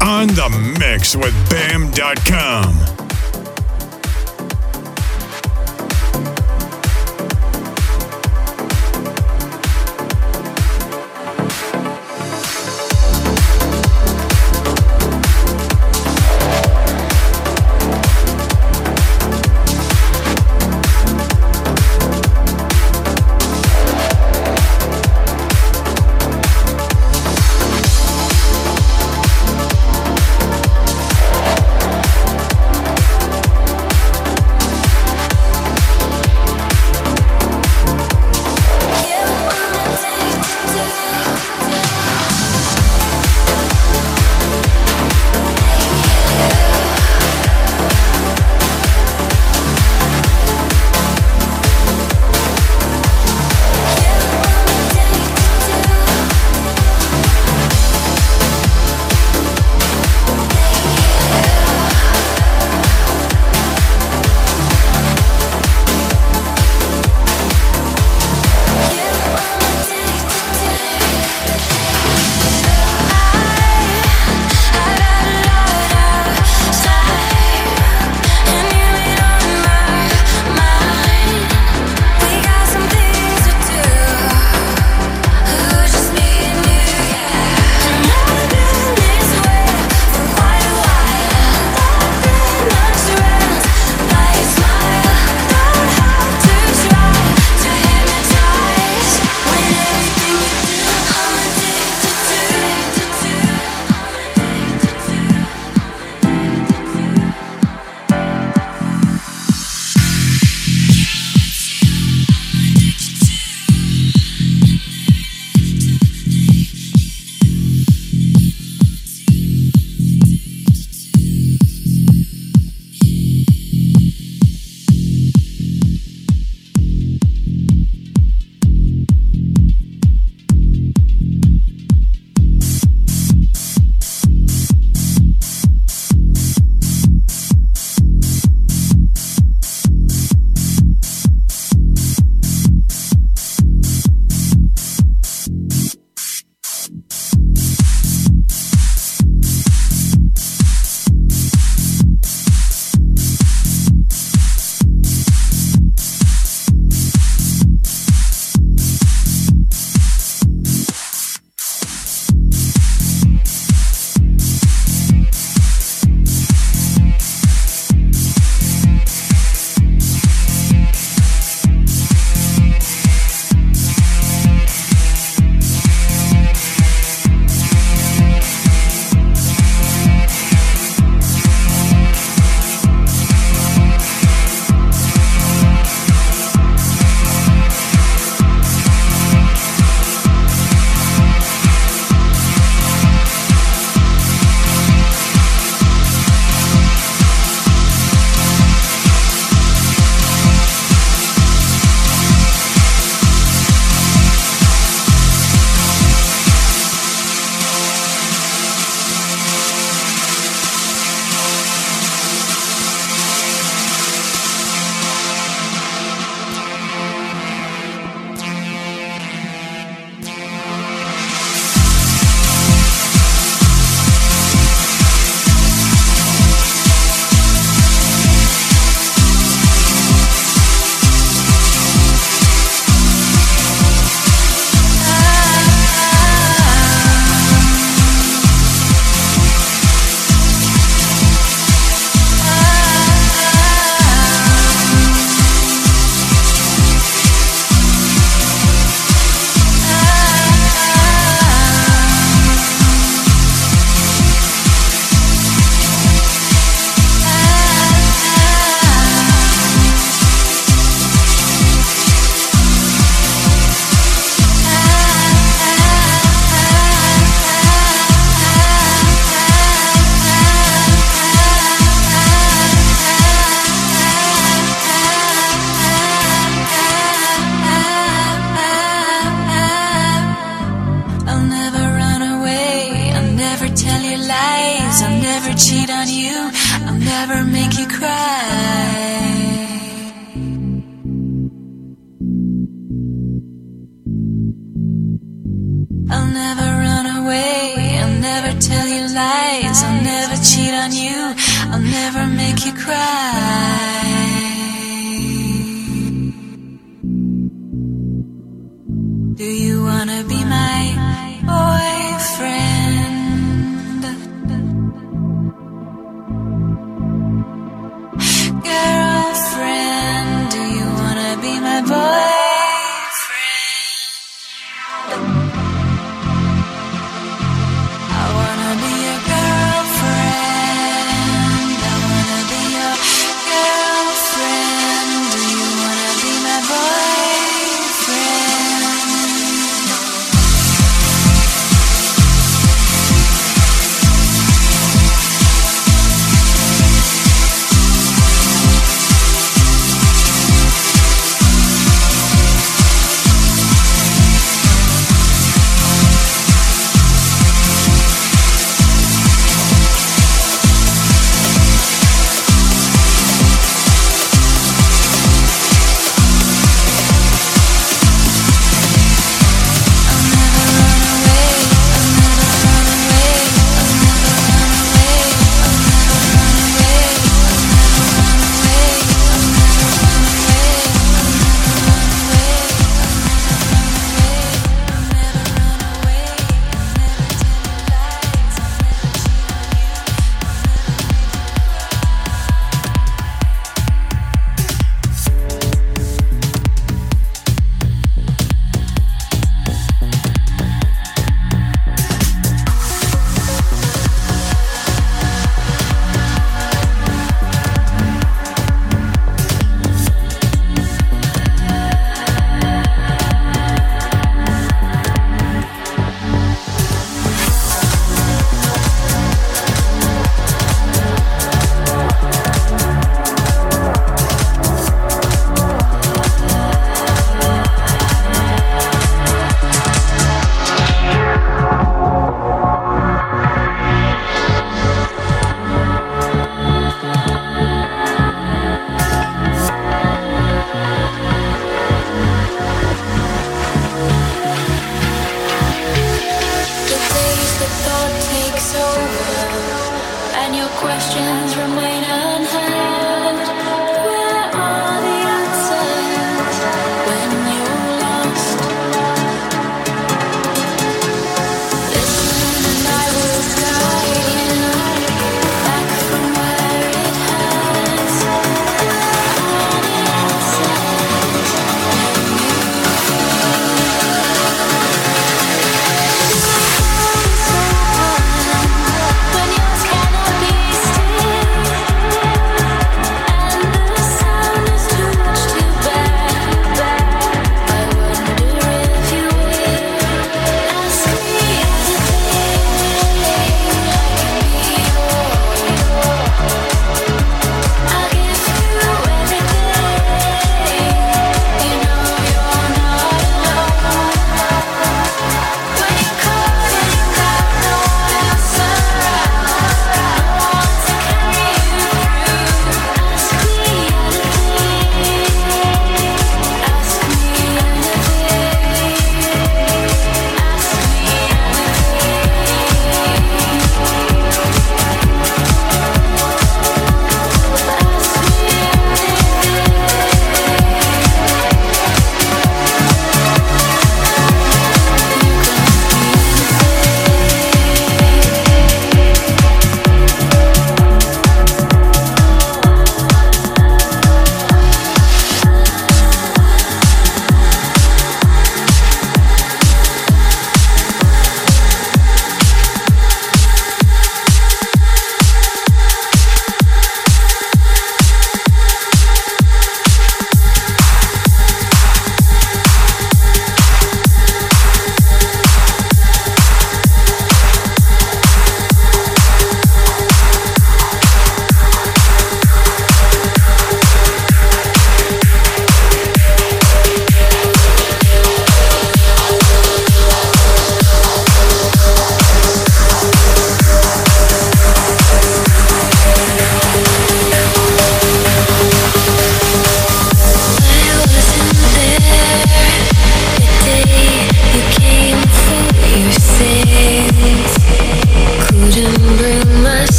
On 0.00 0.28
the 0.28 0.76
mix 0.78 1.16
with 1.16 1.34
Bam.com. 1.50 3.07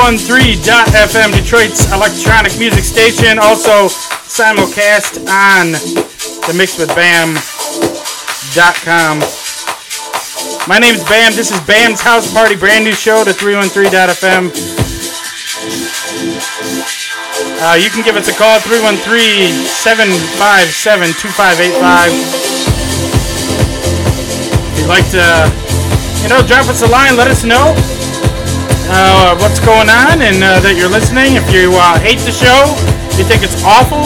113.fm, 0.00 1.36
Detroit's 1.36 1.92
electronic 1.92 2.56
music 2.58 2.84
station. 2.84 3.38
Also, 3.38 3.88
simulcast 4.24 5.18
on 5.28 5.72
the 6.48 6.54
mixwithbam.com. 6.56 9.20
My 10.66 10.78
name 10.78 10.94
is 10.94 11.04
Bam. 11.04 11.34
This 11.36 11.52
is 11.52 11.60
Bam's 11.66 12.00
House 12.00 12.32
Party, 12.32 12.56
brand 12.56 12.86
new 12.86 12.94
show 12.94 13.24
to 13.24 13.30
313.fm. 13.30 14.50
Uh, 17.60 17.74
you 17.74 17.90
can 17.90 18.02
give 18.02 18.16
us 18.16 18.26
a 18.28 18.32
call, 18.32 18.58
313 18.58 19.52
757 19.52 21.12
2585. 21.12 22.10
If 24.64 24.80
you'd 24.80 24.88
like 24.88 25.04
to, 25.12 25.20
you 26.24 26.32
know, 26.32 26.40
drop 26.48 26.72
us 26.72 26.80
a 26.80 26.88
line, 26.88 27.18
let 27.18 27.30
us 27.30 27.44
know 27.44 27.76
uh, 28.90 29.38
what's 29.38 29.62
going 29.62 29.88
on 29.88 30.18
and 30.20 30.42
uh, 30.42 30.58
that 30.60 30.74
you're 30.74 30.90
listening. 30.90 31.38
If 31.38 31.46
you 31.54 31.70
uh, 31.78 31.96
hate 32.02 32.18
the 32.26 32.34
show, 32.34 32.66
you 33.14 33.22
think 33.22 33.46
it's 33.46 33.58
awful, 33.62 34.02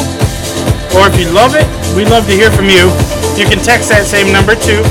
or 0.94 1.08
if 1.08 1.16
you 1.16 1.26
love 1.32 1.56
it, 1.56 1.64
we'd 1.96 2.12
love 2.12 2.28
to 2.28 2.36
hear 2.36 2.52
from 2.52 2.68
you. 2.68 2.92
You 3.34 3.48
can 3.48 3.58
text 3.64 3.88
that 3.88 4.04
same 4.04 4.30
number 4.30 4.52
too. 4.52 4.84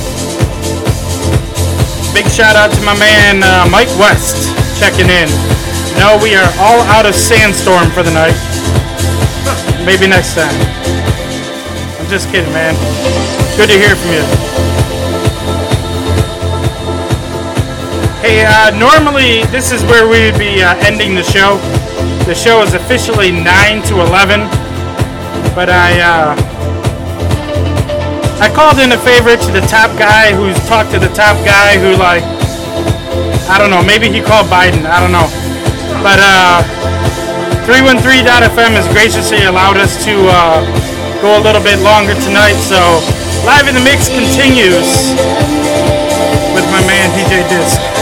Big 2.14 2.26
shout 2.30 2.58
out 2.58 2.74
to 2.74 2.82
my 2.82 2.98
man 2.98 3.42
uh, 3.46 3.70
Mike 3.70 3.92
West 4.02 4.50
checking 4.82 5.10
in. 5.10 5.30
No, 6.02 6.18
we 6.22 6.34
are 6.34 6.50
all 6.58 6.82
out 6.90 7.06
of 7.06 7.14
sandstorm 7.14 7.90
for 7.94 8.02
the 8.02 8.14
night. 8.14 8.38
Maybe 9.86 10.10
next 10.10 10.34
time. 10.34 10.54
I'm 12.02 12.10
just 12.10 12.30
kidding, 12.30 12.52
man. 12.52 12.74
Good 13.58 13.70
to 13.70 13.78
hear 13.78 13.96
from 13.96 14.12
you. 14.12 14.43
Hey, 18.24 18.48
uh, 18.48 18.72
normally 18.80 19.44
this 19.52 19.76
is 19.76 19.84
where 19.84 20.08
we 20.08 20.24
would 20.24 20.40
be 20.40 20.64
uh, 20.64 20.80
ending 20.80 21.14
the 21.14 21.28
show. 21.28 21.60
The 22.24 22.34
show 22.34 22.64
is 22.64 22.74
officially 22.74 23.36
9 23.36 23.44
to 23.92 24.00
11, 24.00 24.48
but 25.52 25.68
I 25.68 26.00
uh, 26.00 26.32
I 28.40 28.48
called 28.56 28.80
in 28.80 28.96
a 28.96 28.98
favor 29.04 29.36
to 29.36 29.52
the 29.52 29.60
top 29.68 29.92
guy 30.00 30.32
who's 30.32 30.56
talked 30.72 30.96
to 30.96 31.00
the 31.04 31.12
top 31.12 31.36
guy 31.44 31.76
who 31.76 32.00
like 32.00 32.24
I 33.52 33.60
don't 33.60 33.70
know, 33.70 33.84
maybe 33.84 34.08
he 34.08 34.24
called 34.24 34.48
Biden, 34.48 34.88
I 34.88 35.04
don't 35.04 35.12
know. 35.12 35.28
But 36.00 36.24
uh 36.24 36.64
313.fm 37.68 38.72
has 38.72 38.88
graciously 38.96 39.44
allowed 39.44 39.76
us 39.76 40.00
to 40.08 40.16
uh, 40.32 40.64
go 41.20 41.36
a 41.36 41.44
little 41.44 41.62
bit 41.62 41.80
longer 41.84 42.16
tonight, 42.24 42.56
so 42.56 42.80
Live 43.44 43.68
in 43.68 43.76
the 43.76 43.84
Mix 43.84 44.08
continues 44.08 45.12
with 46.56 46.64
my 46.72 46.80
man 46.88 47.12
DJ 47.20 47.44
Disc. 47.52 47.93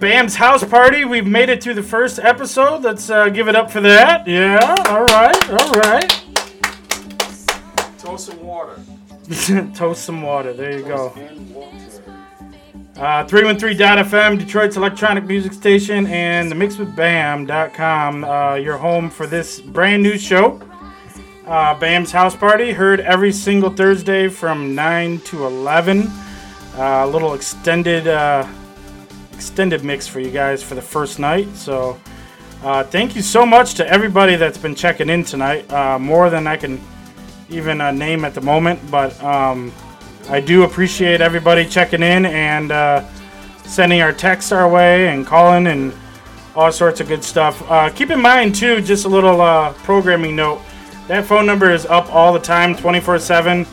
Bam's 0.00 0.34
house 0.36 0.64
party. 0.64 1.04
We've 1.04 1.26
made 1.26 1.50
it 1.50 1.62
through 1.62 1.74
the 1.74 1.82
first 1.82 2.18
episode. 2.18 2.82
Let's 2.82 3.10
uh, 3.10 3.28
give 3.28 3.48
it 3.48 3.54
up 3.54 3.70
for 3.70 3.80
that. 3.82 4.26
Yeah. 4.26 4.58
All 4.88 5.04
right. 5.04 5.50
All 5.50 5.72
right. 5.72 6.24
Toast 7.98 8.26
some 8.26 8.42
water. 8.42 8.80
Toast 9.74 10.04
some 10.04 10.22
water. 10.22 10.54
There 10.54 10.78
you 10.78 10.84
go. 10.84 11.12
Uh, 12.96 13.24
313.fm, 13.26 14.38
Detroit's 14.38 14.76
electronic 14.76 15.24
music 15.24 15.52
station, 15.54 16.06
and 16.08 16.50
the 16.50 16.54
mixwithbam.com, 16.54 18.24
uh, 18.24 18.54
your 18.56 18.76
home 18.76 19.08
for 19.08 19.26
this 19.26 19.58
brand 19.60 20.02
new 20.02 20.18
show. 20.18 20.60
Uh, 21.46 21.74
Bam's 21.78 22.12
House 22.12 22.36
Party, 22.36 22.72
heard 22.72 23.00
every 23.00 23.32
single 23.32 23.70
Thursday 23.70 24.28
from 24.28 24.74
9 24.74 25.20
to 25.20 25.46
11. 25.46 26.08
Uh, 26.08 27.04
A 27.04 27.06
little 27.06 27.32
extended 27.34 28.06
uh, 28.06 28.46
extended 29.60 29.84
mix 29.84 30.06
for 30.06 30.20
you 30.20 30.30
guys 30.30 30.62
for 30.62 30.74
the 30.74 30.80
first 30.80 31.18
night. 31.18 31.46
So, 31.54 32.00
uh, 32.62 32.82
thank 32.84 33.14
you 33.14 33.20
so 33.20 33.44
much 33.44 33.74
to 33.74 33.86
everybody 33.86 34.36
that's 34.36 34.56
been 34.56 34.74
checking 34.74 35.10
in 35.10 35.22
tonight. 35.22 35.70
Uh, 35.70 35.98
more 35.98 36.30
than 36.30 36.46
I 36.46 36.56
can 36.56 36.80
even 37.50 37.78
uh, 37.78 37.90
name 37.90 38.24
at 38.24 38.32
the 38.32 38.40
moment, 38.40 38.80
but 38.90 39.22
um, 39.22 39.70
I 40.30 40.40
do 40.40 40.62
appreciate 40.62 41.20
everybody 41.20 41.66
checking 41.66 42.02
in 42.02 42.24
and 42.24 42.72
uh, 42.72 43.06
sending 43.64 44.00
our 44.00 44.14
texts 44.14 44.50
our 44.50 44.66
way 44.66 45.08
and 45.08 45.26
calling 45.26 45.66
and 45.66 45.92
all 46.56 46.72
sorts 46.72 47.02
of 47.02 47.08
good 47.08 47.22
stuff. 47.22 47.62
Uh, 47.70 47.90
keep 47.90 48.08
in 48.08 48.18
mind, 48.18 48.54
too, 48.54 48.80
just 48.80 49.04
a 49.04 49.10
little 49.10 49.42
uh, 49.42 49.74
programming 49.84 50.36
note 50.36 50.62
that 51.06 51.26
phone 51.26 51.44
number 51.44 51.70
is 51.70 51.84
up 51.84 52.10
all 52.14 52.32
the 52.32 52.40
time, 52.40 52.74
24 52.74 53.18
7. 53.18 53.66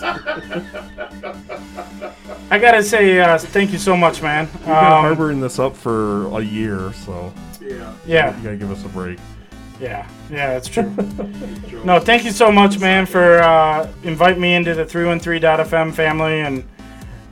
I 2.51 2.59
gotta 2.59 2.83
say, 2.83 3.19
uh, 3.21 3.39
thank 3.39 3.73
you 3.73 3.79
so 3.79 3.97
much, 3.97 4.23
man. 4.23 4.47
We've 4.47 4.65
been 4.65 4.71
Um, 4.75 5.03
harboring 5.03 5.41
this 5.41 5.59
up 5.59 5.77
for 5.77 6.27
a 6.39 6.43
year, 6.43 6.93
so 6.93 7.33
Yeah. 7.61 7.93
yeah, 8.07 8.37
you 8.37 8.43
gotta 8.45 8.57
give 8.57 8.71
us 8.71 8.85
a 8.85 8.89
break. 8.89 9.19
yeah, 9.81 10.07
yeah, 10.31 10.49
that's 10.55 10.69
true. 10.69 10.93
No, 11.85 11.99
thank 12.01 12.25
you 12.25 12.31
so 12.31 12.53
much, 12.53 12.79
man, 12.79 13.07
for 13.07 13.39
uh, 13.43 13.89
inviting 14.05 14.41
me 14.41 14.55
into 14.55 14.75
the 14.75 14.85
313.fm 14.85 15.93
family 15.93 16.41
and 16.43 16.65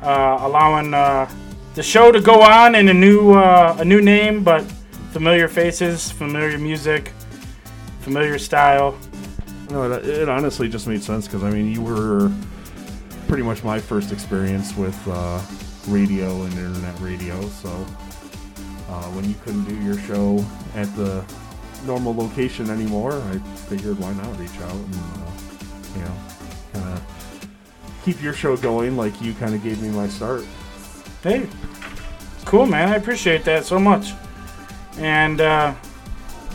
uh, 0.02 0.38
allowing 0.40 0.94
uh, 0.94 1.28
the 1.76 1.82
show 1.82 2.10
to 2.10 2.22
go 2.22 2.40
on 2.40 2.74
in 2.74 2.88
a 2.88 2.94
new 2.94 3.34
uh, 3.34 3.76
a 3.78 3.84
new 3.84 4.00
name, 4.00 4.42
but 4.42 4.62
familiar 5.12 5.46
faces, 5.46 6.10
familiar 6.10 6.56
music, 6.56 7.12
familiar 8.00 8.38
style. 8.38 8.98
No, 9.70 9.92
it, 9.92 10.06
it 10.06 10.28
honestly 10.28 10.70
just 10.70 10.86
made 10.86 11.02
sense 11.02 11.26
because 11.26 11.44
I 11.44 11.50
mean, 11.50 11.70
you 11.70 11.82
were 11.82 12.32
pretty 13.28 13.42
much 13.42 13.62
my 13.62 13.78
first 13.78 14.10
experience 14.10 14.74
with 14.74 14.96
uh, 15.06 15.38
radio 15.86 16.42
and 16.44 16.52
internet 16.54 16.98
radio. 16.98 17.38
So 17.48 17.68
uh, 17.68 19.04
when 19.12 19.28
you 19.28 19.34
couldn't 19.44 19.64
do 19.64 19.76
your 19.82 19.98
show 19.98 20.42
at 20.74 20.86
the 20.96 21.22
normal 21.84 22.14
location 22.14 22.70
anymore, 22.70 23.12
I 23.12 23.38
figured 23.68 23.98
why 23.98 24.14
not 24.14 24.38
reach 24.38 24.58
out 24.62 24.72
and 24.72 24.94
uh, 24.94 25.30
you 25.94 26.00
know 26.00 26.14
kind 26.72 26.88
of 26.96 27.48
keep 28.02 28.22
your 28.22 28.32
show 28.32 28.56
going 28.56 28.96
like 28.96 29.20
you 29.20 29.34
kind 29.34 29.54
of 29.54 29.62
gave 29.62 29.82
me 29.82 29.90
my 29.90 30.08
start. 30.08 30.42
Hey, 31.22 31.48
cool, 32.44 32.66
man. 32.66 32.88
I 32.88 32.96
appreciate 32.96 33.44
that 33.44 33.64
so 33.64 33.78
much. 33.78 34.12
And, 34.98 35.40
uh, 35.40 35.74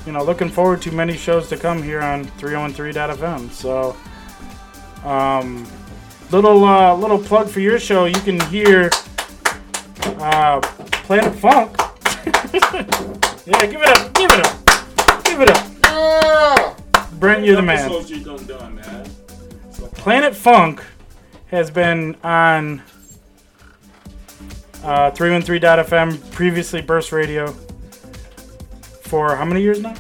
you 0.06 0.12
know, 0.12 0.24
looking 0.24 0.50
forward 0.50 0.82
to 0.84 0.92
many 0.92 1.18
shows 1.18 1.50
to 1.50 1.58
come 1.58 1.84
here 1.84 2.02
on 2.02 2.26
313.fm. 2.26 3.52
So, 3.52 3.96
um, 5.08 5.68
little 6.32 6.64
uh, 6.64 6.96
little 6.96 7.20
plug 7.20 7.50
for 7.50 7.60
your 7.60 7.80
show. 7.80 8.06
You 8.06 8.20
can 8.22 8.40
hear 8.48 8.90
uh, 10.20 10.62
Planet 10.62 11.36
Funk. 11.36 11.76
yeah, 13.46 13.66
give 13.66 13.82
it 13.82 13.90
up, 13.90 14.14
give 14.14 14.32
it 14.32 14.46
up, 14.46 15.26
give 15.26 15.42
it 15.42 15.50
up. 15.50 15.68
Yeah! 15.84 16.76
Brent, 17.20 17.46
you're 17.46 17.56
the 17.56 17.62
man. 17.62 17.80
Episodes 17.80 18.10
you 18.10 18.24
done 18.24 18.46
done, 18.46 18.76
man. 18.76 19.10
Planet 19.94 20.36
Funk 20.36 20.84
has 21.48 21.70
been 21.70 22.16
on 22.24 22.82
uh, 24.84 25.12
313.fm, 25.12 26.32
previously 26.32 26.82
Burst 26.82 27.12
Radio, 27.12 27.52
for 29.04 29.36
how 29.36 29.46
many 29.46 29.62
years 29.62 29.80
now? 29.82 29.96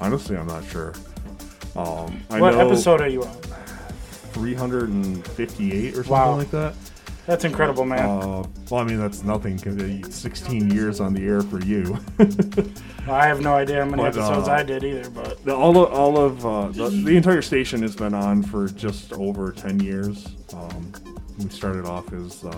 Honestly, 0.00 0.36
I'm 0.36 0.46
not 0.46 0.64
sure. 0.64 0.92
Um, 1.76 2.20
I 2.30 2.40
what 2.40 2.54
episode 2.54 3.00
are 3.00 3.08
you 3.08 3.24
on? 3.24 3.36
358 4.32 5.92
or 5.92 5.94
something 5.94 6.12
Wow. 6.12 6.36
like 6.36 6.50
that. 6.50 6.74
That's 7.26 7.44
incredible, 7.44 7.86
man. 7.86 8.00
Uh, 8.00 8.44
well, 8.70 8.80
I 8.80 8.84
mean 8.84 8.98
that's 8.98 9.22
nothing. 9.24 9.58
'cause 9.58 9.76
it's 9.76 10.14
16 10.14 10.70
years 10.70 11.00
on 11.00 11.14
the 11.14 11.24
air 11.26 11.40
for 11.40 11.58
you. 11.60 11.98
I 13.08 13.26
have 13.26 13.40
no 13.40 13.54
idea 13.54 13.82
how 13.82 13.88
many 13.90 14.02
but, 14.02 14.08
episodes 14.16 14.46
uh, 14.48 14.52
I 14.52 14.62
did 14.62 14.84
either, 14.84 15.08
but 15.08 15.42
The- 15.44 15.54
all 15.56 15.82
of, 15.82 15.90
all 15.92 16.18
of 16.18 16.44
uh, 16.44 16.68
the, 16.68 16.90
the 16.90 17.16
entire 17.16 17.40
station 17.40 17.80
has 17.82 17.96
been 17.96 18.12
on 18.12 18.42
for 18.42 18.68
just 18.68 19.14
over 19.14 19.52
10 19.52 19.80
years. 19.80 20.26
Um, 20.52 20.92
we 21.38 21.48
started 21.48 21.84
off 21.84 22.12
as 22.12 22.44
uh, 22.44 22.50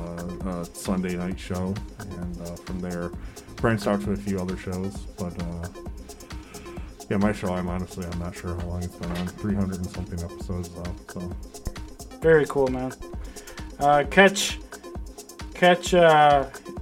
a 0.46 0.64
Sunday 0.64 1.16
night 1.16 1.38
show, 1.38 1.74
and 1.98 2.42
uh, 2.42 2.56
from 2.56 2.80
there 2.80 3.10
branched 3.56 3.86
out 3.86 4.02
to 4.02 4.12
a 4.12 4.16
few 4.16 4.38
other 4.38 4.56
shows. 4.56 4.96
But 5.18 5.40
uh, 5.42 5.68
yeah, 7.08 7.16
my 7.16 7.32
show, 7.32 7.54
I'm 7.54 7.68
honestly 7.68 8.06
I'm 8.06 8.18
not 8.18 8.34
sure 8.34 8.54
how 8.54 8.66
long 8.66 8.82
it's 8.82 8.96
been 8.96 9.10
on. 9.12 9.26
300 9.26 9.76
and 9.76 9.86
something 9.86 10.20
episodes. 10.22 10.70
So 11.08 11.20
very 12.20 12.46
cool, 12.46 12.68
man. 12.68 12.92
Uh, 13.78 14.04
catch 14.10 14.58
catch 15.54 15.94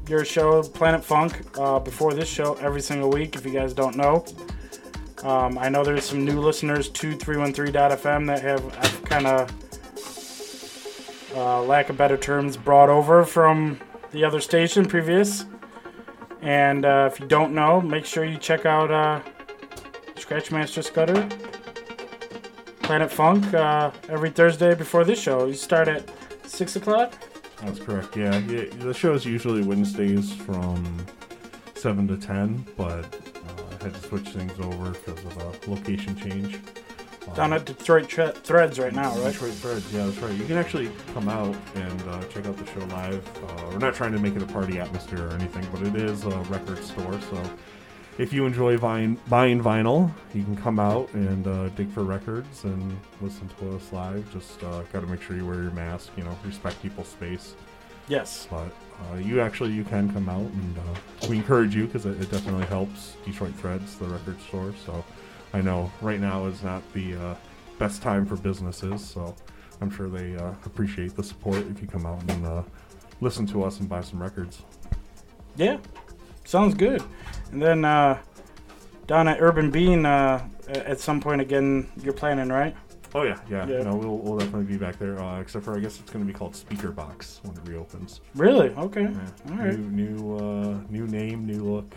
your 0.08 0.24
show, 0.24 0.62
Planet 0.62 1.04
Funk, 1.04 1.58
uh, 1.58 1.78
before 1.78 2.14
this 2.14 2.28
show 2.28 2.54
every 2.54 2.80
single 2.80 3.10
week. 3.10 3.36
If 3.36 3.46
you 3.46 3.52
guys 3.52 3.72
don't 3.72 3.96
know, 3.96 4.24
um, 5.22 5.58
I 5.58 5.68
know 5.68 5.84
there's 5.84 6.04
some 6.04 6.24
new 6.24 6.40
listeners 6.40 6.88
to 6.90 7.16
313.fm 7.16 8.26
that 8.26 8.42
have 8.42 9.04
kind 9.04 9.26
of, 9.26 9.50
uh, 11.34 11.62
lack 11.62 11.90
of 11.90 11.96
better 11.96 12.16
terms, 12.16 12.56
brought 12.56 12.88
over 12.88 13.24
from 13.24 13.80
the 14.12 14.24
other 14.24 14.40
station 14.40 14.86
previous. 14.86 15.46
And 16.40 16.84
uh, 16.84 17.10
if 17.12 17.20
you 17.20 17.26
don't 17.26 17.54
know, 17.54 17.80
make 17.80 18.04
sure 18.04 18.24
you 18.24 18.36
check 18.36 18.66
out 18.66 18.90
uh, 18.90 19.20
Scratchmaster 20.16 20.84
Scudder, 20.84 21.28
Planet 22.82 23.10
Funk, 23.10 23.52
uh, 23.54 23.90
every 24.08 24.30
Thursday 24.30 24.74
before 24.74 25.04
this 25.04 25.20
show. 25.20 25.46
You 25.46 25.54
start 25.54 25.88
at 25.88 26.08
6 26.46 26.76
o'clock? 26.76 27.14
that's 27.62 27.78
correct. 27.78 28.16
Yeah, 28.16 28.38
yeah 28.40 28.64
the 28.78 28.92
show 28.92 29.14
is 29.14 29.24
usually 29.24 29.62
Wednesdays 29.62 30.32
from 30.32 31.06
seven 31.74 32.06
to 32.08 32.16
ten, 32.16 32.64
but 32.76 33.04
uh, 33.14 33.62
I 33.80 33.84
had 33.84 33.94
to 33.94 34.00
switch 34.00 34.28
things 34.28 34.58
over 34.60 34.90
because 34.90 35.24
of 35.24 35.36
a 35.36 35.70
location 35.70 36.16
change. 36.16 36.58
Down 37.34 37.52
at 37.52 37.64
Detroit 37.64 38.08
tre- 38.08 38.32
Threads 38.32 38.78
right 38.78 38.92
now, 38.92 39.10
right? 39.18 39.32
Detroit 39.32 39.54
Threads, 39.54 39.92
yeah, 39.92 40.06
that's 40.06 40.18
right. 40.18 40.34
You 40.34 40.44
can 40.44 40.56
actually 40.56 40.90
come 41.14 41.28
out 41.28 41.56
and 41.74 42.02
uh, 42.02 42.22
check 42.24 42.46
out 42.46 42.56
the 42.56 42.66
show 42.66 42.84
live. 42.94 43.26
Uh, 43.44 43.70
we're 43.70 43.78
not 43.78 43.94
trying 43.94 44.12
to 44.12 44.18
make 44.18 44.36
it 44.36 44.42
a 44.42 44.46
party 44.46 44.78
atmosphere 44.78 45.26
or 45.28 45.32
anything, 45.32 45.66
but 45.72 45.82
it 45.82 45.96
is 45.96 46.24
a 46.24 46.30
record 46.42 46.82
store. 46.84 47.18
So 47.30 47.42
if 48.18 48.32
you 48.32 48.46
enjoy 48.46 48.76
vine, 48.76 49.18
buying 49.28 49.60
vinyl, 49.60 50.12
you 50.34 50.44
can 50.44 50.56
come 50.56 50.78
out 50.78 51.12
and 51.14 51.46
uh, 51.46 51.68
dig 51.70 51.90
for 51.90 52.04
records 52.04 52.64
and 52.64 52.96
listen 53.20 53.48
to 53.58 53.74
us 53.74 53.92
live. 53.92 54.30
Just 54.32 54.62
uh, 54.62 54.82
got 54.92 55.00
to 55.00 55.06
make 55.06 55.22
sure 55.22 55.34
you 55.34 55.46
wear 55.46 55.62
your 55.62 55.72
mask. 55.72 56.12
You 56.16 56.24
know, 56.24 56.38
respect 56.44 56.80
people's 56.82 57.08
space. 57.08 57.54
Yes. 58.06 58.46
But 58.50 58.70
uh, 59.12 59.16
you 59.16 59.40
actually 59.40 59.72
you 59.72 59.82
can 59.82 60.12
come 60.12 60.28
out 60.28 60.40
and 60.50 60.78
uh, 60.78 61.26
we 61.28 61.36
encourage 61.36 61.74
you 61.74 61.86
because 61.86 62.06
it, 62.06 62.20
it 62.20 62.30
definitely 62.30 62.66
helps 62.66 63.16
Detroit 63.24 63.54
Threads, 63.54 63.96
the 63.96 64.06
record 64.06 64.40
store. 64.42 64.74
So 64.84 65.04
I 65.54 65.60
know 65.60 65.90
right 66.00 66.18
now 66.18 66.46
is 66.46 66.64
not 66.64 66.82
the 66.94 67.14
uh, 67.14 67.34
best 67.78 68.02
time 68.02 68.26
for 68.26 68.34
businesses, 68.34 69.04
so 69.04 69.36
I'm 69.80 69.88
sure 69.88 70.08
they 70.08 70.34
uh, 70.34 70.50
appreciate 70.66 71.14
the 71.14 71.22
support 71.22 71.58
if 71.70 71.80
you 71.80 71.86
come 71.86 72.04
out 72.04 72.20
and 72.28 72.44
uh, 72.44 72.62
listen 73.20 73.46
to 73.46 73.62
us 73.62 73.78
and 73.78 73.88
buy 73.88 74.00
some 74.00 74.20
records. 74.20 74.62
Yeah. 75.54 75.78
Sounds 76.44 76.74
good. 76.74 77.04
And 77.52 77.62
then 77.62 77.84
uh, 77.84 78.20
down 79.06 79.28
at 79.28 79.40
Urban 79.40 79.70
Bean, 79.70 80.04
uh, 80.04 80.44
at 80.66 80.98
some 80.98 81.20
point 81.20 81.40
again, 81.40 81.88
you're 82.02 82.12
planning, 82.14 82.48
right? 82.48 82.74
Oh 83.14 83.22
yeah, 83.22 83.38
yeah. 83.48 83.64
Yeah. 83.68 83.82
No, 83.84 83.94
we'll, 83.94 84.18
we'll 84.18 84.38
definitely 84.38 84.64
be 84.64 84.76
back 84.76 84.98
there. 84.98 85.20
Uh, 85.20 85.40
except 85.40 85.64
for 85.64 85.76
I 85.76 85.78
guess 85.78 86.00
it's 86.00 86.10
going 86.10 86.26
to 86.26 86.30
be 86.30 86.36
called 86.36 86.56
Speaker 86.56 86.90
Box 86.90 87.40
when 87.44 87.56
it 87.56 87.62
reopens. 87.64 88.20
Really? 88.34 88.70
Okay. 88.70 89.02
Yeah. 89.02 89.52
All 89.52 89.56
right. 89.56 89.78
New 89.78 90.16
new 90.16 90.36
uh, 90.36 90.80
new 90.90 91.06
name, 91.06 91.46
new 91.46 91.62
look. 91.62 91.94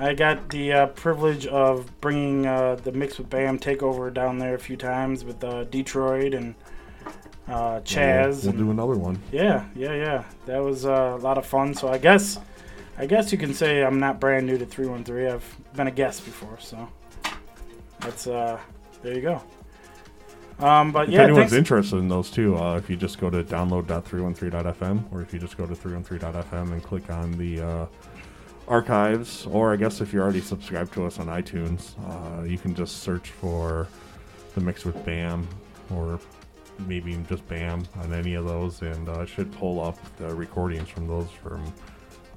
I 0.00 0.14
got 0.14 0.48
the 0.50 0.72
uh, 0.72 0.86
privilege 0.88 1.46
of 1.48 1.90
bringing 2.00 2.46
uh, 2.46 2.76
the 2.76 2.92
Mix 2.92 3.18
with 3.18 3.28
Bam 3.28 3.58
takeover 3.58 4.14
down 4.14 4.38
there 4.38 4.54
a 4.54 4.58
few 4.58 4.76
times 4.76 5.24
with 5.24 5.42
uh, 5.42 5.64
Detroit 5.64 6.34
and 6.34 6.54
uh, 7.48 7.80
Chaz. 7.80 8.44
We'll, 8.44 8.52
we'll 8.52 8.64
do 8.64 8.70
another 8.70 8.94
one. 8.94 9.20
Yeah, 9.32 9.64
yeah, 9.74 9.94
yeah. 9.94 10.24
That 10.46 10.58
was 10.62 10.86
uh, 10.86 11.16
a 11.18 11.22
lot 11.22 11.36
of 11.36 11.46
fun. 11.46 11.74
So 11.74 11.88
I 11.88 11.98
guess, 11.98 12.38
I 12.96 13.06
guess 13.06 13.32
you 13.32 13.38
can 13.38 13.52
say 13.52 13.82
I'm 13.82 13.98
not 13.98 14.20
brand 14.20 14.46
new 14.46 14.56
to 14.56 14.66
313. 14.66 15.34
I've 15.34 15.74
been 15.74 15.88
a 15.88 15.92
guest 15.92 16.24
before, 16.24 16.58
so 16.60 16.88
that's 18.00 18.28
uh, 18.28 18.60
there 19.02 19.14
you 19.14 19.22
go. 19.22 19.42
Um, 20.60 20.90
but 20.90 21.08
If 21.08 21.14
yeah, 21.14 21.22
anyone's 21.22 21.52
interested 21.52 21.96
in 21.96 22.08
those 22.08 22.30
too, 22.30 22.56
uh, 22.56 22.76
if 22.76 22.90
you 22.90 22.96
just 22.96 23.18
go 23.18 23.30
to 23.30 23.44
download.313.fm 23.44 25.12
or 25.12 25.22
if 25.22 25.32
you 25.32 25.38
just 25.38 25.56
go 25.56 25.66
to 25.66 25.74
313.fm 25.74 26.72
and 26.72 26.82
click 26.82 27.10
on 27.10 27.32
the 27.32 27.60
uh, 27.60 27.86
archives, 28.68 29.46
or 29.46 29.72
I 29.72 29.76
guess 29.76 30.00
if 30.00 30.12
you're 30.12 30.22
already 30.22 30.40
subscribed 30.40 30.92
to 30.94 31.06
us 31.06 31.18
on 31.18 31.26
iTunes, 31.26 31.94
uh, 32.08 32.44
you 32.44 32.58
can 32.58 32.74
just 32.74 32.98
search 32.98 33.30
for 33.30 33.88
the 34.54 34.60
mix 34.60 34.84
with 34.84 35.02
BAM 35.04 35.48
or 35.94 36.20
maybe 36.86 37.16
just 37.28 37.46
BAM 37.48 37.84
on 37.96 38.12
any 38.12 38.34
of 38.34 38.44
those, 38.44 38.82
and 38.82 39.08
uh, 39.08 39.26
should 39.26 39.50
pull 39.52 39.80
up 39.80 39.98
the 40.16 40.34
recordings 40.34 40.88
from 40.88 41.06
those 41.08 41.28
from, 41.42 41.64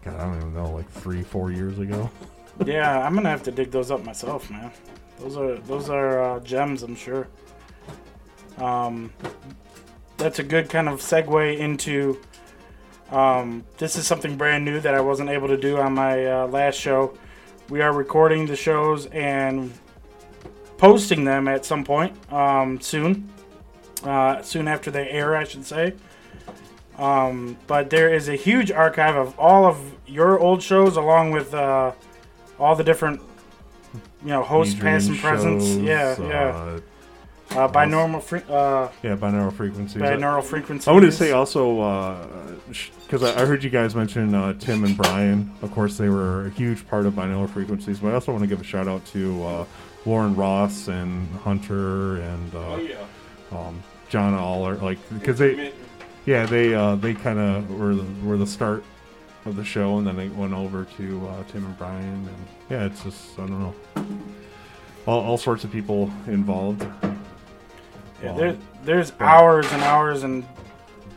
God, 0.04 0.20
I 0.20 0.26
don't 0.26 0.38
even 0.38 0.54
know, 0.54 0.72
like 0.72 0.90
three, 0.90 1.22
four 1.22 1.52
years 1.52 1.80
ago. 1.80 2.10
yeah, 2.66 3.06
I'm 3.06 3.14
gonna 3.14 3.30
have 3.30 3.44
to 3.44 3.52
dig 3.52 3.72
those 3.72 3.92
up 3.92 4.04
myself, 4.04 4.50
man. 4.50 4.72
Those 5.20 5.38
are 5.38 5.56
those 5.60 5.90
are 5.90 6.24
uh, 6.24 6.40
gems, 6.40 6.84
I'm 6.84 6.96
sure. 6.96 7.28
Um, 8.58 9.12
that's 10.18 10.40
a 10.40 10.44
good 10.44 10.70
kind 10.70 10.90
of 10.90 11.00
segue 11.02 11.58
into. 11.58 12.20
Um, 13.12 13.66
this 13.78 13.96
is 13.98 14.08
something 14.08 14.38
brand 14.38 14.64
new 14.64 14.80
that 14.80 14.94
I 14.94 15.02
wasn't 15.02 15.30
able 15.30 15.48
to 15.50 15.58
do 15.58 15.78
on 15.78 15.94
my 15.94 16.26
uh, 16.26 16.48
last 16.48 16.76
show. 16.80 17.18
We 17.70 17.82
are 17.82 17.92
recording 17.92 18.46
the 18.46 18.56
shows 18.56 19.06
and 19.08 19.72
posting 20.78 21.24
them 21.26 21.48
at 21.48 21.66
some 21.66 21.84
point 21.84 22.16
um, 22.32 22.80
soon. 22.80 23.30
Uh, 24.04 24.42
soon 24.42 24.68
after 24.68 24.90
they 24.90 25.10
air, 25.10 25.36
I 25.36 25.44
should 25.44 25.66
say. 25.66 25.94
Um, 26.98 27.58
but 27.68 27.90
there 27.90 28.14
is 28.14 28.30
a 28.30 28.36
huge 28.36 28.72
archive 28.72 29.16
of 29.16 29.38
all 29.40 29.66
of 29.66 29.78
your 30.08 30.40
old 30.40 30.64
shows, 30.64 30.96
along 30.98 31.32
with 31.32 31.54
uh, 31.54 31.92
all 32.60 32.76
the 32.76 32.84
different, 32.84 33.22
you 34.24 34.30
know, 34.30 34.44
hosts, 34.44 34.74
past 34.76 35.10
and 35.10 35.18
presents. 35.20 35.66
shows, 35.66 35.78
Yeah, 35.78 36.16
yeah. 36.22 36.48
uh, 36.48 36.80
Uh, 37.52 37.68
binaural, 37.68 38.22
fre- 38.24 38.38
uh, 38.50 38.90
yeah, 39.04 39.16
binaural 39.18 39.52
frequencies. 39.52 40.02
binaural 40.02 40.42
frequencies. 40.44 40.88
I 40.88 40.92
want 40.94 41.04
to 41.06 41.12
say 41.12 41.32
also 41.32 41.82
because 43.04 43.24
I 43.24 43.42
I 43.42 43.46
heard 43.46 43.64
you 43.64 43.70
guys 43.70 43.96
mention 43.96 44.34
uh, 44.34 44.54
Tim 44.54 44.84
and 44.84 44.96
Brian. 44.98 45.52
Of 45.62 45.72
course, 45.72 45.98
they 45.98 46.10
were 46.10 46.48
a 46.48 46.50
huge 46.52 46.88
part 46.88 47.06
of 47.06 47.14
binaural 47.14 47.50
frequencies. 47.50 48.00
But 48.00 48.10
I 48.10 48.14
also 48.16 48.32
want 48.32 48.44
to 48.44 48.48
give 48.48 48.62
a 48.62 48.64
shout 48.64 48.88
out 48.88 49.06
to 49.08 49.44
uh, 49.44 49.66
Lauren 50.06 50.36
Ross 50.36 50.88
and 50.88 51.28
Hunter 51.38 52.18
and 52.22 52.56
uh, 52.56 52.78
um, 53.52 53.84
John 54.10 54.34
Aller, 54.34 54.76
like 54.78 54.98
because 55.14 55.38
they, 55.38 55.74
yeah, 56.26 56.46
they 56.46 56.74
uh, 56.74 56.96
they 56.96 57.14
kind 57.14 57.40
of 57.40 57.70
were 57.80 57.96
the, 57.96 58.06
were 58.24 58.38
the 58.38 58.48
start 58.48 58.84
of 59.46 59.56
the 59.56 59.64
show, 59.64 59.98
and 59.98 60.06
then 60.06 60.16
they 60.16 60.30
went 60.30 60.54
over 60.54 60.86
to 60.98 61.28
uh, 61.28 61.44
Tim 61.46 61.66
and 61.66 61.78
Brian, 61.78 62.04
and 62.04 62.48
yeah, 62.70 62.86
it's 62.86 63.04
just 63.04 63.38
I 63.40 63.48
don't 63.48 63.60
know, 63.60 63.76
all, 65.06 65.22
all 65.22 65.38
sorts 65.38 65.64
of 65.64 65.72
people 65.72 66.12
involved. 66.28 66.86
Yeah, 68.22 68.30
Um, 68.32 68.38
there, 68.38 68.58
there's 68.84 69.14
hours 69.20 69.72
and 69.72 69.82
hours 69.82 70.22
and 70.24 70.46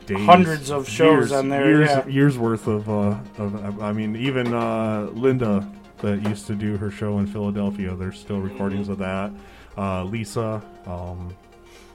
days, 0.06 0.24
Hundreds 0.24 0.70
of 0.70 0.88
shows 0.88 1.30
years, 1.30 1.32
on 1.32 1.48
there, 1.48 1.68
Years, 1.68 1.88
yeah. 1.88 2.06
years 2.06 2.38
worth 2.38 2.66
of, 2.66 2.88
uh, 2.88 3.18
of. 3.38 3.82
I 3.82 3.92
mean, 3.92 4.16
even 4.16 4.52
uh, 4.54 5.08
Linda 5.12 5.70
that 5.98 6.22
used 6.28 6.46
to 6.48 6.54
do 6.54 6.76
her 6.76 6.90
show 6.90 7.18
in 7.18 7.26
Philadelphia. 7.26 7.94
There's 7.94 8.18
still 8.18 8.40
recordings 8.40 8.88
of 8.88 8.98
that. 8.98 9.32
Uh, 9.76 10.04
Lisa, 10.04 10.62
um, 10.86 11.34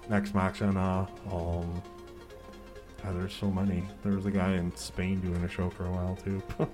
Max 0.10 0.34
Machina. 0.34 1.08
Um, 1.32 1.82
God, 3.04 3.16
there's 3.16 3.34
so 3.34 3.50
many. 3.50 3.84
There 4.04 4.14
was 4.14 4.26
a 4.26 4.32
guy 4.32 4.54
in 4.54 4.76
Spain 4.76 5.20
doing 5.22 5.44
a 5.44 5.48
show 5.50 5.70
for 5.70 5.86
a 5.86 5.92
while 5.92 6.18
too. 6.18 6.42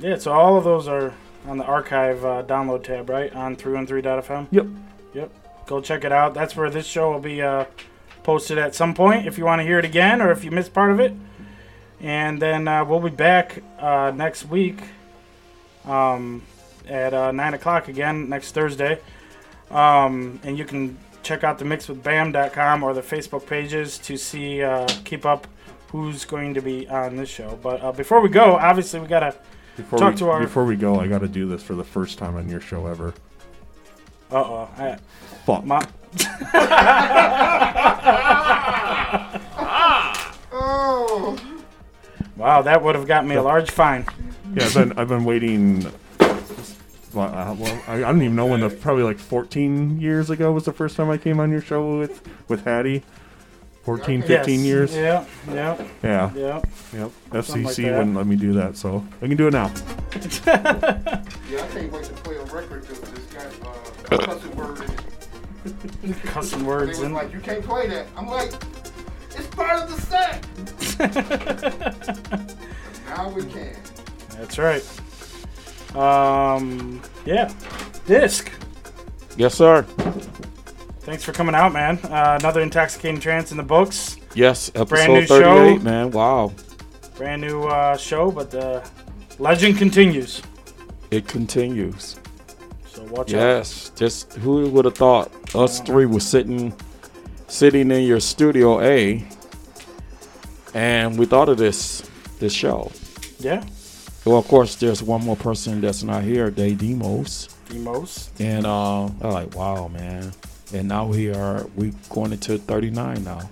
yeah. 0.00 0.16
So 0.16 0.32
all 0.32 0.56
of 0.56 0.64
those 0.64 0.88
are 0.88 1.14
on 1.46 1.58
the 1.58 1.64
archive 1.64 2.24
uh, 2.24 2.42
download 2.44 2.84
tab, 2.84 3.08
right 3.10 3.32
on 3.34 3.56
313.fm. 3.56 4.48
yep. 4.50 4.66
Yep. 5.14 5.30
Go 5.66 5.80
check 5.80 6.04
it 6.04 6.12
out. 6.12 6.34
That's 6.34 6.56
where 6.56 6.70
this 6.70 6.86
show 6.86 7.12
will 7.12 7.20
be 7.20 7.42
uh, 7.42 7.66
posted 8.22 8.58
at 8.58 8.74
some 8.74 8.94
point 8.94 9.26
if 9.26 9.38
you 9.38 9.44
want 9.44 9.60
to 9.60 9.64
hear 9.64 9.78
it 9.78 9.84
again 9.84 10.20
or 10.22 10.30
if 10.30 10.44
you 10.44 10.50
missed 10.50 10.72
part 10.72 10.90
of 10.90 11.00
it. 11.00 11.12
And 12.00 12.40
then 12.42 12.66
uh, 12.66 12.84
we'll 12.84 13.00
be 13.00 13.10
back 13.10 13.62
uh, 13.78 14.12
next 14.14 14.46
week 14.46 14.80
um, 15.84 16.42
at 16.88 17.14
uh, 17.14 17.30
9 17.32 17.54
o'clock 17.54 17.88
again 17.88 18.28
next 18.28 18.52
Thursday. 18.52 18.98
Um, 19.70 20.40
and 20.42 20.58
you 20.58 20.64
can 20.64 20.98
check 21.22 21.44
out 21.44 21.58
the 21.58 21.64
mixwithbam.com 21.64 22.82
or 22.82 22.92
the 22.92 23.02
Facebook 23.02 23.46
pages 23.46 23.98
to 23.98 24.16
see, 24.16 24.62
uh, 24.62 24.86
keep 25.04 25.24
up 25.24 25.46
who's 25.88 26.24
going 26.24 26.54
to 26.54 26.62
be 26.62 26.88
on 26.88 27.16
this 27.16 27.28
show. 27.28 27.58
But 27.62 27.82
uh, 27.82 27.92
before 27.92 28.20
we 28.20 28.28
go, 28.28 28.56
obviously, 28.56 28.98
we 29.00 29.06
got 29.06 29.20
to 29.20 29.34
Before 29.76 29.98
Talk 29.98 30.14
we, 30.14 30.18
to 30.18 30.30
our- 30.30 30.40
before 30.40 30.64
we 30.64 30.76
go, 30.76 30.98
I 30.98 31.06
got 31.06 31.20
to 31.20 31.28
do 31.28 31.46
this 31.46 31.62
for 31.62 31.74
the 31.74 31.84
first 31.84 32.18
time 32.18 32.36
on 32.36 32.48
your 32.48 32.60
show 32.60 32.86
ever. 32.86 33.14
Uh 34.30 34.36
oh. 34.36 34.96
Fuck. 35.44 35.64
my, 35.64 35.86
Oh, 40.54 41.38
wow, 42.36 42.62
that 42.62 42.82
would 42.82 42.94
have 42.94 43.06
got 43.06 43.26
me 43.26 43.34
a 43.36 43.42
large 43.42 43.70
fine. 43.70 44.04
Yeah, 44.54 44.64
I've 44.64 44.74
been 44.74 44.92
I've 44.98 45.08
been 45.08 45.24
waiting. 45.24 45.84
Well, 47.14 47.56
well 47.58 47.82
I, 47.86 47.96
I 47.96 48.00
don't 48.00 48.22
even 48.22 48.36
know 48.36 48.46
when 48.46 48.60
the 48.60 48.70
probably 48.70 49.02
like 49.04 49.18
14 49.18 50.00
years 50.00 50.30
ago 50.30 50.52
was 50.52 50.64
the 50.64 50.72
first 50.72 50.96
time 50.96 51.10
I 51.10 51.18
came 51.18 51.40
on 51.40 51.50
your 51.50 51.60
show 51.60 51.98
with 51.98 52.22
with 52.48 52.64
Hattie. 52.64 53.02
14, 53.84 54.22
15 54.22 54.30
Yes. 54.60 54.64
years. 54.64 54.94
Yeah, 54.94 55.24
yeah, 55.48 55.76
Yeah. 56.04 56.30
yeah. 56.36 56.60
Yep. 56.92 57.12
Something 57.44 57.64
like 57.64 57.72
FCC 57.74 57.90
wouldn't 57.90 58.14
let 58.14 58.26
me 58.28 58.36
do 58.36 58.52
that, 58.52 58.76
so 58.76 59.04
I 59.20 59.26
can 59.26 59.36
do 59.36 59.48
it 59.48 59.52
now. 59.52 59.72
yeah, 60.46 61.24
I 61.52 61.66
can't 61.66 61.90
wait 61.90 62.04
to 62.04 62.12
play 62.12 62.36
a 62.36 62.44
record 62.44 62.84
that 62.84 63.02
this 63.02 63.24
guy, 63.26 64.14
uh, 64.14 64.18
cussing 64.24 64.54
word 64.54 64.78
in 65.64 65.74
it. 66.10 66.16
Cussing 66.24 66.60
They 66.60 66.64
words 66.64 66.90
was 66.90 67.00
and 67.00 67.14
like, 67.14 67.32
you 67.32 67.40
can't 67.40 67.64
play 67.64 67.88
that. 67.88 68.06
I'm 68.16 68.26
like, 68.26 68.52
it's 69.34 69.46
part 69.48 69.82
of 69.82 69.90
the 69.90 70.00
set. 70.00 70.46
now 73.08 73.28
we 73.30 73.42
can. 73.44 73.76
that's 74.30 74.58
right. 74.58 74.84
Um, 75.96 77.02
yeah. 77.24 77.52
Disc. 78.06 78.50
Yes, 79.36 79.54
sir. 79.54 79.82
Thanks 81.00 81.24
for 81.24 81.32
coming 81.32 81.54
out, 81.54 81.72
man. 81.72 81.98
Uh, 82.04 82.38
another 82.40 82.60
intoxicating 82.60 83.20
trance 83.20 83.50
in 83.50 83.56
the 83.56 83.62
books. 83.62 84.16
Yes, 84.34 84.70
brand 84.70 85.12
new 85.12 85.18
episode 85.18 85.40
show. 85.40 85.56
38, 85.58 85.82
man. 85.82 86.10
Wow. 86.10 86.52
Brand 87.16 87.42
new 87.42 87.64
uh, 87.64 87.96
show, 87.96 88.30
but 88.30 88.50
the 88.50 88.88
legend 89.38 89.78
continues. 89.78 90.42
It 91.10 91.26
continues. 91.28 92.16
So 92.86 93.02
watch 93.04 93.34
out. 93.34 93.40
Yes, 93.40 93.90
just 93.94 94.34
who 94.34 94.68
would 94.70 94.84
have 94.84 94.96
thought 94.96 95.30
us 95.54 95.80
three 95.80 96.06
were 96.06 96.20
sitting 96.20 96.72
sitting 97.48 97.90
in 97.90 98.04
your 98.04 98.20
studio 98.20 98.80
A 98.80 99.24
and 100.74 101.18
we 101.18 101.26
thought 101.26 101.48
of 101.48 101.58
this 101.58 102.02
this 102.38 102.52
show. 102.52 102.90
Yeah. 103.38 103.64
Well, 104.24 104.36
of 104.38 104.46
course, 104.46 104.76
there's 104.76 105.02
one 105.02 105.24
more 105.24 105.36
person 105.36 105.80
that's 105.80 106.02
not 106.04 106.22
here, 106.22 106.50
Dave 106.50 106.78
Demos. 106.78 107.48
Demos. 107.68 108.30
And 108.38 108.64
uh, 108.66 109.06
I'm 109.06 109.18
like, 109.20 109.54
wow, 109.56 109.88
man. 109.88 110.32
And 110.72 110.88
now 110.88 111.06
we 111.06 111.32
are 111.34 111.66
we 111.76 111.92
going 112.08 112.32
into 112.32 112.56
39 112.58 113.24
now. 113.24 113.50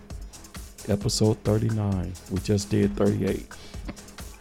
Episode 0.88 1.36
39. 1.44 2.12
We 2.30 2.38
just 2.40 2.70
did 2.70 2.96
38. 2.96 3.46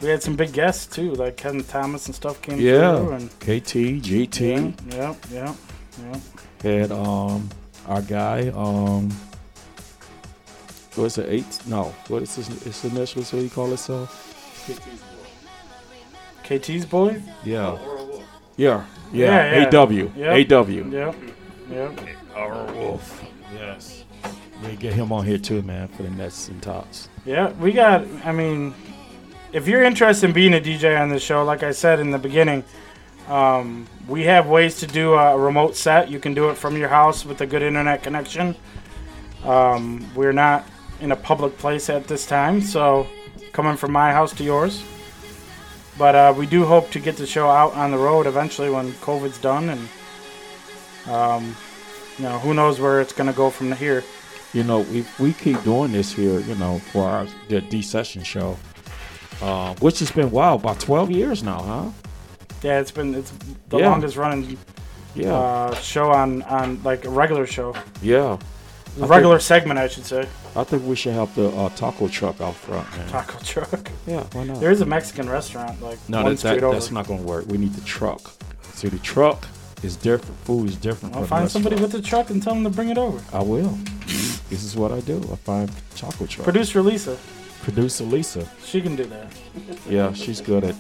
We 0.02 0.08
had 0.08 0.24
some 0.24 0.36
big 0.38 0.54
guests 0.54 0.88
too, 0.96 1.14
like 1.16 1.36
Kevin 1.36 1.64
Thomas 1.64 2.06
and 2.06 2.16
stuff 2.16 2.42
came 2.42 2.60
Yeah. 2.60 2.96
through. 2.98 3.12
And 3.14 3.30
KT, 3.42 4.00
GT. 4.02 4.74
yeah, 4.94 5.14
yeah, 5.32 5.54
yeah. 6.02 6.20
Had 6.62 6.92
um 6.92 7.50
our 7.88 8.02
guy, 8.02 8.50
um 8.50 9.10
what's 10.96 11.18
it, 11.18 11.28
eight? 11.30 11.60
No, 11.68 11.94
what 12.10 12.24
is 12.24 12.36
his, 12.36 12.48
his 12.64 12.84
initials? 12.86 13.32
What 13.32 13.40
do 13.40 13.46
you 13.46 13.50
call 13.50 13.68
himself? 13.68 14.26
KT's 16.44 16.86
boy. 16.86 17.22
Yeah. 17.44 17.78
Yeah. 18.58 18.84
Yeah, 19.14 19.52
Yeah. 19.62 19.70
yeah. 19.72 19.80
AW. 19.80 19.90
Yep. 20.16 20.52
AW. 20.52 20.68
Yep, 20.70 21.16
yep. 21.72 22.00
Our 22.36 22.66
Wolf. 22.74 23.24
Yes. 23.54 24.04
We 24.66 24.76
get 24.76 24.94
him 24.94 25.12
on 25.14 25.26
here 25.26 25.38
too, 25.38 25.62
man, 25.62 25.88
for 25.88 26.04
the 26.04 26.10
Nets 26.10 26.50
and 26.50 26.62
Tops. 26.62 27.08
Yeah, 27.26 27.52
we 27.54 27.72
got. 27.72 28.06
I 28.26 28.34
mean, 28.34 28.74
if 29.54 29.68
you're 29.68 29.84
interested 29.84 30.28
in 30.28 30.34
being 30.34 30.54
a 30.54 30.60
DJ 30.60 31.00
on 31.00 31.08
this 31.10 31.24
show, 31.24 31.44
like 31.46 31.64
I 31.64 31.72
said 31.72 32.00
in 32.02 32.12
the 32.12 32.18
beginning, 32.18 32.64
um, 33.30 33.88
we 34.08 34.24
have 34.24 34.48
ways 34.48 34.80
to 34.80 34.88
do 34.88 35.14
a 35.14 35.38
remote 35.38 35.76
set. 35.76 36.10
You 36.10 36.20
can 36.20 36.34
do 36.34 36.50
it 36.50 36.58
from 36.58 36.76
your 36.76 36.90
house 36.90 37.24
with 37.24 37.42
a 37.42 37.46
good 37.46 37.62
internet 37.62 38.02
connection. 38.02 38.56
Um, 39.44 40.06
we're 40.16 40.34
not 40.34 40.66
in 41.00 41.12
a 41.12 41.16
public 41.16 41.58
place 41.58 41.90
at 41.90 42.08
this 42.08 42.26
time, 42.26 42.60
so 42.60 43.08
coming 43.54 43.78
from 43.78 43.92
my 43.92 44.12
house 44.12 44.34
to 44.34 44.44
yours. 44.44 44.84
But 45.98 46.16
uh, 46.16 46.34
we 46.36 46.46
do 46.46 46.66
hope 46.66 46.90
to 46.92 47.00
get 47.00 47.18
the 47.18 47.28
show 47.28 47.50
out 47.50 47.74
on 47.76 47.92
the 47.92 47.98
road 47.98 48.26
eventually 48.26 48.70
when 48.70 48.94
COVID's 48.94 49.38
done, 49.38 49.70
and 49.70 49.90
um, 51.08 51.56
you 52.18 52.24
know 52.24 52.40
who 52.40 52.54
knows 52.54 52.80
where 52.80 53.02
it's 53.02 53.14
going 53.14 53.28
to 53.30 53.36
go 53.36 53.50
from 53.50 53.72
here. 53.74 54.04
You 54.54 54.64
know, 54.64 54.80
we 54.80 55.06
we 55.20 55.34
keep 55.34 55.62
doing 55.64 55.92
this 55.92 56.14
here, 56.14 56.40
you 56.40 56.56
know, 56.56 56.80
for 56.80 57.06
our 57.06 57.28
the 57.48 57.62
D 57.62 57.82
session 57.82 58.24
show. 58.24 58.58
Uh, 59.42 59.74
which 59.76 60.00
has 60.00 60.12
been 60.12 60.32
wow, 60.32 60.56
about 60.56 60.80
twelve 60.80 61.12
years 61.12 61.44
now, 61.44 61.62
huh? 61.62 62.09
Yeah, 62.64 62.80
it's 62.80 62.92
been 62.92 63.16
it's 63.16 63.32
the 63.70 63.78
Yeah. 63.80 63.90
longest 63.90 64.18
running 64.18 64.58
Yeah. 65.16 65.34
uh, 65.34 65.76
show 65.76 66.12
on 66.12 66.42
on 66.44 66.80
like 66.84 67.06
a 67.06 67.10
regular 67.10 67.46
show, 67.48 67.74
yeah. 68.02 68.38
a 69.02 69.06
regular 69.08 69.40
segment, 69.40 69.80
I 69.80 69.88
should 69.88 70.06
say. 70.06 70.28
I 70.56 70.64
think 70.64 70.86
we 70.86 70.96
should 70.96 71.14
have 71.14 71.34
the 71.36 71.48
uh, 71.50 71.70
taco 71.70 72.08
truck 72.08 72.42
out 72.42 72.56
front, 72.56 72.88
man. 72.98 73.08
Taco 73.10 73.38
truck. 73.44 73.90
Yeah, 74.08 74.24
why 74.34 74.44
not? 74.44 74.60
There 74.60 74.72
is 74.72 74.82
a 74.82 74.86
Mexican 74.86 75.30
restaurant 75.30 75.82
like 75.82 75.98
no, 76.10 76.24
one 76.24 76.32
that, 76.34 76.40
street 76.40 76.56
that, 76.56 76.64
over. 76.64 76.74
that's 76.74 76.92
not 76.92 77.08
gonna 77.08 77.22
work. 77.22 77.46
We 77.48 77.58
need 77.58 77.74
the 77.74 77.86
truck. 77.86 78.22
See, 78.74 78.90
the 78.90 79.00
truck 79.00 79.46
is 79.84 79.96
different. 79.96 80.36
Food 80.46 80.70
is 80.70 80.76
different. 80.76 81.16
I'll 81.16 81.26
find 81.26 81.50
somebody 81.50 81.76
restaurant. 81.76 81.94
with 81.94 82.06
a 82.06 82.08
truck 82.08 82.30
and 82.30 82.42
tell 82.44 82.54
them 82.54 82.64
to 82.66 82.70
bring 82.70 82.90
it 82.90 82.98
over. 82.98 83.20
I 83.36 83.42
will. 83.44 83.78
this 84.50 84.64
is 84.64 84.76
what 84.76 84.92
I 84.92 85.00
do. 85.02 85.18
I 85.32 85.36
find 85.38 85.72
taco 85.96 86.26
truck. 86.26 86.44
Producer 86.44 86.82
Lisa, 86.82 87.18
Producer 87.64 88.04
Lisa. 88.04 88.48
she 88.66 88.82
can 88.82 88.96
do 88.96 89.06
that. 89.06 89.28
Yeah, 89.90 90.14
she's 90.14 90.42
good 90.42 90.64
at. 90.64 90.76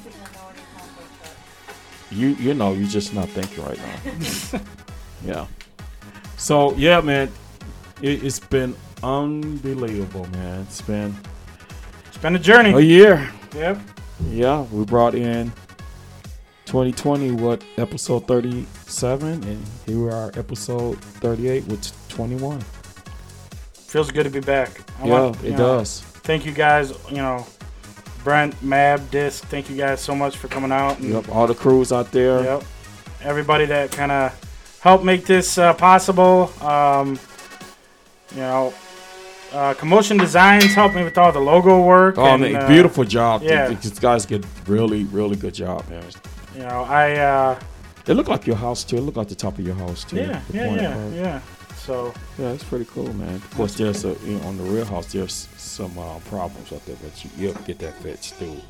You 2.11 2.29
you 2.29 2.53
know 2.53 2.73
you're 2.73 2.87
just 2.87 3.13
not 3.13 3.29
thinking 3.29 3.63
right 3.63 3.77
now. 3.77 4.61
yeah. 5.25 5.45
So 6.37 6.73
yeah, 6.75 7.01
man, 7.01 7.31
it, 8.01 8.23
it's 8.23 8.39
been 8.39 8.75
unbelievable, 9.03 10.27
man. 10.31 10.61
It's 10.61 10.81
been 10.81 11.15
It's 12.07 12.17
been 12.17 12.35
a 12.35 12.39
journey. 12.39 12.71
a 12.73 12.79
year. 12.79 13.29
Yep. 13.55 13.79
Yeah, 14.31 14.61
we 14.71 14.83
brought 14.85 15.15
in 15.15 15.51
2020 16.65 17.31
what 17.31 17.63
episode 17.77 18.27
37, 18.27 19.43
and 19.43 19.65
here 19.85 19.97
we 20.05 20.09
are 20.11 20.31
episode 20.35 20.99
38 21.21 21.65
with 21.67 22.09
21. 22.09 22.59
Feels 23.73 24.11
good 24.11 24.23
to 24.25 24.29
be 24.29 24.39
back. 24.39 24.81
I 25.01 25.07
yeah, 25.07 25.21
want- 25.21 25.43
it 25.43 25.51
know, 25.51 25.57
does. 25.57 26.01
Thank 26.01 26.45
you 26.45 26.51
guys. 26.51 26.91
You 27.09 27.17
know, 27.17 27.45
Brent, 28.23 28.61
Mab, 28.61 29.09
Disc. 29.11 29.45
Thank 29.45 29.69
you 29.69 29.75
guys 29.77 30.01
so 30.01 30.13
much 30.15 30.37
for 30.37 30.47
coming 30.47 30.71
out. 30.71 30.99
And, 30.99 31.13
Yep, 31.13 31.29
all 31.29 31.47
the 31.47 31.55
crews 31.55 31.91
out 31.91 32.11
there. 32.11 32.43
Yep. 32.43 32.63
Everybody 33.23 33.65
that 33.65 33.91
kind 33.91 34.11
of 34.11 34.79
helped 34.81 35.03
make 35.03 35.25
this 35.25 35.57
uh, 35.57 35.73
possible. 35.73 36.51
Um, 36.61 37.19
you 38.35 38.41
know, 38.41 38.73
uh, 39.53 39.73
Commotion 39.73 40.17
Designs 40.17 40.73
helped 40.75 40.95
me 40.95 41.03
with 41.03 41.17
all 41.17 41.31
the 41.31 41.39
logo 41.39 41.81
work. 41.83 42.17
Oh 42.17 42.25
and, 42.25 42.41
man, 42.41 42.55
uh, 42.55 42.67
beautiful 42.67 43.03
job. 43.03 43.41
yeah. 43.43 43.67
These 43.69 43.99
guys 43.99 44.25
get 44.25 44.45
really, 44.67 45.05
really 45.05 45.35
good 45.35 45.53
job, 45.53 45.87
man. 45.89 46.03
You 46.55 46.61
know, 46.61 46.83
I. 46.83 47.13
Uh, 47.17 47.59
It 48.07 48.13
looked 48.15 48.29
like 48.29 48.47
your 48.47 48.55
house 48.55 48.83
too. 48.83 48.97
It 48.97 49.01
looked 49.01 49.17
like 49.17 49.27
the 49.27 49.35
top 49.35 49.59
of 49.59 49.65
your 49.65 49.75
house 49.75 50.03
too. 50.03 50.17
yeah, 50.17 50.41
yeah, 50.53 50.75
yeah, 50.75 51.09
yeah. 51.09 51.41
So 51.89 52.13
Yeah, 52.37 52.51
it's 52.51 52.63
pretty 52.63 52.85
cool, 52.85 53.11
man. 53.15 53.33
Of 53.33 53.49
course, 53.55 53.73
there's 53.73 54.05
a 54.05 54.09
you 54.23 54.37
know, 54.37 54.47
on 54.47 54.59
the 54.59 54.63
real 54.63 54.85
house. 54.85 55.11
There's 55.11 55.47
some 55.57 55.97
uh, 55.97 56.19
problems 56.29 56.71
out 56.71 56.85
there, 56.85 56.95
but 57.01 57.25
you, 57.25 57.31
you'll 57.35 57.55
get 57.65 57.79
that 57.79 57.95
fixed 57.95 58.37
too. 58.37 58.61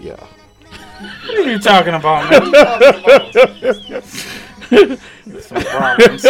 Yeah. 0.00 0.16
what 0.16 1.38
are 1.38 1.52
you 1.52 1.60
talking 1.60 1.94
about, 1.94 2.28
man? 2.28 2.42
Some 5.40 5.62
problems. 5.62 6.26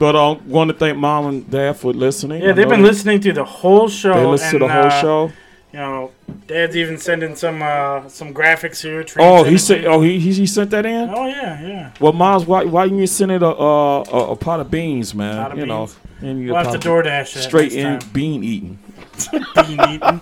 But 0.00 0.16
I 0.16 0.30
um, 0.30 0.48
want 0.48 0.70
to 0.70 0.76
thank 0.76 0.98
mom 0.98 1.26
and 1.26 1.48
dad 1.48 1.76
for 1.76 1.92
listening. 1.92 2.42
Yeah, 2.42 2.50
I 2.50 2.52
they've 2.54 2.68
been 2.68 2.82
they- 2.82 2.88
listening 2.88 3.20
to 3.20 3.32
the 3.32 3.44
whole 3.44 3.88
show. 3.88 4.14
They 4.14 4.26
listen 4.26 4.58
to 4.58 4.66
the 4.66 4.68
whole 4.68 4.86
uh, 4.86 5.00
show. 5.00 5.32
You 5.74 5.80
know, 5.80 6.12
Dad's 6.46 6.76
even 6.76 6.98
sending 6.98 7.34
some 7.34 7.60
uh, 7.60 8.08
some 8.08 8.32
graphics 8.32 8.80
here. 8.80 9.04
Oh, 9.18 9.42
he 9.42 9.58
said. 9.58 9.84
Oh, 9.86 10.02
he, 10.02 10.20
he 10.20 10.32
he 10.32 10.46
sent 10.46 10.70
that 10.70 10.86
in. 10.86 11.10
Oh 11.10 11.26
yeah, 11.26 11.60
yeah. 11.66 11.92
Well, 11.98 12.12
Miles, 12.12 12.46
why 12.46 12.62
why 12.64 12.84
you 12.84 13.08
send 13.08 13.32
it 13.32 13.42
a 13.42 13.46
a, 13.46 14.02
a, 14.02 14.30
a 14.30 14.36
pot 14.36 14.60
of 14.60 14.70
beans, 14.70 15.16
man? 15.16 15.34
Pot 15.34 15.50
of 15.50 15.58
you 15.58 15.64
beans. 15.64 15.96
know, 16.22 16.28
and 16.28 16.40
you 16.40 16.52
We'll 16.52 16.62
have 16.62 16.80
to 16.80 16.88
DoorDash 16.88 17.26
straight 17.42 17.72
in 17.72 17.98
time. 17.98 18.08
bean 18.12 18.44
eating. 18.44 18.78
Bean 19.32 19.80
eating. 19.88 20.20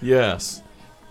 Yes. 0.00 0.62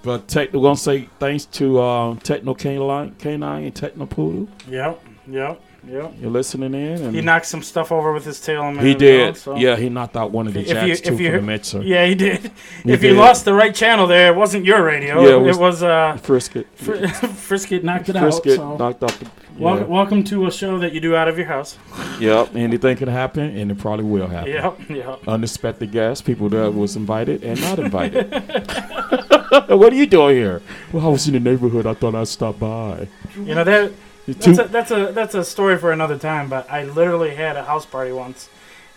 But 0.01 0.29
tech, 0.29 0.53
we're 0.53 0.61
gonna 0.61 0.77
say 0.77 1.09
thanks 1.19 1.43
to 1.45 1.81
um, 1.81 2.17
Techno 2.19 2.53
Canine, 2.53 3.13
Canine 3.19 3.65
and 3.65 3.75
Techno 3.75 4.05
Poodle. 4.05 4.47
Yep, 4.69 5.03
yep, 5.27 5.61
yep. 5.87 6.13
You're 6.19 6.31
listening 6.31 6.73
in, 6.73 7.01
and 7.01 7.15
He 7.15 7.21
knocked 7.21 7.45
some 7.45 7.61
stuff 7.63 7.91
over 7.91 8.11
with 8.13 8.25
his 8.25 8.39
tail. 8.39 8.63
minute 8.71 8.85
he 8.85 8.93
did. 8.95 9.37
so- 9.37 9.55
Yeah, 9.55 9.75
he 9.75 9.89
knocked 9.89 10.15
out 10.17 10.31
one 10.31 10.47
of 10.47 10.53
the 10.53 10.61
If 10.61 10.67
jacks 10.67 11.01
too 11.01 11.15
you- 11.15 11.31
for 11.31 11.37
the 11.37 11.41
mixer. 11.43 11.81
Yeah, 11.81 12.05
he 12.05 12.15
did. 12.15 12.51
He 12.83 12.91
if 12.91 13.03
you 13.03 13.13
lost 13.13 13.45
the 13.45 13.53
right 13.53 13.73
channel 13.73 14.07
there, 14.07 14.31
it 14.31 14.35
wasn't 14.35 14.65
your 14.65 14.83
radio. 14.83 15.21
Yeah, 15.21 15.27
it 15.29 15.33
it 15.35 15.41
was- 15.41 15.57
was, 15.57 15.83
uh, 15.83 16.17
Frisket. 16.21 16.65
Fr- 16.75 16.93
Frisket 17.47 17.83
knocked 17.83 18.09
it 18.09 18.15
Frisket 18.15 18.53
out. 18.53 18.57
So. 18.57 18.77
knocked 18.77 19.03
out 19.03 19.11
the. 19.19 19.27
Yeah. 19.55 19.83
welcome 19.83 20.23
to 20.23 20.47
a 20.47 20.51
show 20.51 20.79
that 20.79 20.93
you 20.93 20.99
do 20.99 21.15
out 21.15 21.27
of 21.27 21.37
your 21.37 21.45
house. 21.45 21.77
Yep. 22.19 22.55
Anything 22.55 22.97
can 22.97 23.07
happen, 23.07 23.55
and 23.55 23.69
it 23.69 23.77
probably 23.77 24.03
will 24.05 24.25
happen. 24.27 24.51
Yep, 24.51 24.89
yep. 24.89 25.19
Unexpected 25.27 25.91
guests, 25.91 26.23
people 26.23 26.49
that 26.49 26.73
was 26.73 26.95
invited 26.95 27.43
and 27.43 27.61
not 27.61 27.77
invited. 27.77 28.31
what 29.69 29.93
are 29.93 29.95
you 29.95 30.07
doing 30.07 30.37
here? 30.37 30.61
Well, 30.91 31.05
I 31.05 31.09
was 31.09 31.27
in 31.27 31.33
the 31.33 31.39
neighborhood. 31.39 31.85
I 31.85 31.93
thought 31.93 32.15
I'd 32.15 32.27
stop 32.27 32.57
by. 32.57 33.07
You 33.35 33.53
know 33.53 33.63
that 33.63 33.91
that's 34.27 34.47
a, 34.59 34.63
that's 34.65 34.91
a 34.91 35.11
that's 35.11 35.35
a 35.35 35.43
story 35.43 35.77
for 35.77 35.91
another 35.91 36.17
time. 36.17 36.49
But 36.49 36.69
I 36.71 36.83
literally 36.85 37.35
had 37.35 37.55
a 37.57 37.63
house 37.63 37.85
party 37.85 38.11
once, 38.11 38.49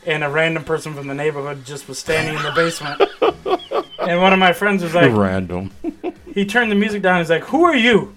and 0.06 0.22
a 0.22 0.28
random 0.30 0.64
person 0.64 0.94
from 0.94 1.06
the 1.06 1.14
neighborhood 1.14 1.64
just 1.64 1.88
was 1.88 1.98
standing 1.98 2.36
in 2.36 2.42
the 2.42 2.52
basement, 2.52 3.02
and 3.98 4.20
one 4.20 4.32
of 4.32 4.38
my 4.38 4.52
friends 4.52 4.82
was 4.82 4.94
like, 4.94 5.12
Random. 5.12 5.70
he 6.32 6.44
turned 6.44 6.70
the 6.70 6.76
music 6.76 7.02
down. 7.02 7.18
He's 7.20 7.30
like, 7.30 7.44
"Who 7.44 7.64
are 7.64 7.76
you?" 7.76 8.14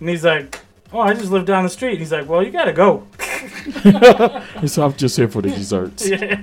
And 0.00 0.08
he's 0.08 0.24
like, 0.24 0.60
"Oh, 0.92 1.00
I 1.00 1.14
just 1.14 1.30
live 1.30 1.44
down 1.44 1.64
the 1.64 1.70
street." 1.70 1.92
And 1.92 1.98
He's 2.00 2.12
like, 2.12 2.28
"Well, 2.28 2.42
you 2.42 2.50
gotta 2.50 2.72
go." 2.72 3.06
so 4.66 4.84
I'm 4.84 4.94
just 4.94 5.16
here 5.16 5.28
for 5.28 5.42
the 5.42 5.50
desserts. 5.50 6.08
Yeah. 6.08 6.40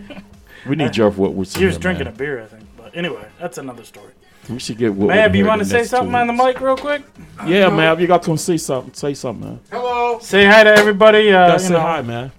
We 0.68 0.76
need 0.76 0.92
Jeff 0.92 1.16
Woodward. 1.18 1.48
He 1.48 1.66
was 1.66 1.78
drinking 1.78 2.08
a 2.08 2.12
beer, 2.12 2.42
I 2.44 2.46
think. 2.46 2.64
But 2.76 2.94
anyway, 2.96 3.26
that's 3.40 3.58
another 3.58 3.86
story. 3.86 4.12
We 4.50 4.60
should 4.60 4.78
get 4.78 4.90
Woodward. 4.94 5.16
Mab, 5.16 5.36
you 5.36 5.46
want 5.46 5.60
to 5.60 5.66
say 5.66 5.84
something 5.84 6.16
on 6.16 6.26
the 6.28 6.34
mic 6.34 6.60
real 6.60 6.76
quick? 6.76 7.04
Yeah, 7.46 7.70
Mab, 7.70 8.00
you 8.00 8.08
got 8.08 8.24
to 8.24 8.38
say 8.38 8.58
something. 8.58 8.94
Say 8.94 9.14
something, 9.14 9.48
man. 9.48 9.60
Hello. 9.72 10.18
Say 10.20 10.46
hi 10.46 10.64
to 10.64 10.72
everybody. 10.72 11.32
Uh, 11.32 11.48
Gotta 11.50 11.54
you 11.62 11.68
say 11.68 11.74
know, 11.76 11.80
hi, 11.82 12.02
man. 12.02 12.32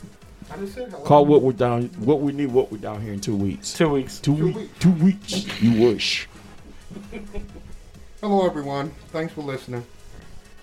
I 0.50 0.56
just 0.56 0.74
said 0.74 0.90
hello. 0.90 1.04
Call 1.04 1.26
Woodward 1.26 1.56
down. 1.56 1.84
What 2.00 2.20
we 2.20 2.32
need 2.32 2.50
What 2.50 2.72
we're 2.72 2.78
down 2.78 3.00
here 3.00 3.12
in 3.12 3.20
two 3.20 3.36
weeks. 3.36 3.72
Two 3.74 3.90
weeks. 3.90 4.18
Two, 4.18 4.36
Two 4.36 4.44
weeks. 4.46 4.56
weeks. 4.58 4.78
Two 4.80 4.92
weeks. 5.04 5.62
You 5.62 5.86
wish. 5.86 6.28
Hello, 8.20 8.44
everyone. 8.44 8.90
Thanks 9.12 9.32
for 9.32 9.42
listening. 9.42 9.86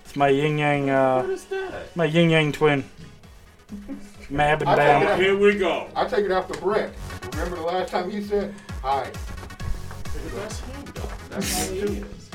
It's 0.04 0.14
my 0.16 0.28
yin 0.28 0.58
yang. 0.58 0.90
Uh, 0.90 1.26
is 1.30 1.44
that? 1.46 1.96
my 1.96 2.04
yin 2.04 2.28
yang 2.30 2.52
twin. 2.52 2.84
Mab 4.30 4.60
and 4.60 4.70
I 4.70 4.76
Bam. 4.76 5.02
it 5.02 5.22
Here 5.24 5.36
we 5.36 5.54
go. 5.56 5.88
I 5.96 6.06
take 6.06 6.26
it 6.26 6.30
after 6.30 6.54
Brett. 6.60 6.92
Remember 7.32 7.56
the 7.56 7.62
last 7.62 7.90
time 7.90 8.10
he 8.10 8.22
said 8.22 8.54
hi? 8.82 9.10
That's 11.30 11.68
him, 11.68 11.80
though. 11.80 11.86
That's 11.88 11.88
how 11.88 11.92
he 11.92 11.98
is. 11.98 12.30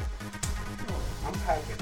I'm 1.25 1.33
packing. 1.45 1.79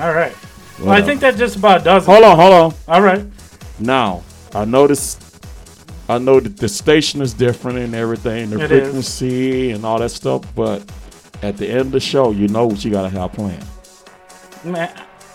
All 0.00 0.12
right. 0.12 0.34
Well, 0.80 0.90
I 0.90 1.02
think 1.02 1.20
that 1.20 1.36
just 1.36 1.56
about 1.56 1.84
does 1.84 2.02
it. 2.02 2.10
Hold 2.10 2.24
on, 2.24 2.36
hold 2.36 2.52
on. 2.52 2.74
All 2.88 3.00
right. 3.02 3.24
Now, 3.78 4.22
I 4.54 4.64
noticed 4.64 5.20
I 6.08 6.18
know 6.18 6.38
that 6.40 6.56
the 6.58 6.68
station 6.68 7.22
is 7.22 7.32
different 7.32 7.78
and 7.78 7.94
everything, 7.94 8.50
the 8.50 8.62
It 8.62 8.70
is. 8.72 8.82
frequency 8.82 9.70
and 9.70 9.84
all 9.86 9.98
that 10.00 10.10
stuff, 10.10 10.42
but 10.54 10.82
at 11.42 11.56
the 11.56 11.66
end 11.68 11.80
of 11.80 11.92
the 11.92 12.00
show, 12.00 12.30
you 12.32 12.48
know 12.48 12.66
what 12.66 12.84
you 12.84 12.90
gotta 12.90 13.08
have 13.08 13.32
planned. 13.32 13.64
Man, 14.64 14.90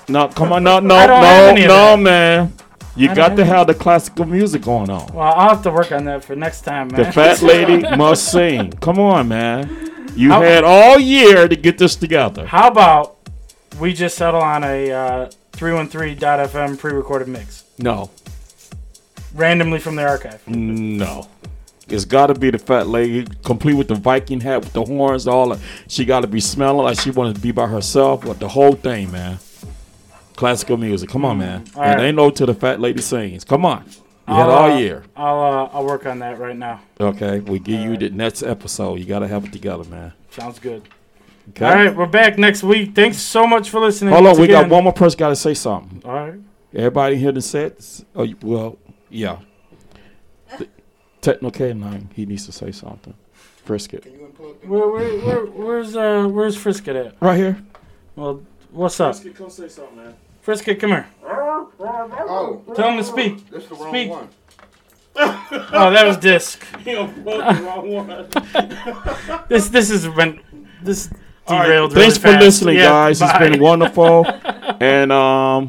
No, 0.08 0.28
come 0.28 0.52
on, 0.52 0.64
no, 0.64 0.80
no, 0.80 0.96
I 0.96 1.08
don't 1.08 1.24
have 1.24 1.56
no, 1.56 1.62
of 1.64 1.68
no, 1.68 1.68
that. 1.68 2.00
man. 2.00 2.54
You 2.96 3.10
I 3.10 3.14
got 3.16 3.36
to 3.38 3.46
have 3.46 3.68
the 3.68 3.74
classical 3.76 4.26
music 4.26 4.62
going 4.64 4.90
on. 4.90 5.14
well, 5.14 5.34
I'll 5.34 5.50
have 5.50 5.64
to 5.64 5.72
work 5.72 5.92
on 5.92 6.06
that 6.06 6.24
for 6.24 6.36
next 6.36 6.62
time, 6.62 6.90
man. 6.90 7.04
The 7.04 7.12
fat 7.12 7.42
lady 7.44 7.82
must 7.96 8.32
sing. 8.32 8.72
Come 8.74 9.00
on, 9.00 9.28
man. 9.28 10.10
You 10.16 10.32
How- 10.32 10.42
had 10.42 10.64
all 10.64 11.00
year 11.00 11.48
to 11.48 11.56
get 11.56 11.78
this 11.78 11.96
together. 11.96 12.46
How 12.46 12.68
about 12.68 13.18
we 13.80 13.94
just 13.94 14.18
settle 14.18 14.42
on 14.42 14.64
a 14.64 14.92
uh, 14.92 15.30
313.fm 15.54 16.78
pre-recorded 16.80 17.28
mix, 17.28 17.64
No, 17.78 18.10
randomly 19.34 19.80
from 19.80 19.96
the 19.96 20.06
archive? 20.08 20.46
no. 20.48 21.28
It's 21.88 22.06
got 22.06 22.28
to 22.28 22.36
be 22.36 22.52
the 22.52 22.60
fat 22.60 22.86
lady, 22.88 23.26
complete 23.44 23.74
with 23.74 23.88
the 23.88 23.96
Viking 23.96 24.42
hat, 24.42 24.60
with 24.60 24.74
the 24.74 24.84
horns, 24.86 25.26
all. 25.26 25.50
That. 25.50 25.60
She 25.88 26.06
got 26.06 26.20
to 26.20 26.28
be 26.28 26.40
smelling 26.40 26.84
like 26.86 27.00
she 27.00 27.10
wanted 27.10 27.34
to 27.38 27.42
be 27.42 27.52
by 27.52 27.66
herself, 27.66 28.26
with 28.26 28.38
the 28.38 28.48
whole 28.48 28.74
thing, 28.74 29.12
man. 29.12 29.40
Classical 30.40 30.78
music. 30.78 31.10
Come 31.10 31.26
on, 31.26 31.40
man. 31.40 31.66
all 31.76 31.84
and 31.84 31.96
right. 32.00 32.06
ain't 32.06 32.16
no 32.16 32.30
till 32.30 32.48
the 32.48 32.54
fat 32.54 32.80
lady 32.80 33.02
sings. 33.02 33.44
Come 33.44 33.66
on. 33.66 33.84
You 33.86 33.94
I'll, 34.28 34.38
had 34.38 34.50
all 34.50 34.72
uh, 34.72 34.78
year. 34.78 35.04
I'll 35.14 35.38
uh, 35.38 35.70
I'll 35.74 35.86
work 35.86 36.06
on 36.06 36.20
that 36.20 36.40
right 36.40 36.56
now. 36.56 36.80
Okay, 36.98 37.42
we 37.42 37.60
give 37.60 37.82
you 37.82 37.98
the 37.98 38.10
next 38.10 38.44
episode. 38.44 39.00
You 39.00 39.06
got 39.06 39.20
to 39.20 39.28
have 39.28 39.44
it 39.44 39.52
together, 39.52 39.84
man. 39.84 40.14
Sounds 40.32 40.58
good. 40.58 40.88
Okay. 41.50 41.66
All 41.66 41.76
right, 41.76 41.94
we're 41.94 42.06
back 42.06 42.38
next 42.38 42.64
week. 42.64 42.96
Thanks 42.96 43.18
so 43.18 43.46
much 43.46 43.70
for 43.70 43.82
listening. 43.82 44.14
Hold 44.14 44.28
on, 44.28 44.30
once 44.30 44.40
we 44.40 44.48
got 44.48 44.70
one 44.70 44.86
more 44.86 44.94
person 44.94 45.20
got 45.20 45.28
to 45.28 45.36
say 45.36 45.54
something. 45.54 46.02
All 46.06 46.14
right. 46.14 46.40
Everybody 46.74 47.18
here 47.18 47.34
done 47.34 47.42
said, 47.42 47.76
this? 47.76 48.06
oh, 48.16 48.26
well, 48.42 48.78
yeah. 49.10 49.40
The 50.58 50.70
Techno 51.22 51.50
K9, 51.50 52.14
he 52.14 52.26
needs 52.26 52.46
to 52.46 52.54
say 52.54 52.72
something. 52.72 53.14
Frisket. 53.66 54.04
Can 54.04 54.14
you 54.14 54.20
unplug? 54.20 54.66
Where, 54.66 54.88
where, 54.88 55.20
where, 55.20 55.46
where's 55.48 55.98
uh 55.98 56.30
where's 56.30 56.56
Frisket 56.56 56.96
at? 56.96 57.22
Right 57.22 57.36
here. 57.36 57.62
Well, 58.16 58.42
what's 58.72 59.02
up? 59.02 59.16
Frisket, 59.16 59.36
come 59.36 59.50
say 59.50 59.68
something, 59.68 59.98
man. 59.98 60.16
Frisket, 60.42 60.80
come 60.80 60.92
here. 60.92 61.08
Oh, 61.26 62.62
Tell 62.76 62.90
him 62.92 62.98
to 62.98 63.04
speak. 63.04 63.50
that's 63.50 63.66
the 63.68 63.76
wrong 63.76 63.90
Speak. 63.90 64.10
one. 64.10 64.30
Oh, 65.16 65.90
that 65.92 66.06
was 66.06 66.18
disc. 66.18 66.64
This 69.50 69.70
this 69.70 69.90
is 69.90 70.08
when 70.10 70.40
this 70.84 71.10
derailed. 71.48 71.94
Thanks 71.94 72.18
really 72.18 72.20
for 72.20 72.32
fast. 72.34 72.44
listening, 72.46 72.76
Yeah, 72.78 72.90
guys. 72.90 73.20
bye. 73.20 73.30
It's 73.30 73.40
been 73.50 73.62
wonderful. 73.62 74.26
and 74.80 75.12
um 75.12 75.50